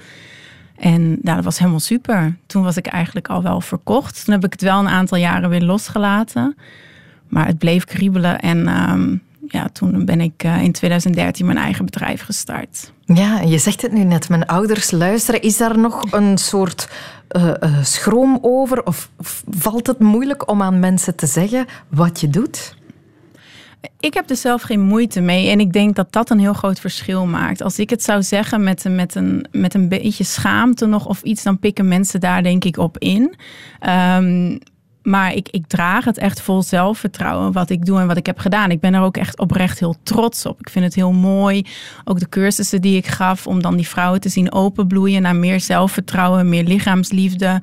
En 0.75 1.07
nou, 1.21 1.35
dat 1.35 1.43
was 1.43 1.59
helemaal 1.59 1.79
super. 1.79 2.38
Toen 2.45 2.63
was 2.63 2.77
ik 2.77 2.88
eigenlijk 2.88 3.27
al 3.27 3.43
wel 3.43 3.61
verkocht. 3.61 4.25
Toen 4.25 4.33
heb 4.33 4.45
ik 4.45 4.51
het 4.51 4.61
wel 4.61 4.79
een 4.79 4.88
aantal 4.88 5.17
jaren 5.17 5.49
weer 5.49 5.61
losgelaten. 5.61 6.55
Maar 7.27 7.47
het 7.47 7.57
bleef 7.57 7.85
kriebelen. 7.85 8.39
En 8.39 8.89
um, 8.89 9.21
ja, 9.47 9.67
toen 9.73 10.05
ben 10.05 10.21
ik 10.21 10.43
uh, 10.43 10.63
in 10.63 10.71
2013 10.71 11.45
mijn 11.45 11.57
eigen 11.57 11.85
bedrijf 11.85 12.21
gestart. 12.21 12.91
Ja, 13.05 13.39
je 13.39 13.57
zegt 13.57 13.81
het 13.81 13.91
nu 13.91 14.03
net. 14.03 14.29
Mijn 14.29 14.45
ouders 14.45 14.91
luisteren. 14.91 15.41
Is 15.41 15.57
daar 15.57 15.79
nog 15.79 16.11
een 16.11 16.38
soort 16.38 16.89
uh, 17.31 17.43
uh, 17.63 17.83
schroom 17.83 18.38
over? 18.41 18.85
Of 18.85 19.09
valt 19.49 19.88
het 19.88 19.99
moeilijk 19.99 20.49
om 20.49 20.61
aan 20.61 20.79
mensen 20.79 21.15
te 21.15 21.25
zeggen 21.25 21.65
wat 21.89 22.19
je 22.19 22.29
doet? 22.29 22.75
Ik 24.00 24.13
heb 24.13 24.30
er 24.30 24.36
zelf 24.36 24.62
geen 24.62 24.82
moeite 24.82 25.21
mee. 25.21 25.50
En 25.50 25.60
ik 25.60 25.74
denk 25.74 25.95
dat 25.95 26.12
dat 26.12 26.30
een 26.30 26.39
heel 26.39 26.54
groot 26.54 26.80
verschil 26.80 27.26
maakt. 27.26 27.62
Als 27.62 27.80
ik 27.80 27.89
het 27.89 28.04
zou 28.04 28.24
zeggen 28.24 28.63
met, 28.63 28.86
met, 28.89 29.15
een, 29.15 29.45
met 29.52 29.74
een 29.74 29.89
beetje 29.89 30.24
schaamte 30.24 30.86
nog 30.86 31.06
of 31.06 31.21
iets, 31.21 31.43
dan 31.43 31.60
pikken 31.60 31.88
mensen 31.88 32.19
daar 32.19 32.43
denk 32.43 32.63
ik 32.63 32.78
op 32.78 32.98
in. 32.98 33.36
Um, 33.89 34.60
maar 35.05 35.33
ik, 35.33 35.47
ik 35.49 35.67
draag 35.67 36.05
het 36.05 36.17
echt 36.17 36.41
vol 36.41 36.63
zelfvertrouwen 36.63 37.51
wat 37.51 37.69
ik 37.69 37.85
doe 37.85 37.99
en 37.99 38.07
wat 38.07 38.17
ik 38.17 38.25
heb 38.25 38.39
gedaan. 38.39 38.71
Ik 38.71 38.79
ben 38.79 38.93
er 38.93 39.01
ook 39.01 39.17
echt 39.17 39.39
oprecht 39.39 39.79
heel 39.79 39.95
trots 40.03 40.45
op. 40.45 40.59
Ik 40.59 40.69
vind 40.69 40.85
het 40.85 40.95
heel 40.95 41.11
mooi. 41.11 41.65
Ook 42.03 42.19
de 42.19 42.29
cursussen 42.29 42.81
die 42.81 42.97
ik 42.97 43.07
gaf 43.07 43.47
om 43.47 43.61
dan 43.61 43.75
die 43.75 43.87
vrouwen 43.87 44.21
te 44.21 44.29
zien 44.29 44.51
openbloeien 44.51 45.21
naar 45.21 45.35
meer 45.35 45.59
zelfvertrouwen, 45.59 46.49
meer 46.49 46.63
lichaamsliefde. 46.63 47.61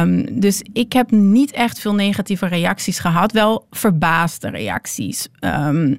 Um, 0.00 0.40
dus 0.40 0.62
ik 0.72 0.92
heb 0.92 1.10
niet 1.10 1.50
echt 1.50 1.80
veel 1.80 1.94
negatieve 1.94 2.46
reacties 2.46 2.98
gehad. 2.98 3.32
Wel 3.32 3.66
verbaasde 3.70 4.50
reacties. 4.50 5.28
Um, 5.40 5.98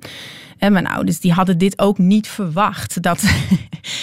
en 0.60 0.74
mijn 0.74 0.88
ouders 0.88 1.20
die 1.20 1.32
hadden 1.32 1.58
dit 1.58 1.80
ook 1.80 1.98
niet 1.98 2.28
verwacht 2.28 3.02
dat, 3.02 3.24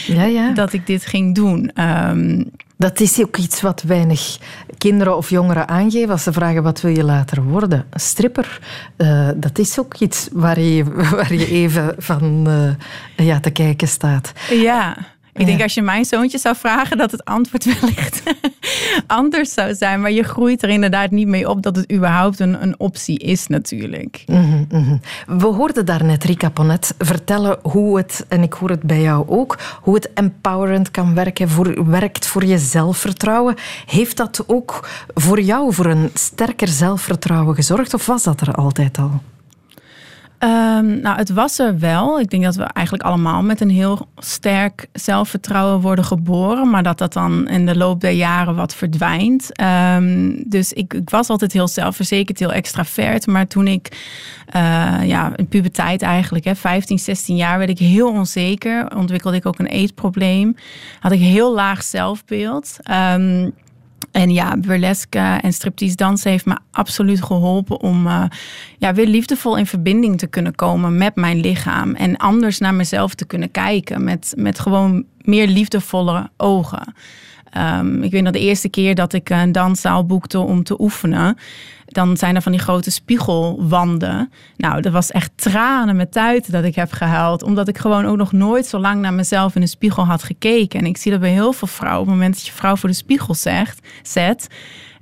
ja, 0.07 0.25
ja. 0.25 0.53
dat 0.63 0.73
ik 0.73 0.87
dit 0.87 1.07
ging 1.07 1.35
doen. 1.35 1.71
Um, 2.09 2.51
dat 2.77 3.01
is 3.01 3.21
ook 3.21 3.37
iets 3.37 3.61
wat 3.61 3.83
weinig 3.83 4.39
kinderen 4.79 5.17
of 5.17 5.31
jongeren 5.31 5.69
aangeven 5.69 6.11
als 6.11 6.23
ze 6.23 6.33
vragen 6.33 6.63
wat 6.63 6.81
wil 6.81 6.91
je 6.91 7.05
later 7.05 7.43
worden. 7.43 7.87
Een 7.91 8.01
stripper, 8.01 8.61
uh, 8.97 9.29
dat 9.37 9.59
is 9.59 9.79
ook 9.79 9.95
iets 9.95 10.29
waar 10.33 10.61
je, 10.61 10.85
waar 11.11 11.35
je 11.35 11.51
even 11.51 11.95
van 11.99 12.49
uh, 12.49 13.27
ja, 13.27 13.41
te 13.41 13.51
kijken 13.51 13.89
staat. 13.89 14.33
Ja. 14.51 14.97
Ik 15.37 15.47
denk 15.47 15.63
als 15.63 15.75
je 15.75 15.83
mijn 15.83 16.05
zoontje 16.05 16.39
zou 16.39 16.57
vragen 16.57 16.99
dat 16.99 17.11
het 17.11 17.25
antwoord 17.25 17.65
wellicht 17.81 18.23
anders 19.07 19.53
zou 19.53 19.75
zijn. 19.75 20.01
Maar 20.01 20.11
je 20.11 20.23
groeit 20.23 20.63
er 20.63 20.69
inderdaad 20.69 21.11
niet 21.11 21.27
mee 21.27 21.49
op 21.49 21.63
dat 21.63 21.77
het 21.77 21.93
überhaupt 21.93 22.41
een, 22.41 22.63
een 22.63 22.75
optie 22.79 23.19
is 23.19 23.47
natuurlijk. 23.47 24.23
Mhm, 24.27 24.65
mhm. 24.69 24.97
We 25.27 25.47
hoorden 25.47 25.87
daarnet 25.87 26.25
Rika 26.25 26.49
Ponet 26.49 26.95
vertellen 26.99 27.59
hoe 27.63 27.97
het, 27.97 28.27
en 28.29 28.43
ik 28.43 28.53
hoor 28.53 28.71
het 28.71 28.83
bij 28.83 29.01
jou 29.01 29.29
ook, 29.29 29.59
hoe 29.81 29.95
het 29.95 30.13
empowerend 30.13 30.91
kan 30.91 31.15
werken, 31.15 31.49
voor, 31.49 31.91
werkt 31.91 32.27
voor 32.27 32.45
je 32.45 32.59
zelfvertrouwen. 32.59 33.55
Heeft 33.87 34.17
dat 34.17 34.45
ook 34.47 34.89
voor 35.15 35.41
jou 35.41 35.75
voor 35.75 35.87
een 35.87 36.11
sterker 36.15 36.69
zelfvertrouwen 36.69 37.55
gezorgd 37.55 37.95
of 37.95 38.07
was 38.07 38.23
dat 38.23 38.41
er 38.41 38.53
altijd 38.53 38.99
al? 38.99 39.21
Um, 40.39 41.01
nou, 41.01 41.17
het 41.17 41.31
was 41.31 41.59
er 41.59 41.79
wel. 41.79 42.21
Ik 42.21 42.31
denk 42.31 42.43
dat 42.43 42.55
we 42.55 42.63
eigenlijk 42.63 43.07
allemaal 43.07 43.43
met 43.43 43.61
een 43.61 43.71
heel 43.71 44.09
sterk 44.17 44.87
zelfvertrouwen 44.93 45.81
worden 45.81 46.05
geboren, 46.05 46.71
maar 46.71 46.83
dat 46.83 46.99
dat 46.99 47.13
dan 47.13 47.49
in 47.49 47.67
de 47.67 47.77
loop 47.77 48.01
der 48.01 48.11
jaren 48.11 48.55
wat 48.55 48.75
verdwijnt. 48.75 49.51
Um, 49.61 50.43
dus 50.47 50.73
ik, 50.73 50.95
ik, 50.95 51.11
was 51.11 51.29
altijd 51.29 51.53
heel 51.53 51.69
zelfverzekerd, 51.69 52.39
heel 52.39 52.53
extravert. 52.53 53.27
Maar 53.27 53.47
toen 53.47 53.67
ik, 53.67 53.89
uh, 54.57 54.97
ja, 55.05 55.33
in 55.37 55.49
puberteit 55.49 56.03
eigenlijk, 56.03 56.45
hè, 56.45 56.55
15, 56.55 56.99
16 56.99 57.37
jaar, 57.37 57.59
werd 57.59 57.71
ik 57.71 57.79
heel 57.79 58.11
onzeker. 58.11 58.97
Ontwikkelde 58.97 59.37
ik 59.37 59.47
ook 59.47 59.59
een 59.59 59.67
eetprobleem. 59.67 60.57
Had 61.01 61.13
ik 61.13 61.21
heel 61.21 61.55
laag 61.55 61.83
zelfbeeld. 61.83 62.77
Um, 62.91 63.53
en 64.17 64.31
ja, 64.31 64.57
burlesque 64.57 65.39
en 65.43 65.53
striptease 65.53 65.97
dansen 65.97 66.31
heeft 66.31 66.45
me 66.45 66.59
absoluut 66.71 67.23
geholpen 67.23 67.81
om 67.81 68.07
uh, 68.07 68.25
ja, 68.79 68.95
weer 68.95 69.07
liefdevol 69.07 69.57
in 69.57 69.67
verbinding 69.67 70.19
te 70.19 70.27
kunnen 70.27 70.55
komen 70.55 70.97
met 70.97 71.15
mijn 71.15 71.41
lichaam. 71.41 71.95
En 71.95 72.17
anders 72.17 72.59
naar 72.59 72.75
mezelf 72.75 73.15
te 73.15 73.27
kunnen 73.27 73.51
kijken 73.51 74.05
met, 74.05 74.33
met 74.37 74.59
gewoon 74.59 75.05
meer 75.19 75.47
liefdevolle 75.47 76.31
ogen. 76.37 76.95
Um, 77.57 78.03
ik 78.03 78.11
weet 78.11 78.23
nog 78.23 78.33
de 78.33 78.39
eerste 78.39 78.69
keer 78.69 78.95
dat 78.95 79.13
ik 79.13 79.31
een 79.31 79.53
danszaal 79.53 80.07
boekte 80.07 80.39
om 80.39 80.63
te 80.63 80.81
oefenen. 80.81 81.37
Dan 81.87 82.17
zijn 82.17 82.35
er 82.35 82.43
van 82.43 82.53
die 82.53 82.61
grote 82.61 82.91
spiegelwanden. 82.91 84.31
Nou, 84.57 84.81
dat 84.81 84.93
was 84.93 85.11
echt 85.11 85.31
tranen 85.35 85.97
met 85.97 86.13
tuiten 86.13 86.53
dat 86.53 86.65
ik 86.65 86.75
heb 86.75 86.93
gehuild. 86.93 87.43
Omdat 87.43 87.69
ik 87.69 87.79
gewoon 87.79 88.07
ook 88.07 88.17
nog 88.17 88.33
nooit 88.33 88.67
zo 88.67 88.79
lang 88.79 89.01
naar 89.01 89.15
mezelf 89.15 89.55
in 89.55 89.63
een 89.63 89.69
spiegel 89.69 90.05
had 90.07 90.23
gekeken. 90.23 90.81
En 90.81 90.87
ik 90.87 90.97
zie 90.97 91.11
dat 91.11 91.21
bij 91.21 91.31
heel 91.31 91.53
veel 91.53 91.69
vrouwen. 91.69 92.01
Op 92.01 92.07
het 92.07 92.15
moment 92.15 92.35
dat 92.35 92.47
je 92.47 92.53
vrouw 92.53 92.77
voor 92.77 92.89
de 92.89 92.95
spiegel 92.95 93.35
zegt, 93.35 93.87
zet 94.03 94.49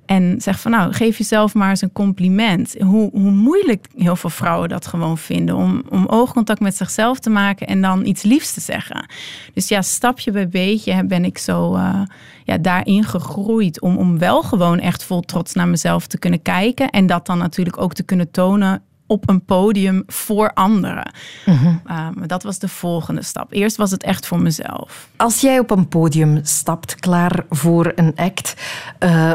en 0.07 0.41
zeg 0.41 0.61
van 0.61 0.71
nou, 0.71 0.93
geef 0.93 1.19
jezelf 1.19 1.55
maar 1.55 1.71
eens 1.71 1.83
een 1.83 1.93
compliment. 1.93 2.75
Hoe, 2.79 3.11
hoe 3.13 3.31
moeilijk 3.31 3.87
heel 3.97 4.17
veel 4.17 4.31
vrouwen 4.31 4.69
dat 4.69 4.87
gewoon 4.87 5.19
vinden. 5.19 5.57
Om, 5.57 5.83
om 5.89 6.07
oogcontact 6.07 6.61
met 6.61 6.77
zichzelf 6.77 7.19
te 7.19 7.31
maken 7.31 7.67
en 7.67 7.81
dan 7.81 8.07
iets 8.07 8.23
liefs 8.23 8.53
te 8.53 8.61
zeggen. 8.61 9.07
Dus 9.55 9.69
ja, 9.69 9.83
stapje 9.83 10.31
bij 10.31 10.49
beetje 10.49 11.05
ben 11.05 11.25
ik 11.25 11.39
zo 11.39 11.77
uh, 11.77 12.03
ja, 12.45 12.59
daarin 12.59 13.05
gegroeid. 13.05 13.81
Om, 13.81 13.97
om 13.97 14.19
wel 14.19 14.43
gewoon 14.43 14.79
echt 14.79 15.05
vol 15.05 15.21
trots 15.21 15.53
naar 15.53 15.69
mezelf 15.69 16.07
te 16.07 16.19
kunnen 16.19 16.43
kijken. 16.43 16.91
En 16.91 17.07
dat 17.07 17.27
dan 17.27 17.39
natuurlijk 17.39 17.81
ook 17.81 17.95
te 17.95 18.03
kunnen 18.03 18.31
tonen 18.31 18.83
op 19.07 19.29
een 19.29 19.45
podium 19.45 20.03
voor 20.07 20.53
anderen. 20.53 21.13
Mm 21.47 21.83
dat 22.27 22.43
was 22.43 22.59
de 22.59 22.69
volgende 22.69 23.23
stap. 23.23 23.53
Eerst 23.53 23.77
was 23.77 23.91
het 23.91 24.03
echt 24.03 24.27
voor 24.27 24.41
mezelf. 24.41 25.09
Als 25.17 25.41
jij 25.41 25.59
op 25.59 25.71
een 25.71 25.89
podium 25.89 26.41
stapt, 26.43 26.95
klaar 26.95 27.45
voor 27.49 27.93
een 27.95 28.13
act. 28.17 28.55
Uh, 29.01 29.33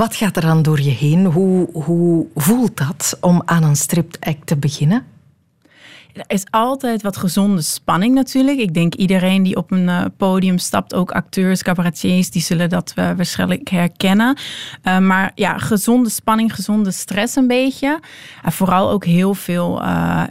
wat 0.00 0.16
gaat 0.16 0.36
er 0.36 0.42
dan 0.42 0.62
door 0.62 0.80
je 0.80 0.90
heen? 0.90 1.24
Hoe, 1.24 1.68
hoe 1.72 2.26
voelt 2.34 2.76
dat 2.76 3.16
om 3.20 3.42
aan 3.44 3.62
een 3.62 3.76
stripact 3.76 4.46
te 4.46 4.56
beginnen? 4.56 5.06
Er 6.14 6.24
is 6.26 6.44
altijd 6.50 7.02
wat 7.02 7.16
gezonde 7.16 7.62
spanning 7.62 8.14
natuurlijk. 8.14 8.58
Ik 8.58 8.74
denk 8.74 8.94
iedereen 8.94 9.42
die 9.42 9.56
op 9.56 9.70
een 9.70 9.88
eh, 9.88 10.04
podium 10.16 10.58
stapt, 10.58 10.94
ook 10.94 11.10
acteurs, 11.10 11.62
cabaretiers, 11.62 12.30
die 12.30 12.42
zullen 12.42 12.68
dat 12.68 12.92
uh, 12.96 13.10
waarschijnlijk 13.16 13.68
herkennen. 13.68 14.38
Uh, 14.84 14.98
maar 14.98 15.32
ja, 15.34 15.58
gezonde 15.58 16.10
spanning, 16.10 16.54
gezonde 16.54 16.90
stress 16.90 17.36
een 17.36 17.46
beetje. 17.46 18.00
En 18.42 18.52
vooral 18.52 18.90
ook 18.90 19.04
heel 19.04 19.34
veel 19.34 19.82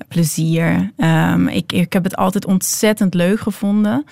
plezier. 0.08 0.92
Um, 0.98 1.48
ik, 1.48 1.72
ik 1.72 1.94
heb 1.94 2.04
het 2.04 2.16
altijd 2.16 2.46
ontzettend 2.46 3.14
leuk 3.14 3.40
gevonden. 3.40 4.06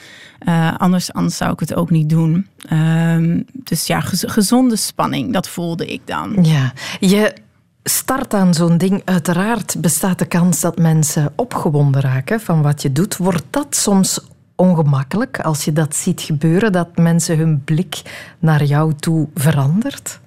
anders, 0.77 1.13
anders 1.13 1.37
zou 1.37 1.51
ik 1.51 1.59
het 1.59 1.75
ook 1.75 1.89
niet 1.89 2.09
doen. 2.09 2.47
Um, 2.71 3.45
dus 3.53 3.87
ja, 3.87 3.99
gezonde 4.01 4.75
spanning, 4.75 5.33
dat 5.33 5.49
voelde 5.49 5.85
ik 5.85 6.01
dan. 6.05 6.37
Ja, 6.41 6.73
je 6.99 7.33
start 7.89 8.33
aan 8.33 8.53
zo'n 8.53 8.77
ding, 8.77 9.01
uiteraard 9.05 9.81
bestaat 9.81 10.19
de 10.19 10.25
kans 10.25 10.59
dat 10.59 10.77
mensen 10.77 11.33
opgewonden 11.35 12.01
raken 12.01 12.39
van 12.39 12.61
wat 12.61 12.81
je 12.81 12.91
doet. 12.91 13.17
Wordt 13.17 13.45
dat 13.49 13.75
soms 13.75 14.19
ongemakkelijk 14.55 15.39
als 15.39 15.65
je 15.65 15.73
dat 15.73 15.95
ziet 15.95 16.21
gebeuren, 16.21 16.71
dat 16.71 16.97
mensen 16.97 17.37
hun 17.37 17.61
blik 17.63 18.01
naar 18.39 18.63
jou 18.63 18.93
toe 18.93 19.27
verandert? 19.35 20.19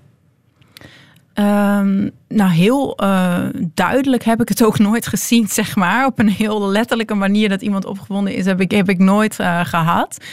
Um, 1.34 2.10
nou, 2.34 2.50
heel 2.50 3.02
uh, 3.02 3.44
duidelijk 3.74 4.24
heb 4.24 4.40
ik 4.40 4.48
het 4.48 4.64
ook 4.64 4.78
nooit 4.88 5.06
gezien, 5.06 5.48
zeg 5.48 5.76
maar. 5.76 6.06
Op 6.06 6.18
een 6.18 6.28
heel 6.28 6.68
letterlijke 6.68 7.14
manier 7.14 7.48
dat 7.48 7.62
iemand 7.62 7.84
opgewonden 7.84 8.34
is, 8.34 8.44
heb 8.44 8.60
ik, 8.60 8.70
heb 8.70 8.88
ik 8.88 8.98
nooit 8.98 9.38
uh, 9.40 9.64
gehad. 9.64 10.24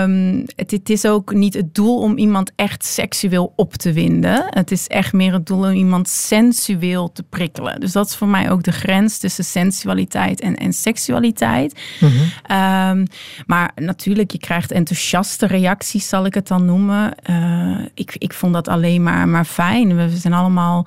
Um, 0.00 0.44
het, 0.56 0.70
het, 0.70 0.90
is 0.90 1.04
ook 1.06 1.32
niet 1.34 1.54
het 1.54 1.74
doel 1.74 1.98
om 1.98 2.16
iemand 2.16 2.52
echt 2.56 2.84
seksueel 2.84 3.52
op 3.56 3.74
te 3.74 3.92
winden. 3.92 4.44
Het 4.48 4.70
is 4.70 4.86
echt 4.86 5.12
meer 5.12 5.32
het 5.32 5.46
doel 5.46 5.64
om 5.64 5.72
iemand 5.72 6.08
sensueel 6.08 7.12
te 7.12 7.22
prikkelen. 7.22 7.80
Dus 7.80 7.92
dat 7.92 8.06
is 8.06 8.16
voor 8.16 8.28
mij 8.28 8.50
ook 8.50 8.62
de 8.62 8.72
grens 8.72 9.18
tussen 9.18 9.44
sensualiteit 9.44 10.40
en, 10.40 10.56
en 10.56 10.72
seksualiteit. 10.72 11.80
Mm 12.00 12.08
-hmm. 12.08 12.58
um, 12.58 13.06
maar 13.46 13.70
natuurlijk, 13.74 14.30
je 14.30 14.38
krijgt 14.38 14.72
enthousiaste 14.72 15.46
reacties, 15.46 16.08
zal 16.08 16.26
ik 16.26 16.34
het 16.34 16.48
dan 16.48 16.64
noemen. 16.64 17.14
Uh, 17.30 17.86
ik, 17.94 18.14
ik 18.18 18.32
vond 18.32 18.52
dat 18.52 18.68
alleen 18.68 19.02
maar, 19.02 19.28
maar 19.28 19.44
fijn. 19.44 19.96
We 19.96 20.16
zijn 20.16 20.32
allemaal 20.32 20.86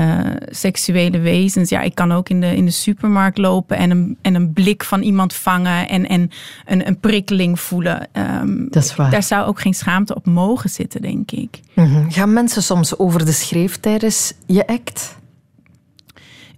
uh, 0.00 0.18
seksuele 0.50 1.18
wezens. 1.18 1.68
Ja, 1.68 1.80
ik 1.80 1.94
kan 1.94 2.12
ook 2.12 2.28
in 2.28 2.40
de, 2.40 2.56
in 2.56 2.64
de 2.64 2.70
supermarkt 2.70 3.38
lopen 3.38 3.76
en 3.76 3.90
een, 3.90 4.18
en 4.22 4.34
een 4.34 4.52
blik 4.52 4.84
van 4.84 5.02
iemand 5.02 5.34
vangen 5.34 5.88
en, 5.88 6.08
en 6.08 6.30
een, 6.66 6.86
een 6.86 7.00
prikkeling 7.00 7.60
voelen. 7.60 8.08
Um, 8.12 8.66
dat 8.70 8.84
is 8.84 8.96
waar. 8.96 9.10
Daar 9.10 9.22
zou 9.22 9.46
ook 9.46 9.60
geen 9.60 9.74
schaamte 9.74 10.14
op 10.14 10.26
mogen 10.26 10.70
zitten, 10.70 11.02
denk 11.02 11.30
ik. 11.30 11.60
Mm 11.74 11.84
-hmm. 11.84 12.10
Gaan 12.10 12.32
mensen 12.32 12.62
soms 12.62 12.98
over 12.98 13.24
de 13.24 13.32
schreef 13.32 13.80
tijdens 13.80 14.32
je 14.46 14.66
act? 14.66 15.20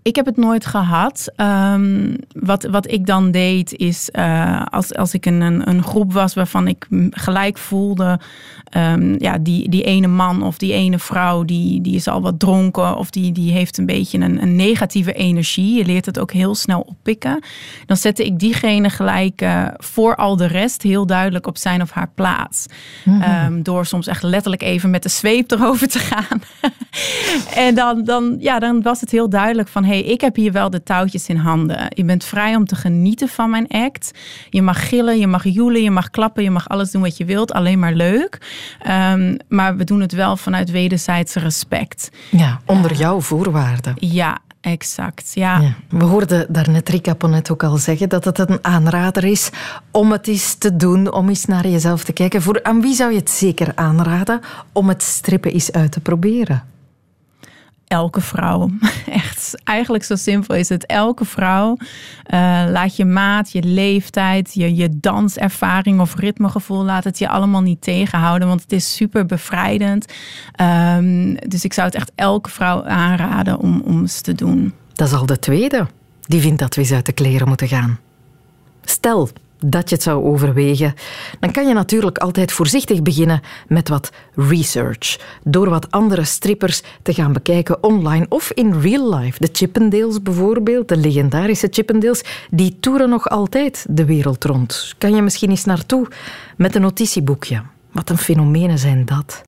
Ik 0.04 0.16
heb 0.16 0.26
het 0.26 0.36
nooit 0.36 0.66
gehad. 0.66 1.32
Um, 1.36 2.16
wat, 2.32 2.64
wat 2.64 2.90
ik 2.90 3.06
dan 3.06 3.30
deed 3.30 3.72
is, 3.72 4.08
uh, 4.12 4.62
als, 4.70 4.94
als 4.94 5.14
ik 5.14 5.26
een, 5.26 5.40
een, 5.40 5.68
een, 5.68 5.82
groep 5.82 6.12
was 6.12 6.34
waarvan 6.34 6.68
ik 6.68 6.86
gelijk 7.10 7.58
voelde, 7.58 8.18
um, 8.76 9.14
ja, 9.18 9.38
die, 9.38 9.68
die 9.68 9.82
ene 9.82 10.06
man 10.06 10.42
of 10.42 10.58
die 10.58 10.72
ene 10.72 10.98
vrouw, 10.98 11.44
die, 11.44 11.80
die 11.80 11.94
is 11.94 12.08
al 12.08 12.22
wat 12.22 12.38
dronken 12.38 12.96
of 12.96 13.10
die, 13.10 13.32
die 13.32 13.52
heeft 13.52 13.78
een 13.78 13.86
beetje 13.86 14.18
een, 14.18 14.42
een 14.42 14.56
negatieve 14.56 15.12
energie. 15.12 15.78
Je 15.78 15.84
leert 15.84 16.06
het 16.06 16.18
ook 16.18 16.32
heel 16.32 16.54
snel 16.54 16.80
oppikken. 16.80 17.44
Dan 17.86 17.96
zette 17.96 18.24
ik 18.24 18.38
diegene 18.38 18.90
gelijk 18.90 19.42
uh, 19.42 19.66
voor 19.76 20.16
al 20.16 20.36
de 20.36 20.46
rest 20.46 20.82
heel 20.82 21.06
duidelijk 21.06 21.46
op 21.46 21.56
zijn 21.56 21.82
of 21.82 21.90
haar 21.90 22.10
plaats. 22.14 22.66
Mm 23.04 23.20
-hmm. 23.20 23.52
um, 23.54 23.62
door 23.62 23.86
soms 23.86 24.06
echt 24.06 24.22
letterlijk 24.22 24.62
even 24.62 24.90
met 24.90 25.02
de 25.02 25.08
zweep 25.08 25.50
erover 25.50 25.88
te 25.88 25.98
gaan. 25.98 26.40
en 27.66 27.74
dan, 27.74 28.04
dan, 28.04 28.36
ja, 28.38 28.58
dan 28.58 28.82
was 28.82 29.00
het 29.00 29.10
heel 29.10 29.28
duidelijk 29.28 29.68
van, 29.68 29.84
hey, 29.84 29.93
ik 29.98 30.20
heb 30.20 30.36
hier 30.36 30.52
wel 30.52 30.70
de 30.70 30.82
touwtjes 30.82 31.28
in 31.28 31.36
handen. 31.36 31.86
Je 31.88 32.04
bent 32.04 32.24
vrij 32.24 32.56
om 32.56 32.64
te 32.66 32.74
genieten 32.74 33.28
van 33.28 33.50
mijn 33.50 33.68
act. 33.68 34.10
Je 34.50 34.62
mag 34.62 34.88
gillen, 34.88 35.18
je 35.18 35.26
mag 35.26 35.44
joelen, 35.44 35.82
je 35.82 35.90
mag 35.90 36.10
klappen, 36.10 36.42
je 36.42 36.50
mag 36.50 36.68
alles 36.68 36.90
doen 36.90 37.02
wat 37.02 37.16
je 37.16 37.24
wilt. 37.24 37.52
Alleen 37.52 37.78
maar 37.78 37.94
leuk. 37.94 38.38
Um, 38.88 39.36
maar 39.48 39.76
we 39.76 39.84
doen 39.84 40.00
het 40.00 40.12
wel 40.12 40.36
vanuit 40.36 40.70
wederzijdse 40.70 41.40
respect. 41.40 42.10
Ja, 42.30 42.60
onder 42.66 42.90
uh, 42.90 42.98
jouw 42.98 43.20
voorwaarden. 43.20 43.94
Ja, 43.96 44.38
Exact, 44.64 45.30
ja. 45.34 45.60
ja. 45.60 45.74
We 45.88 46.04
hoorden 46.04 46.46
daarnet 46.52 46.88
Rika 46.88 47.14
Ponet 47.14 47.50
ook 47.50 47.62
al 47.62 47.76
zeggen 47.76 48.08
dat 48.08 48.24
het 48.24 48.38
een 48.38 48.58
aanrader 48.62 49.24
is 49.24 49.50
om 49.90 50.12
het 50.12 50.28
eens 50.28 50.54
te 50.54 50.76
doen, 50.76 51.12
om 51.12 51.28
eens 51.28 51.44
naar 51.44 51.68
jezelf 51.68 52.04
te 52.04 52.12
kijken. 52.12 52.42
Voor 52.42 52.62
aan 52.62 52.80
wie 52.80 52.94
zou 52.94 53.12
je 53.12 53.18
het 53.18 53.30
zeker 53.30 53.72
aanraden 53.74 54.40
om 54.72 54.88
het 54.88 55.02
strippen 55.02 55.52
eens 55.52 55.72
uit 55.72 55.92
te 55.92 56.00
proberen? 56.00 56.62
Elke 57.86 58.20
vrouw. 58.20 58.70
Echt, 59.10 59.60
eigenlijk 59.64 60.04
zo 60.04 60.16
simpel 60.16 60.54
is 60.54 60.68
het. 60.68 60.86
Elke 60.86 61.24
vrouw. 61.24 61.76
Uh, 61.76 62.64
laat 62.70 62.96
je 62.96 63.04
maat, 63.04 63.52
je 63.52 63.62
leeftijd, 63.62 64.54
je, 64.54 64.74
je 64.74 64.88
danservaring 65.00 66.00
of 66.00 66.16
ritmegevoel, 66.16 66.84
laat 66.84 67.04
het 67.04 67.18
je 67.18 67.28
allemaal 67.28 67.62
niet 67.62 67.82
tegenhouden. 67.82 68.48
Want 68.48 68.62
het 68.62 68.72
is 68.72 68.94
super 68.94 69.26
bevrijdend. 69.26 70.12
Um, 70.96 71.36
dus 71.48 71.64
ik 71.64 71.72
zou 71.72 71.86
het 71.86 71.96
echt 71.96 72.12
elke 72.14 72.50
vrouw 72.50 72.84
aanraden 72.84 73.58
om, 73.58 73.82
om 73.84 74.00
eens 74.00 74.20
te 74.20 74.32
doen. 74.32 74.74
Dat 74.92 75.06
is 75.06 75.14
al 75.14 75.26
de 75.26 75.38
tweede. 75.38 75.86
Die 76.20 76.40
vindt 76.40 76.60
dat 76.60 76.74
we 76.74 76.80
eens 76.80 76.92
uit 76.92 77.06
de 77.06 77.12
kleren 77.12 77.48
moeten 77.48 77.68
gaan. 77.68 77.98
Stel, 78.84 79.28
dat 79.70 79.88
je 79.88 79.94
het 79.94 80.04
zou 80.04 80.24
overwegen, 80.24 80.94
dan 81.40 81.52
kan 81.52 81.66
je 81.66 81.74
natuurlijk 81.74 82.18
altijd 82.18 82.52
voorzichtig 82.52 83.02
beginnen 83.02 83.40
met 83.68 83.88
wat 83.88 84.10
research. 84.34 85.18
Door 85.42 85.68
wat 85.68 85.90
andere 85.90 86.24
strippers 86.24 86.82
te 87.02 87.14
gaan 87.14 87.32
bekijken 87.32 87.82
online 87.82 88.26
of 88.28 88.50
in 88.50 88.80
real 88.80 89.14
life. 89.18 89.40
De 89.40 89.48
Chippendales 89.52 90.22
bijvoorbeeld, 90.22 90.88
de 90.88 90.96
legendarische 90.96 91.68
Chippendales, 91.70 92.24
die 92.50 92.76
toeren 92.80 93.08
nog 93.08 93.28
altijd 93.28 93.86
de 93.88 94.04
wereld 94.04 94.44
rond. 94.44 94.94
Kan 94.98 95.14
je 95.14 95.22
misschien 95.22 95.50
eens 95.50 95.64
naartoe 95.64 96.08
met 96.56 96.74
een 96.74 96.82
notitieboekje. 96.82 97.62
Wat 97.92 98.10
een 98.10 98.18
fenomenen 98.18 98.78
zijn 98.78 99.04
dat. 99.04 99.42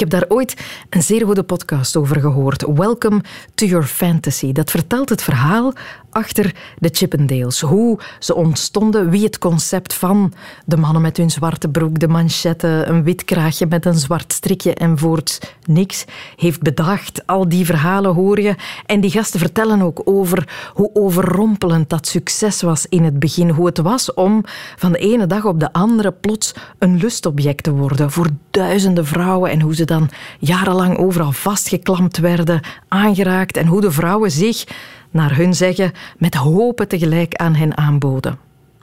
heb 0.10 0.20
daar 0.20 0.36
ooit 0.36 0.56
een 0.90 1.02
zeer 1.02 1.24
goede 1.24 1.42
podcast 1.42 1.96
over 1.96 2.20
gehoord. 2.20 2.62
Welcome 2.74 3.22
to 3.54 3.66
Your 3.66 3.86
Fantasy. 3.86 4.52
Dat 4.52 4.70
vertelt 4.70 5.08
het 5.08 5.22
verhaal 5.22 5.72
achter 6.10 6.54
de 6.78 6.88
Chippendales. 6.92 7.60
Hoe 7.60 7.98
ze 8.18 8.34
ontstonden, 8.34 9.10
wie 9.10 9.24
het 9.24 9.38
concept 9.38 9.94
van 9.94 10.32
de 10.66 10.76
mannen 10.76 11.02
met 11.02 11.16
hun 11.16 11.30
zwarte 11.30 11.68
broek, 11.68 11.98
de 11.98 12.08
manchetten, 12.08 12.88
een 12.88 13.02
wit 13.02 13.24
kraagje 13.24 13.66
met 13.68 13.86
een 13.86 13.94
zwart 13.98 14.32
strikje 14.32 14.74
en 14.74 14.98
voorts 14.98 15.38
niks, 15.64 16.04
heeft 16.36 16.62
bedacht. 16.62 17.26
Al 17.26 17.48
die 17.48 17.64
verhalen 17.64 18.14
hoor 18.14 18.40
je. 18.40 18.54
En 18.86 19.00
die 19.00 19.10
gasten 19.10 19.40
vertellen 19.40 19.82
ook 19.82 20.02
over 20.04 20.70
hoe 20.74 20.90
overrompelend 20.92 21.90
dat 21.90 22.06
succes 22.06 22.62
was 22.62 22.86
in 22.86 23.04
het 23.04 23.18
begin. 23.18 23.50
Hoe 23.50 23.66
het 23.66 23.78
was 23.78 24.14
om 24.14 24.44
van 24.76 24.92
de 24.92 24.98
ene 24.98 25.26
dag 25.26 25.44
op 25.44 25.60
de 25.60 25.72
andere 25.72 26.12
plots 26.12 26.54
een 26.78 26.96
lustobject 26.96 27.62
te 27.62 27.72
worden 27.72 28.10
voor 28.10 28.28
duizenden 28.50 29.06
vrouwen 29.06 29.50
en 29.50 29.60
hoe 29.60 29.74
ze 29.74 29.84
dan 29.84 30.10
jarenlang 30.38 30.98
overal 30.98 31.32
vastgeklampt 31.32 32.18
werden, 32.18 32.60
aangeraakt 32.88 33.56
en 33.56 33.66
hoe 33.66 33.80
de 33.80 33.90
vrouwen 33.90 34.30
zich, 34.30 34.64
naar 35.10 35.36
hun 35.36 35.54
zeggen, 35.54 35.92
met 36.18 36.34
hopen 36.34 36.88
tegelijk 36.88 37.34
aan 37.34 37.54
hen 37.54 37.76
aanboden. 37.76 38.38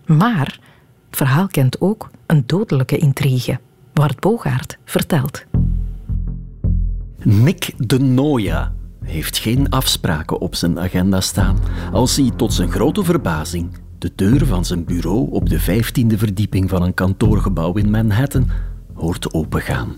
Maar 0.05 0.59
het 1.07 1.17
verhaal 1.17 1.47
kent 1.47 1.82
ook 1.82 2.09
een 2.25 2.43
dodelijke 2.45 2.97
intrigue. 2.97 3.59
Bart 3.93 4.19
Bogaert 4.19 4.78
vertelt. 4.86 5.45
Nick 7.23 7.73
de 7.78 7.99
Noia 7.99 8.73
heeft 9.03 9.38
geen 9.38 9.69
afspraken 9.69 10.39
op 10.39 10.55
zijn 10.55 10.80
agenda 10.80 11.21
staan 11.21 11.57
als 11.91 12.15
hij 12.15 12.32
tot 12.36 12.53
zijn 12.53 12.71
grote 12.71 13.03
verbazing 13.03 13.69
de 13.97 14.11
deur 14.15 14.45
van 14.45 14.65
zijn 14.65 14.86
bureau 14.86 15.32
op 15.32 15.49
de 15.49 15.59
vijftiende 15.59 16.17
verdieping 16.17 16.69
van 16.69 16.82
een 16.82 16.93
kantoorgebouw 16.93 17.73
in 17.73 17.89
Manhattan 17.89 18.49
hoort 18.93 19.34
opengaan. 19.34 19.95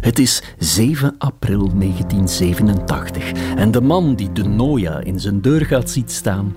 Het 0.00 0.18
is 0.18 0.42
7 0.58 1.14
april 1.18 1.70
1987 1.74 3.32
en 3.56 3.70
de 3.70 3.80
man 3.80 4.14
die 4.14 4.32
de 4.32 4.44
Noia 4.44 5.00
in 5.00 5.20
zijn 5.20 5.40
deur 5.40 5.66
gaat 5.66 5.90
ziet 5.90 6.12
staan, 6.12 6.56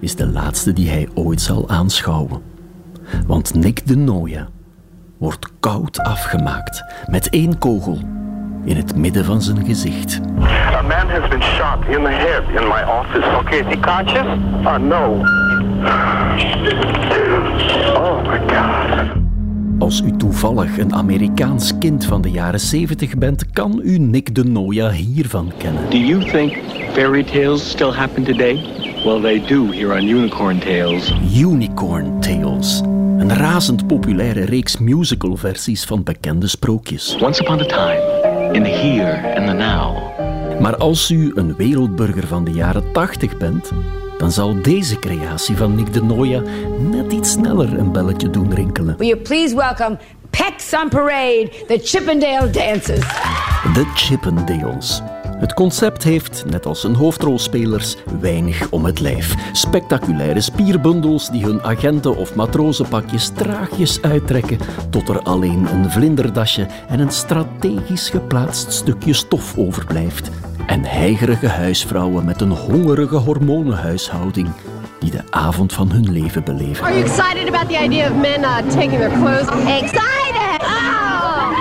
is 0.00 0.16
de 0.16 0.26
laatste 0.26 0.72
die 0.72 0.90
hij 0.90 1.08
ooit 1.14 1.40
zal 1.40 1.68
aanschouwen. 1.68 2.42
Want 3.26 3.54
Nick 3.54 3.86
de 3.86 3.96
Noia 3.96 4.48
wordt 5.18 5.50
koud 5.60 6.00
afgemaakt 6.00 6.84
met 7.06 7.30
één 7.30 7.58
kogel 7.58 7.98
in 8.64 8.76
het 8.76 8.96
midden 8.96 9.24
van 9.24 9.42
zijn 9.42 9.64
gezicht. 9.64 10.20
A 10.74 10.82
man 10.82 11.08
has 11.08 11.28
been 11.28 11.42
shot 11.42 11.84
in 11.88 12.02
the 12.02 12.10
head 12.10 12.42
in 12.48 12.68
my 12.68 12.82
office. 12.82 13.36
Okay, 13.38 13.58
is 13.58 13.66
he 13.66 13.80
conscious? 13.80 14.26
Uh, 14.64 14.76
no. 14.76 15.20
Oh 17.96 18.22
my 18.22 18.38
God. 18.38 19.21
Als 19.82 20.00
u 20.00 20.16
toevallig 20.16 20.78
een 20.78 20.94
Amerikaans 20.94 21.78
kind 21.78 22.04
van 22.04 22.22
de 22.22 22.30
jaren 22.30 22.60
70 22.60 23.18
bent, 23.18 23.50
kan 23.52 23.80
u 23.82 23.98
Nick 23.98 24.34
de 24.34 24.44
Noia 24.44 24.90
hiervan 24.90 25.52
kennen. 25.56 25.90
Do 25.90 25.96
you 25.96 26.24
think 26.24 26.58
fairy 26.92 27.24
tales 27.24 27.70
still 27.70 27.90
happen 27.90 28.24
today? 28.24 28.54
Well, 29.04 29.20
they 29.20 29.42
do 29.46 29.72
here 29.72 29.94
on 29.94 30.08
Unicorn 30.08 30.58
Tales. 30.58 31.12
Unicorn 31.36 32.20
Tales. 32.20 32.80
Een 33.18 33.34
razend 33.34 33.86
populaire 33.86 34.44
reeks 34.44 34.78
musicalversies 34.78 35.84
van 35.84 36.02
bekende 36.02 36.48
sprookjes. 36.48 37.16
Once 37.20 37.42
upon 37.42 37.60
a 37.60 37.64
time, 37.64 38.50
in 38.52 38.62
the 38.62 38.70
here 38.70 39.36
and 39.36 39.46
the 39.46 39.52
now. 39.52 40.60
Maar 40.60 40.76
als 40.76 41.10
u 41.10 41.32
een 41.34 41.56
wereldburger 41.56 42.26
van 42.26 42.44
de 42.44 42.50
jaren 42.50 42.92
80 42.92 43.36
bent, 43.36 43.72
dan 44.22 44.32
zal 44.32 44.62
deze 44.62 44.98
creatie 44.98 45.56
van 45.56 45.74
Nick 45.74 45.92
de 45.92 46.02
Noia 46.02 46.42
net 46.78 47.12
iets 47.12 47.30
sneller 47.30 47.78
een 47.78 47.92
belletje 47.92 48.30
doen 48.30 48.54
rinkelen. 48.54 48.96
Will 48.96 49.08
you 49.08 49.20
please 49.20 49.54
welcome 49.54 49.98
Pecs 50.30 50.72
on 50.82 50.88
Parade, 50.88 51.50
the 51.66 51.80
Chippendale 51.82 52.50
Dancers. 52.50 53.06
De 53.74 53.90
Chippendales. 53.94 55.02
Het 55.22 55.54
concept 55.54 56.02
heeft, 56.02 56.44
net 56.50 56.66
als 56.66 56.80
zijn 56.80 56.94
hoofdrolspelers, 56.94 57.96
weinig 58.20 58.70
om 58.70 58.84
het 58.84 59.00
lijf. 59.00 59.34
Spectaculaire 59.52 60.40
spierbundels 60.40 61.30
die 61.30 61.44
hun 61.44 61.62
agenten- 61.62 62.16
of 62.16 62.34
matrozenpakjes 62.34 63.28
traagjes 63.28 64.02
uittrekken 64.02 64.58
tot 64.90 65.08
er 65.08 65.22
alleen 65.22 65.66
een 65.72 65.90
vlinderdasje 65.90 66.66
en 66.88 67.00
een 67.00 67.10
strategisch 67.10 68.10
geplaatst 68.10 68.72
stukje 68.72 69.12
stof 69.12 69.58
overblijft. 69.58 70.30
En 70.66 70.84
heigerige 70.84 71.48
huisvrouwen 71.48 72.24
met 72.24 72.40
een 72.40 72.50
hongerige 72.50 73.16
hormonenhuishouding 73.16 74.48
die 75.00 75.10
de 75.10 75.22
avond 75.30 75.72
van 75.72 75.90
hun 75.90 76.12
leven 76.12 76.44
beleven. 76.44 76.84
Are 76.84 76.92
you 76.98 77.04
excited 77.04 77.48
about 77.54 77.68
the 77.68 77.84
idea 77.84 78.10
of 78.10 78.16
men 78.16 78.40
uh, 78.40 78.56
taking 78.56 78.90
their 78.98 79.10
clothes? 79.10 79.48
Excited! 79.82 80.60
Oh! 80.60 81.54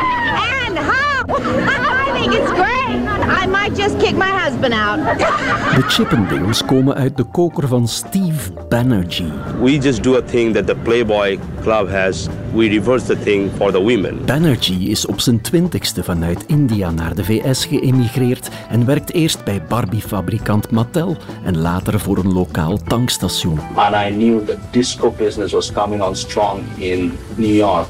And 0.68 0.78
how? 0.78 1.26
I 2.08 2.20
think 2.20 2.34
it's 2.34 2.52
great. 2.52 3.01
I 3.32 3.48
might 3.48 3.76
just 3.76 4.00
kick 4.00 4.16
my 4.16 4.30
husband 4.30 4.74
out. 4.74 5.00
De 5.76 5.82
Chippendales 5.88 6.66
komen 6.66 6.96
uit 6.96 7.18
de 7.18 7.24
koker 7.24 7.68
van 7.68 7.88
Steve 7.88 8.52
Banerjee. 8.70 9.32
We 9.62 9.78
just 9.78 10.04
do 10.04 10.16
a 10.16 10.22
thing 10.22 10.54
that 10.54 10.68
the 10.68 10.76
Playboy 10.76 11.40
Club 11.62 11.90
has. 11.90 12.28
We 12.54 12.68
reverse 12.68 13.06
the 13.06 13.20
thing 13.20 13.52
for 13.56 13.72
the 13.72 13.82
women. 13.82 14.26
Banerjee 14.26 14.90
is 14.90 15.06
op 15.06 15.20
zijn 15.20 15.42
twintigste 15.42 16.04
vanuit 16.04 16.46
India 16.46 16.92
naar 16.92 17.16
de 17.16 17.24
VS 17.24 17.66
geëmigreerd 17.66 18.50
en 18.70 18.86
werkt 18.86 19.14
eerst 19.14 19.44
bij 19.44 19.64
Barbie-fabrikant 19.68 20.72
Mattel 20.72 21.18
en 21.44 21.58
later 21.58 22.00
voor 22.00 22.18
een 22.18 22.34
lokaal 22.34 22.78
tankstation. 22.88 23.60
And 23.76 23.96
I 23.96 24.16
knew 24.16 24.46
the 24.46 24.58
disco 24.72 25.14
business 25.18 25.54
was 25.54 25.72
coming 25.72 26.02
on 26.04 26.16
strong 26.16 26.60
in 26.78 27.18
New 27.36 27.56
York. 27.56 27.88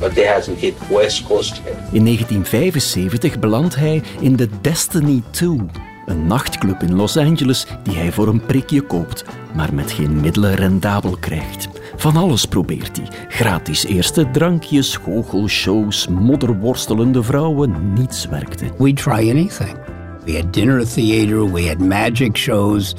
But 0.00 0.14
they 0.14 0.26
hasn't 0.26 0.58
hit 0.58 0.74
West 0.88 1.26
Coast 1.26 1.56
yet. 1.64 1.74
In 1.92 2.04
1975 2.04 3.38
belandt 3.38 3.76
hij 3.76 4.02
in 4.20 4.36
de 4.36 4.48
Destiny 4.60 5.22
2, 5.30 5.60
een 6.06 6.26
nachtclub 6.26 6.82
in 6.82 6.94
Los 6.94 7.16
Angeles 7.16 7.66
die 7.82 7.96
hij 7.96 8.12
voor 8.12 8.28
een 8.28 8.46
prikje 8.46 8.80
koopt, 8.80 9.24
maar 9.54 9.74
met 9.74 9.92
geen 9.92 10.20
middelen 10.20 10.54
rendabel 10.54 11.16
krijgt. 11.20 11.68
Van 11.96 12.16
alles 12.16 12.44
probeert 12.44 12.96
hij. 12.96 13.08
Gratis 13.28 13.84
eerste 13.84 14.30
drankjes, 14.30 14.96
goochelshows, 14.96 16.08
modderworstelende 16.08 17.22
vrouwen, 17.22 17.92
niets 17.94 18.26
werkte. 18.26 18.64
We 18.78 18.92
try 18.92 19.30
anything. 19.30 19.76
We 20.24 20.32
had 20.36 20.52
dinner 20.52 20.86
theater, 20.86 21.52
we 21.52 21.66
had 21.68 21.78
magic 21.78 22.36
shows, 22.36 22.94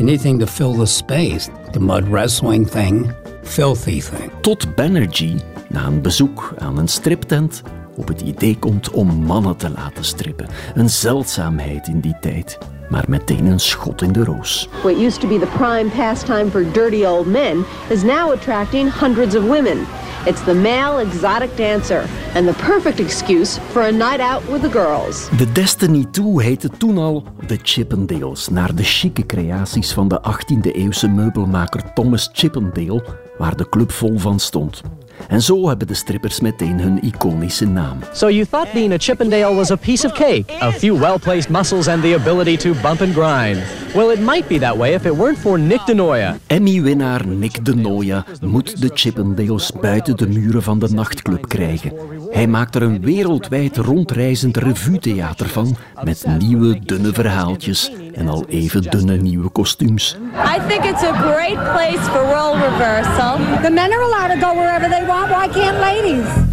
anything 0.00 0.40
to 0.40 0.46
fill 0.46 0.72
the 0.72 0.86
space. 0.86 1.48
The 1.70 1.80
mud 1.80 2.08
wrestling 2.08 2.70
thing, 2.70 3.12
filthy 3.42 4.00
thing. 4.00 4.30
Tot 4.40 4.74
Banerjee, 4.74 5.36
na 5.70 5.86
een 5.86 6.02
bezoek 6.02 6.54
aan 6.58 6.78
een 6.78 6.88
striptent, 6.88 7.62
op 7.96 8.08
het 8.08 8.20
idee 8.20 8.58
komt 8.58 8.90
om 8.90 9.24
mannen 9.24 9.56
te 9.56 9.70
laten 9.70 10.04
strippen. 10.04 10.48
Een 10.74 10.90
zeldzaamheid 10.90 11.88
in 11.88 12.00
die 12.00 12.16
tijd, 12.20 12.58
maar 12.90 13.04
meteen 13.08 13.46
een 13.46 13.60
schot 13.60 14.02
in 14.02 14.12
de 14.12 14.24
roos. 14.24 14.68
What 14.82 14.96
used 14.96 15.20
to 15.20 15.28
be 15.28 15.38
the 15.38 15.56
prime 15.56 15.90
pastime 15.96 16.50
for 16.50 16.72
dirty 16.72 17.04
old 17.04 17.26
men 17.26 17.64
is 17.88 18.02
now 18.02 18.32
attracting 18.32 18.92
hundreds 19.00 19.36
of 19.36 19.42
women. 19.42 19.86
It's 20.26 20.44
the 20.44 20.54
male 20.54 20.98
exotic 20.98 21.56
dancer 21.56 22.04
and 22.34 22.46
the 22.46 22.54
perfect 22.64 23.00
excuse 23.00 23.60
for 23.70 23.82
a 23.82 23.90
night 23.90 24.20
out 24.20 24.42
with 24.50 24.60
the 24.60 24.70
girls. 24.70 25.28
De 25.36 25.52
Destiny 25.52 26.06
2 26.10 26.42
heette 26.42 26.68
toen 26.78 26.98
al 26.98 27.24
de 27.46 27.58
Chippendales, 27.62 28.48
naar 28.48 28.74
de 28.74 28.82
chique 28.82 29.26
creaties 29.26 29.92
van 29.92 30.08
de 30.08 30.20
18e-eeuwse 30.20 31.08
meubelmaker 31.08 31.92
Thomas 31.94 32.30
Chippendale, 32.32 33.04
waar 33.38 33.56
de 33.56 33.68
club 33.68 33.92
vol 33.92 34.18
van 34.18 34.38
stond. 34.38 34.82
En 35.28 35.42
zo 35.42 35.68
hebben 35.68 35.86
de 35.86 35.94
strippers 35.94 36.40
meteen 36.40 36.80
hun 36.80 36.98
iconische 37.02 37.66
naam. 37.66 37.98
So 38.12 38.28
you 38.28 38.46
thought 38.50 38.72
being 38.72 38.92
a 38.92 38.98
Chippendale 38.98 39.54
was 39.54 39.70
a 39.70 39.76
piece 39.76 40.06
of 40.06 40.12
cake, 40.12 40.52
a 40.60 40.72
few 40.72 40.98
well-placed 40.98 41.48
muscles 41.48 41.88
and 41.88 42.02
the 42.02 42.14
ability 42.14 42.56
to 42.56 42.74
bump 42.82 43.00
and 43.00 43.12
grind. 43.12 43.62
Well, 43.94 44.10
it 44.10 44.20
might 44.20 44.48
be 44.48 44.58
that 44.58 44.76
way 44.76 44.94
if 44.94 45.04
it 45.04 45.12
weren't 45.12 45.38
for 45.38 45.58
Nick 45.58 45.80
DeNoia. 45.86 46.36
Emmy-winnaar 46.46 47.26
Nick 47.26 47.64
de 47.64 47.74
Noia 47.74 48.24
moet 48.40 48.80
de 48.80 48.90
Chippendales 48.94 49.72
buiten 49.80 50.16
de 50.16 50.28
muren 50.28 50.62
van 50.62 50.78
de 50.78 50.88
nachtclub 50.88 51.48
krijgen. 51.48 51.92
Hij 52.30 52.46
maakt 52.46 52.74
er 52.74 52.82
een 52.82 53.00
wereldwijd 53.00 53.76
rondreizend 53.76 54.56
revue-theater 54.56 55.48
van, 55.48 55.76
met 56.02 56.26
nieuwe 56.38 56.78
dunne 56.84 57.12
verhaaltjes 57.12 57.92
en 58.12 58.28
al 58.28 58.44
even 58.48 58.82
dunne 58.82 59.16
nieuwe 59.16 59.48
kostuums. 59.48 60.16
I 60.56 60.58
think 60.68 60.84
it's 60.84 61.02
a 61.02 61.12
great 61.12 61.72
place 61.72 62.02
for 62.10 62.20
role 62.20 62.58
reversal. 62.68 63.36
The 63.62 63.70
men 63.70 63.92
are 63.92 64.02
allowed 64.02 64.40
to 64.40 64.46
go 64.46 64.54
wherever 64.54 64.88
they 64.88 65.06
want. 65.06 65.28
Why 65.28 65.60
can't 65.60 65.78
ladies? 65.78 66.49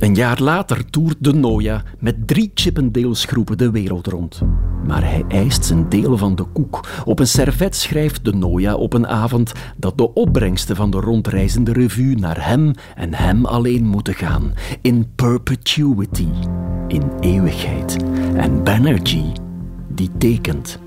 Een 0.00 0.14
jaar 0.14 0.42
later 0.42 0.90
toert 0.90 1.16
de 1.18 1.32
Noia 1.32 1.82
met 1.98 2.26
drie 2.26 2.50
Chippendales 2.54 3.24
groepen 3.24 3.58
de 3.58 3.70
wereld 3.70 4.06
rond. 4.06 4.42
Maar 4.86 5.02
hij 5.02 5.24
eist 5.28 5.64
zijn 5.64 5.88
deel 5.88 6.16
van 6.16 6.34
de 6.34 6.44
koek. 6.44 6.88
Op 7.04 7.18
een 7.18 7.26
servet 7.26 7.76
schrijft 7.76 8.24
de 8.24 8.32
Noia 8.32 8.74
op 8.74 8.92
een 8.92 9.06
avond 9.06 9.52
dat 9.76 9.98
de 9.98 10.14
opbrengsten 10.14 10.76
van 10.76 10.90
de 10.90 11.00
rondreizende 11.00 11.72
revue 11.72 12.16
naar 12.16 12.46
hem 12.46 12.72
en 12.94 13.14
hem 13.14 13.44
alleen 13.44 13.86
moeten 13.86 14.14
gaan. 14.14 14.52
In 14.80 15.06
perpetuity. 15.14 16.28
In 16.88 17.02
eeuwigheid. 17.20 17.96
En 18.34 18.64
Banerjee, 18.64 19.32
die 19.88 20.10
tekent. 20.18 20.78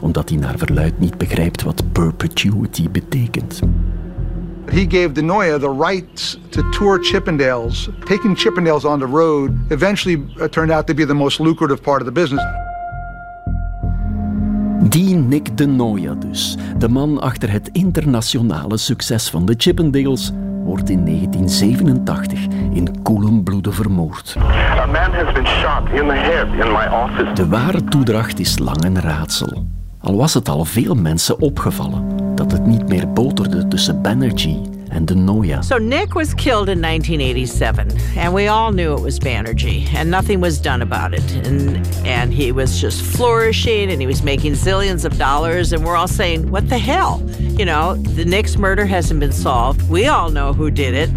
Omdat 0.00 0.28
hij 0.28 0.38
naar 0.38 0.58
verluid 0.58 0.98
niet 0.98 1.18
begrijpt 1.18 1.62
wat 1.62 1.92
perpetuity 1.92 2.90
betekent. 2.90 3.60
He 4.70 4.86
gave 4.86 5.14
Denoya 5.14 5.58
the 5.58 5.68
rights 5.68 6.36
to 6.50 6.62
tour 6.72 6.98
Chippendales. 6.98 7.88
Taking 8.06 8.36
Chippendales 8.36 8.84
on 8.84 9.00
the 9.00 9.06
road 9.06 9.50
eventually 9.70 10.22
uh, 10.40 10.48
turned 10.48 10.70
out 10.70 10.86
to 10.86 10.94
be 10.94 11.04
the 11.04 11.14
most 11.14 11.40
lucrative 11.40 11.82
part 11.82 12.00
of 12.00 12.06
the 12.06 12.12
business. 12.12 12.42
Die 14.88 15.14
Nick 15.14 15.56
de 15.56 15.66
Noia 15.66 16.14
dus, 16.14 16.56
de 16.78 16.88
man 16.88 17.20
achter 17.20 17.50
het 17.50 17.68
internationale 17.72 18.76
succes 18.76 19.30
van 19.30 19.46
de 19.46 19.54
Chippendales, 19.56 20.30
wordt 20.64 20.90
in 20.90 21.04
1987 21.04 22.46
in 22.72 23.02
koelen 23.02 23.42
bloede 23.42 23.72
vermoord. 23.72 24.36
A 24.38 24.86
man 24.86 25.12
has 25.12 25.34
been 25.34 25.46
shot 25.46 25.88
in 26.00 26.08
the 26.08 26.14
head 26.14 26.46
in 26.46 26.72
my 26.72 26.86
office. 26.86 27.32
De 27.34 27.48
ware 27.48 27.84
toedracht 27.84 28.38
is 28.38 28.58
lang 28.58 28.84
een 28.84 29.00
raadsel. 29.00 29.64
Al 30.00 30.16
was 30.16 30.34
het 30.34 30.48
al 30.48 30.64
veel 30.64 30.94
mensen 30.94 31.40
opgevallen 31.40 32.11
dat 32.34 32.52
het 32.52 32.66
niet 32.66 32.88
meer 32.88 33.12
boterde 33.12 33.68
tussen 33.68 34.02
Banerjee 34.02 34.60
en 34.88 35.04
de 35.04 35.14
Noia. 35.14 35.62
So 35.62 35.78
Nick 35.78 36.14
was 36.14 36.34
killed 36.34 36.68
in 36.68 36.80
1987, 36.80 37.86
and 38.16 38.34
we 38.34 38.48
all 38.48 38.72
knew 38.72 38.94
it 38.94 39.00
was 39.00 39.18
Banerjee, 39.18 39.86
and 39.94 40.10
nothing 40.10 40.40
was 40.40 40.60
done 40.60 40.82
about 40.82 41.14
it. 41.14 41.46
And 41.46 41.88
and 42.04 42.32
he 42.32 42.52
was 42.52 42.80
just 42.80 43.02
flourishing, 43.02 43.90
and 43.90 44.00
he 44.00 44.06
was 44.06 44.22
making 44.22 44.54
zillions 44.54 45.04
of 45.04 45.16
dollars, 45.16 45.72
and 45.72 45.84
we're 45.84 45.96
all 45.96 46.08
saying, 46.08 46.50
"What 46.50 46.68
the 46.68 46.78
hell?" 46.78 47.20
You 47.58 47.64
know, 47.64 47.96
the 48.16 48.24
Nick's 48.24 48.56
murder 48.56 48.86
hasn't 48.86 49.20
been 49.20 49.32
solved. 49.32 49.88
We 49.88 50.08
all 50.08 50.30
know 50.30 50.52
who 50.52 50.70
did 50.70 50.94
it. 50.94 51.10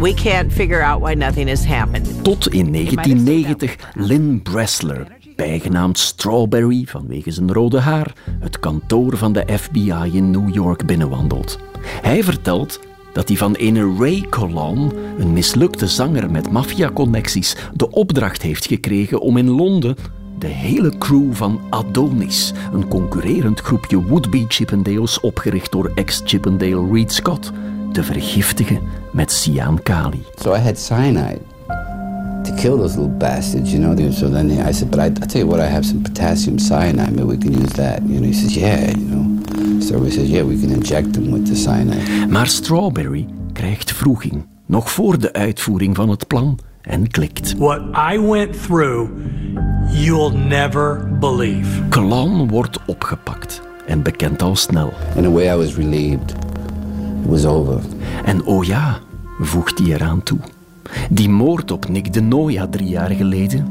We 0.00 0.12
can't 0.12 0.52
figure 0.52 0.82
out 0.82 1.00
why 1.00 1.14
nothing 1.14 1.48
has 1.48 1.64
happened. 1.64 2.06
Tot 2.24 2.46
in 2.48 2.72
1990 2.72 3.76
Lynn 3.96 4.40
Bressler, 4.40 5.06
bijgenaamd 5.36 5.98
Strawberry 5.98 6.84
vanwege 6.86 7.30
zijn 7.30 7.52
rode 7.52 7.80
haar, 7.80 8.12
het 8.40 8.60
kantoor 8.60 9.16
van 9.16 9.32
de 9.32 9.44
FBI 9.58 10.10
in 10.12 10.30
New 10.30 10.54
York 10.54 10.86
binnenwandelt. 10.86 11.58
Hij 12.02 12.24
vertelt 12.24 12.80
dat 13.12 13.28
hij 13.28 13.36
van 13.36 13.54
ene 13.54 13.94
Ray 13.98 14.26
Colon, 14.30 14.92
een 15.18 15.32
mislukte 15.32 15.86
zanger 15.86 16.30
met 16.30 16.50
maffiaconnecties, 16.50 17.56
de 17.74 17.90
opdracht 17.90 18.42
heeft 18.42 18.66
gekregen 18.66 19.20
om 19.20 19.36
in 19.36 19.50
Londen 19.50 19.96
de 20.38 20.46
hele 20.46 20.98
crew 20.98 21.32
van 21.32 21.60
Adonis, 21.70 22.52
een 22.72 22.88
concurrerend 22.88 23.60
groepje 23.60 24.02
would-be 24.02 24.44
Chippendales 24.48 25.20
opgericht 25.20 25.72
door 25.72 25.92
ex-Chippendale 25.94 26.92
Reed 26.92 27.12
Scott, 27.12 27.52
te 27.92 28.02
vergiftigen 28.02 28.80
met 29.12 29.32
cyan 29.32 29.82
kali. 29.82 30.22
So 30.34 30.54
I 30.54 30.58
had 30.58 30.78
cyanide 30.78 31.53
to 32.44 32.52
kill 32.56 32.76
those 32.76 32.96
little 32.96 33.18
bastards, 33.18 33.72
you 33.72 33.78
know. 33.78 34.10
So 34.10 34.28
then 34.28 34.50
I 34.68 34.72
said, 34.72 34.90
but 34.90 35.00
I, 35.00 35.06
I 35.06 35.26
tell 35.26 35.42
you 35.42 35.46
what, 35.46 35.60
I 35.60 35.66
have 35.66 35.84
some 35.84 36.02
potassium 36.02 36.58
cyanide. 36.58 37.10
Maybe 37.10 37.24
we 37.24 37.38
can 37.38 37.52
use 37.52 37.72
that. 37.72 38.02
You 38.02 38.20
know, 38.20 38.26
he 38.26 38.32
says, 38.32 38.56
yeah, 38.56 38.90
you 38.90 39.06
know. 39.06 39.80
So 39.80 39.98
we 39.98 40.10
says, 40.10 40.30
yeah, 40.30 40.42
we 40.42 40.60
can 40.60 40.70
inject 40.70 41.12
them 41.12 41.30
with 41.30 41.46
the 41.46 41.56
cyanide. 41.56 42.26
Maar 42.28 42.46
Strawberry 42.46 43.26
krijgt 43.52 43.92
vroeging, 43.92 44.46
nog 44.66 44.90
voor 44.90 45.18
de 45.18 45.32
uitvoering 45.32 45.96
van 45.96 46.08
het 46.08 46.26
plan, 46.26 46.58
en 46.82 47.08
klikt. 47.08 47.54
What 47.58 47.80
I 48.12 48.20
went 48.20 48.62
through, 48.62 49.10
you'll 49.90 50.36
never 50.36 51.08
believe. 51.20 51.88
Clown 51.88 52.48
wordt 52.48 52.78
opgepakt 52.86 53.62
en 53.86 54.02
bekend 54.02 54.42
al 54.42 54.56
snel. 54.56 54.92
In 55.16 55.24
a 55.24 55.30
way 55.30 55.54
I 55.54 55.56
was 55.56 55.76
relieved. 55.76 56.30
It 57.22 57.30
was 57.30 57.44
over. 57.44 57.80
En 58.24 58.44
oh 58.44 58.64
ja, 58.64 58.98
voegt 59.40 59.78
hij 59.78 59.92
eraan 59.92 60.22
toe. 60.22 60.38
Die 61.10 61.28
moord 61.28 61.70
op 61.70 61.88
Nick 61.88 62.12
de 62.12 62.20
Noia 62.20 62.66
drie 62.68 62.88
jaar 62.88 63.10
geleden, 63.10 63.66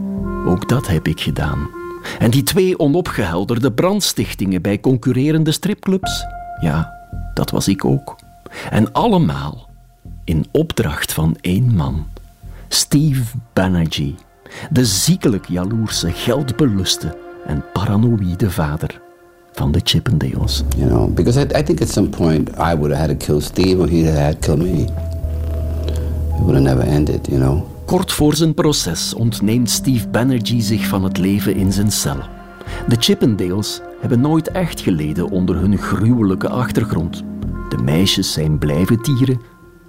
ook 0.46 0.70
dat 0.70 0.88
heb 0.88 1.08
ik 1.08 1.20
gedaan. 1.20 1.70
En 2.20 2.32
die 2.32 2.44
twee 2.44 2.80
onopgehelderde 2.80 3.72
brandstichtingen 3.72 4.62
bij 4.62 4.80
concurrerende 4.80 5.52
stripclubs, 5.52 6.26
ja, 6.60 6.94
dat 7.34 7.52
was 7.52 7.68
ik 7.68 7.86
ook. 7.86 8.16
En 8.70 8.92
allemaal 8.92 9.70
in 10.24 10.46
opdracht 10.52 11.14
van 11.14 11.38
één 11.42 11.76
man, 11.76 12.06
Steve 12.68 13.24
Banerjee, 13.54 14.16
de 14.72 14.86
ziekelijk 14.86 15.48
jaloerse, 15.48 16.12
geldbeluste 16.12 17.18
en 17.46 17.64
paranoïde 17.74 18.52
vader 18.52 19.02
van 19.52 19.72
de 19.72 19.80
Chippendales. 19.84 20.64
You 20.78 20.90
know, 20.90 21.14
because 21.14 21.40
I, 21.40 21.60
I 21.60 21.64
think 21.64 21.82
at 21.82 21.90
some 21.90 22.10
point 22.10 22.50
I 22.50 22.76
would 22.76 22.92
have 22.92 23.08
had 23.08 23.20
to 23.20 23.26
kill 23.26 23.42
Steve 23.42 23.82
or 23.82 23.88
he'd 23.88 24.06
have 24.06 24.20
had 24.20 24.42
to 24.42 24.56
kill 24.56 24.66
me. 24.66 24.86
It 26.44 26.50
would 26.50 26.68
have 26.68 26.76
never 26.76 26.94
ended, 26.94 27.28
you 27.28 27.40
know. 27.40 27.64
Kort 27.86 28.12
voor 28.12 28.36
zijn 28.36 28.54
proces 28.54 29.14
ontneemt 29.14 29.70
Steve 29.70 30.08
Banerjee 30.08 30.62
zich 30.62 30.88
van 30.88 31.04
het 31.04 31.18
leven 31.18 31.56
in 31.56 31.72
zijn 31.72 31.92
cel. 31.92 32.18
De 32.88 32.96
Chippendales 33.00 33.82
hebben 34.00 34.22
nooit 34.22 34.52
echt 34.52 34.82
geleden 34.82 35.30
onder 35.30 35.56
hun 35.56 35.78
gruwelijke 35.78 36.50
achtergrond. 36.50 37.24
De 37.70 37.78
meisjes 37.78 38.34
zijn 38.34 38.58
blijven 38.58 39.02
tieren, 39.02 39.42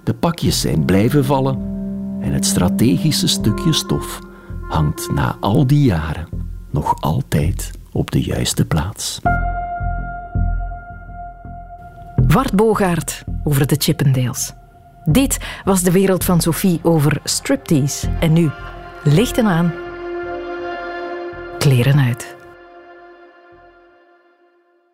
de 0.03 0.13
pakjes 0.13 0.61
zijn 0.61 0.85
blijven 0.85 1.25
vallen 1.25 1.59
en 2.19 2.33
het 2.33 2.45
strategische 2.45 3.27
stukje 3.27 3.73
stof 3.73 4.19
hangt 4.69 5.11
na 5.13 5.37
al 5.39 5.67
die 5.67 5.83
jaren 5.83 6.27
nog 6.71 7.01
altijd 7.01 7.71
op 7.91 8.11
de 8.11 8.21
juiste 8.21 8.65
plaats. 8.65 9.19
Wart 12.27 12.53
Bogaert 12.53 13.23
over 13.43 13.67
de 13.67 13.75
Chippendales. 13.77 14.53
Dit 15.05 15.37
was 15.63 15.81
de 15.81 15.91
wereld 15.91 16.23
van 16.23 16.41
Sophie 16.41 16.79
over 16.83 17.19
striptease. 17.23 18.07
En 18.19 18.33
nu, 18.33 18.49
lichten 19.03 19.45
aan, 19.45 19.73
kleren 21.57 21.99
uit. 21.99 22.35